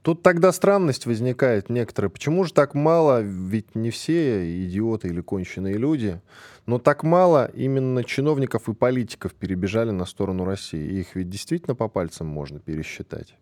Тут 0.03 0.23
тогда 0.23 0.51
странность 0.51 1.05
возникает 1.05 1.69
некоторая. 1.69 2.09
Почему 2.09 2.45
же 2.45 2.55
так 2.55 2.75
мало, 2.75 3.21
ведь 3.21 3.75
не 3.75 3.91
все 3.91 4.65
идиоты 4.65 5.09
или 5.09 5.21
конченые 5.21 5.75
люди, 5.75 6.21
но 6.65 6.79
так 6.79 7.03
мало 7.03 7.51
именно 7.55 8.03
чиновников 8.03 8.69
и 8.69 8.75
политиков 8.75 9.35
перебежали 9.35 9.91
на 9.91 10.07
сторону 10.07 10.45
России. 10.45 11.01
Их 11.01 11.15
ведь 11.15 11.29
действительно 11.29 11.75
по 11.75 11.89
пальцам 11.89 12.29
можно 12.29 12.61
пересчитать. 12.61 13.37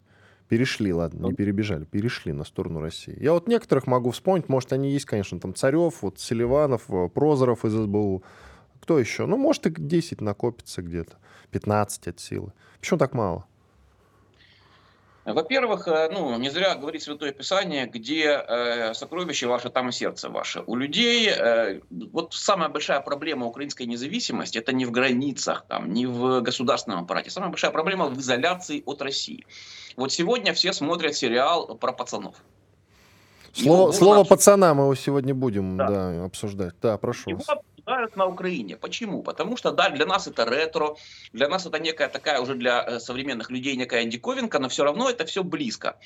Перешли, 0.49 0.93
ладно, 0.93 1.27
не 1.27 1.35
перебежали, 1.35 1.85
перешли 1.85 2.33
на 2.33 2.43
сторону 2.43 2.81
России. 2.81 3.17
Я 3.21 3.35
вот 3.35 3.47
некоторых 3.47 3.87
могу 3.87 4.11
вспомнить, 4.11 4.49
может, 4.49 4.73
они 4.73 4.91
есть, 4.91 5.05
конечно, 5.05 5.39
там 5.39 5.55
Царев, 5.55 6.01
вот 6.01 6.19
Селиванов, 6.19 6.85
э, 6.89 7.09
Прозоров 7.09 7.67
из 7.67 7.73
СБУ. 7.73 8.25
Кто 8.81 8.99
еще? 8.99 9.27
Ну, 9.27 9.37
может, 9.37 9.67
и 9.67 9.71
10 9.71 10.23
накопится 10.23 10.81
где-то, 10.81 11.19
15 11.51 12.09
от 12.09 12.19
силы. 12.19 12.53
Почему 12.81 12.99
так 12.99 13.13
мало? 13.13 13.45
Во-первых, 15.35 15.89
э, 15.89 16.09
ну, 16.11 16.39
не 16.39 16.49
зря 16.49 16.75
говорит 16.75 17.03
Святое 17.03 17.33
Писание, 17.33 17.87
где 17.87 18.43
э, 18.49 18.95
сокровище 18.95 19.47
ваше, 19.47 19.69
там 19.69 19.91
и 19.91 19.93
сердце 19.93 20.31
ваше. 20.31 20.63
У 20.67 20.75
людей, 20.75 21.29
э, 21.29 21.81
вот 21.91 22.33
самая 22.33 22.69
большая 22.71 23.01
проблема 23.01 23.47
украинской 23.47 23.83
независимости, 23.83 24.59
это 24.59 24.73
не 24.73 24.87
в 24.87 24.91
границах, 24.91 25.67
там, 25.69 25.93
не 25.93 26.07
в 26.07 26.41
государственном 26.41 27.05
аппарате. 27.05 27.31
Самая 27.31 27.51
большая 27.51 27.71
проблема 27.71 28.07
в 28.07 28.19
изоляции 28.19 28.83
от 28.87 29.03
России. 29.03 29.45
Вот 29.97 30.13
сегодня 30.13 30.55
все 30.55 30.73
смотрят 30.73 31.15
сериал 31.15 31.77
про 31.77 31.93
пацанов. 31.93 32.37
Слово, 33.53 33.93
слово 33.93 34.25
пацана 34.25 34.73
мы 34.73 34.85
его 34.85 34.95
сегодня 34.95 35.35
будем 35.35 35.77
да. 35.77 35.89
Да, 35.89 36.25
обсуждать. 36.25 36.75
Да, 36.81 36.97
прошу. 36.97 37.31
Его 37.31 37.43
обсуждают 37.99 38.17
на 38.17 38.27
Украине. 38.27 38.77
Почему? 38.77 39.23
Потому 39.23 39.57
что, 39.57 39.73
да, 39.73 39.91
для 39.91 40.07
нас 40.07 40.27
это 40.27 40.45
ретро, 40.45 40.97
для 41.33 41.49
нас 41.49 41.67
это 41.67 41.79
некая 41.79 42.09
такая 42.09 42.41
уже 42.41 42.55
для 42.55 42.85
э, 42.85 43.01
современных 43.01 43.51
людей 43.51 43.77
некая 43.77 44.05
диковинка, 44.05 44.59
но 44.59 44.69
все 44.69 44.85
равно 44.85 45.11
это 45.11 45.25
все 45.25 45.43
близко. 45.43 45.97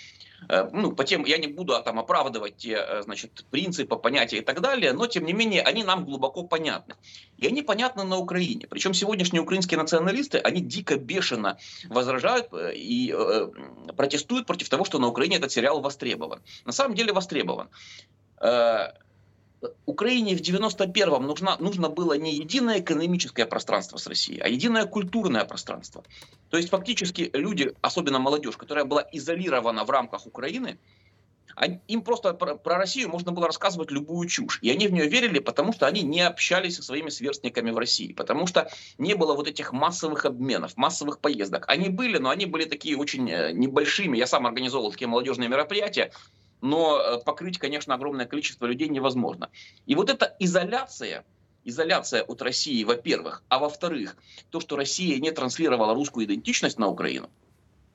Э, 0.49 0.69
ну, 0.73 0.93
по 0.93 1.05
тем, 1.05 1.25
я 1.25 1.39
не 1.39 1.47
буду 1.49 1.75
а, 1.75 1.83
там 1.83 1.99
оправдывать 1.99 2.57
те, 2.57 2.75
э, 2.75 3.03
значит, 3.03 3.45
принципы, 3.51 3.97
понятия 3.97 4.39
и 4.39 4.41
так 4.41 4.61
далее, 4.61 4.93
но, 4.93 5.07
тем 5.07 5.25
не 5.25 5.33
менее, 5.33 5.63
они 5.63 5.85
нам 5.85 6.05
глубоко 6.05 6.43
понятны. 6.45 6.95
И 7.39 7.47
они 7.47 7.63
понятны 7.63 8.05
на 8.05 8.17
Украине. 8.17 8.67
Причем 8.69 8.95
сегодняшние 8.95 9.43
украинские 9.43 9.79
националисты, 9.79 10.39
они 10.39 10.61
дико 10.61 10.97
бешено 10.97 11.57
возражают 11.91 12.49
и 12.75 13.15
э, 13.17 13.49
протестуют 13.97 14.47
против 14.47 14.69
того, 14.69 14.85
что 14.85 14.99
на 14.99 15.09
Украине 15.09 15.37
этот 15.37 15.53
сериал 15.53 15.81
востребован. 15.81 16.41
На 16.65 16.73
самом 16.73 16.95
деле 16.95 17.13
востребован. 17.13 17.69
Украине 19.87 20.37
в 20.37 20.41
91-м 20.41 21.27
нужно, 21.27 21.57
нужно 21.59 21.89
было 21.89 22.15
не 22.15 22.35
единое 22.35 22.81
экономическое 22.81 23.47
пространство 23.47 23.99
с 23.99 24.07
Россией, 24.07 24.41
а 24.41 24.49
единое 24.49 24.87
культурное 24.87 25.45
пространство. 25.45 26.05
То 26.51 26.57
есть 26.57 26.71
фактически 26.71 27.31
люди, 27.33 27.75
особенно 27.81 28.19
молодежь, 28.19 28.57
которая 28.57 28.85
была 28.85 29.07
изолирована 29.13 29.85
в 29.85 29.91
рамках 29.91 30.27
Украины, 30.27 30.79
им 31.89 32.03
просто 32.03 32.35
про, 32.35 32.55
про 32.57 32.77
Россию 32.77 33.11
можно 33.11 33.33
было 33.33 33.47
рассказывать 33.47 33.91
любую 33.91 34.29
чушь. 34.29 34.59
И 34.63 34.71
они 34.71 34.89
в 34.89 34.93
нее 34.93 35.07
верили, 35.07 35.39
потому 35.39 35.73
что 35.73 35.87
они 35.87 36.03
не 36.03 36.23
общались 36.23 36.77
со 36.77 36.83
своими 36.83 37.11
сверстниками 37.11 37.71
в 37.71 37.79
России. 37.79 38.13
Потому 38.13 38.47
что 38.47 38.71
не 38.99 39.15
было 39.15 39.35
вот 39.35 39.49
этих 39.49 39.73
массовых 39.73 40.25
обменов, 40.25 40.77
массовых 40.77 41.21
поездок. 41.21 41.65
Они 41.69 41.89
были, 41.89 42.19
но 42.19 42.31
они 42.31 42.47
были 42.47 42.65
такие 42.65 42.97
очень 42.97 43.31
э, 43.31 43.53
небольшими. 43.53 44.17
Я 44.17 44.27
сам 44.27 44.47
организовывал 44.47 44.93
такие 44.93 45.09
молодежные 45.09 45.49
мероприятия 45.49 46.13
но 46.63 46.99
э, 46.99 47.19
покрыть, 47.23 47.59
конечно, 47.59 47.95
огромное 47.95 48.25
количество 48.25 48.65
людей 48.65 48.89
невозможно. 48.89 49.51
И 49.85 49.95
вот 49.95 50.09
эта 50.09 50.35
изоляция, 50.39 51.25
изоляция 51.65 52.23
от 52.23 52.41
России, 52.41 52.83
во-первых, 52.85 53.43
а 53.49 53.59
во-вторых, 53.59 54.17
то, 54.51 54.61
что 54.61 54.77
Россия 54.77 55.19
не 55.19 55.33
транслировала 55.33 55.93
русскую 55.93 56.25
идентичность 56.25 56.79
на 56.79 56.89
Украину, 56.89 57.29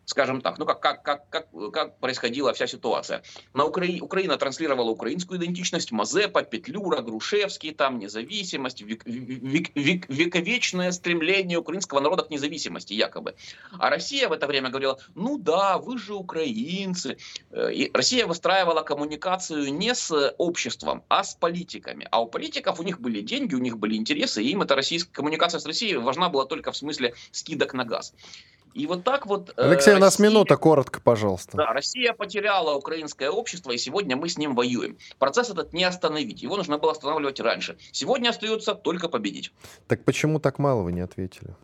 скажем 0.08 0.42
так, 0.42 0.58
ну 0.58 0.66
как, 0.66 0.80
как, 0.80 1.04
как, 1.04 1.30
как, 1.30 1.48
как 1.74 2.00
происходила 2.00 2.54
вся 2.54 2.66
ситуация. 2.66 3.24
На 3.54 3.66
Укра... 3.66 3.86
Украина 4.02 4.38
транслировала 4.38 4.90
украинскую 4.90 5.38
идентичность, 5.38 5.92
Мазепа, 5.92 6.44
Петлюра, 6.44 7.02
Грушевский, 7.02 7.74
там 7.74 8.00
независимость, 8.00 8.82
век, 8.82 9.06
век, 9.06 9.72
век, 9.76 10.06
вековечное 10.08 10.94
стремление 10.94 11.58
украинского 11.60 12.00
народа 12.00 12.24
к 12.24 12.30
независимости 12.30 12.94
якобы. 12.94 13.36
А 13.78 13.90
Россия 13.90 14.30
в 14.30 14.32
это 14.32 14.48
время 14.48 14.70
говорила, 14.70 14.98
ну 15.14 15.38
да, 15.38 15.78
вы 15.78 15.98
же 15.98 16.14
украинцы. 16.14 17.18
Э, 17.52 17.74
и 17.74 17.92
Россия 17.94 18.26
выстраивала 18.26 18.84
коммуникацию 18.84 19.74
не 19.74 19.94
с 19.94 20.34
обществом, 20.38 21.04
а 21.10 21.26
с 21.26 21.36
политиками. 21.36 22.08
А 22.12 22.22
у 22.22 22.28
политиков 22.28 22.80
у 22.80 22.84
них 22.84 23.02
были 23.02 23.20
деньги, 23.20 23.56
у 23.56 23.60
них 23.60 23.78
были 23.78 23.96
интересы, 23.98 24.42
и 24.42 24.52
им 24.52 24.62
эта 24.62 24.74
российская 24.76 25.12
коммуникация 25.12 25.60
с 25.60 25.66
Россией 25.66 25.98
важна 25.98 26.30
была 26.30 26.46
только 26.46 26.72
в 26.72 26.78
смысле 26.78 27.14
скидок 27.32 27.74
на 27.74 27.84
газ. 27.84 28.14
И 28.78 28.86
вот 28.86 29.04
так 29.04 29.26
вот... 29.26 29.50
Э, 29.58 29.64
Алексей, 29.64 29.94
Россия, 29.94 29.96
у 29.96 30.00
нас 30.00 30.20
минута, 30.20 30.56
коротко, 30.56 31.02
пожалуйста. 31.02 31.58
Да, 31.58 31.74
Россия 31.74 32.14
потеряла 32.14 32.76
украинское 32.76 33.32
общество, 33.32 33.72
и 33.72 33.78
сегодня 33.80 34.16
мы 34.16 34.30
с 34.30 34.38
ним 34.38 34.54
воюем. 34.54 35.00
Процесс 35.18 35.50
этот 35.50 35.74
не 35.74 35.84
остановить, 35.84 36.44
его 36.44 36.58
нужно 36.58 36.78
было 36.78 36.92
останавливать 36.92 37.40
раньше. 37.40 37.80
Сегодня 37.92 38.30
остается 38.30 38.76
только 38.76 39.10
победить. 39.10 39.52
Так 39.88 40.04
почему 40.04 40.40
так 40.40 40.60
мало 40.60 40.84
вы 40.84 40.92
не 40.92 41.02
ответили? 41.02 41.56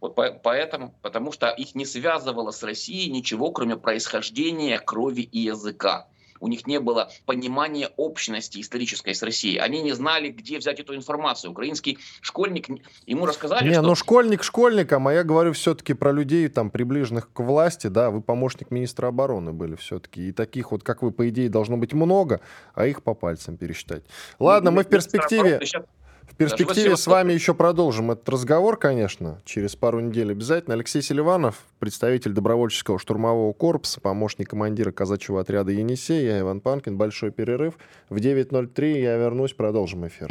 Вот 0.00 0.14
по 0.14 0.30
поэтому, 0.30 0.94
потому 1.02 1.32
что 1.32 1.48
их 1.48 1.74
не 1.74 1.84
связывало 1.84 2.52
с 2.52 2.62
Россией 2.62 3.10
ничего, 3.10 3.50
кроме 3.50 3.76
происхождения, 3.76 4.78
крови 4.78 5.22
и 5.22 5.40
языка 5.40 6.06
у 6.40 6.48
них 6.48 6.66
не 6.66 6.80
было 6.80 7.10
понимания 7.24 7.90
общности 7.96 8.60
исторической 8.60 9.14
с 9.14 9.22
Россией. 9.22 9.58
Они 9.58 9.82
не 9.82 9.92
знали, 9.92 10.28
где 10.28 10.58
взять 10.58 10.80
эту 10.80 10.94
информацию. 10.94 11.50
Украинский 11.50 11.98
школьник, 12.20 12.68
ему 13.06 13.26
рассказали, 13.26 13.68
не, 13.68 13.74
что... 13.74 13.82
ну 13.82 13.94
школьник 13.94 14.42
школьником, 14.42 15.08
а 15.08 15.12
я 15.12 15.24
говорю 15.24 15.52
все-таки 15.52 15.94
про 15.94 16.12
людей, 16.12 16.48
там, 16.48 16.70
приближенных 16.70 17.32
к 17.32 17.40
власти, 17.40 17.88
да, 17.88 18.10
вы 18.10 18.20
помощник 18.20 18.70
министра 18.70 19.08
обороны 19.08 19.52
были 19.52 19.76
все-таки, 19.76 20.28
и 20.28 20.32
таких 20.32 20.72
вот, 20.72 20.82
как 20.82 21.02
вы, 21.02 21.10
по 21.10 21.28
идее, 21.28 21.48
должно 21.48 21.76
быть 21.76 21.92
много, 21.92 22.40
а 22.74 22.86
их 22.86 23.02
по 23.02 23.14
пальцам 23.14 23.56
пересчитать. 23.56 24.04
Ладно, 24.38 24.70
ну, 24.70 24.76
мы 24.78 24.84
в 24.84 24.88
перспективе... 24.88 25.60
Сейчас 25.62 25.84
в 26.30 26.34
перспективе 26.36 26.96
с 26.96 27.06
вами 27.06 27.32
еще 27.32 27.54
продолжим 27.54 28.10
этот 28.10 28.28
разговор, 28.28 28.76
конечно, 28.76 29.40
через 29.44 29.74
пару 29.76 30.00
недель 30.00 30.32
обязательно. 30.32 30.74
Алексей 30.74 31.02
Селиванов, 31.02 31.56
представитель 31.78 32.32
добровольческого 32.32 32.98
штурмового 32.98 33.52
корпуса, 33.52 34.00
помощник 34.00 34.50
командира 34.50 34.92
казачьего 34.92 35.40
отряда 35.40 35.72
«Енисей», 35.72 36.26
я 36.26 36.40
Иван 36.40 36.60
Панкин. 36.60 36.96
Большой 36.96 37.30
перерыв. 37.30 37.74
В 38.10 38.16
9.03 38.16 39.00
я 39.00 39.16
вернусь, 39.16 39.54
продолжим 39.54 40.06
эфир. 40.06 40.28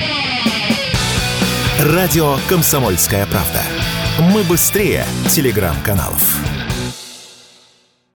Радио 1.81 2.35
«Комсомольская 2.47 3.25
правда». 3.25 3.61
Мы 4.33 4.43
быстрее 4.43 5.05
телеграм-каналов. 5.29 6.54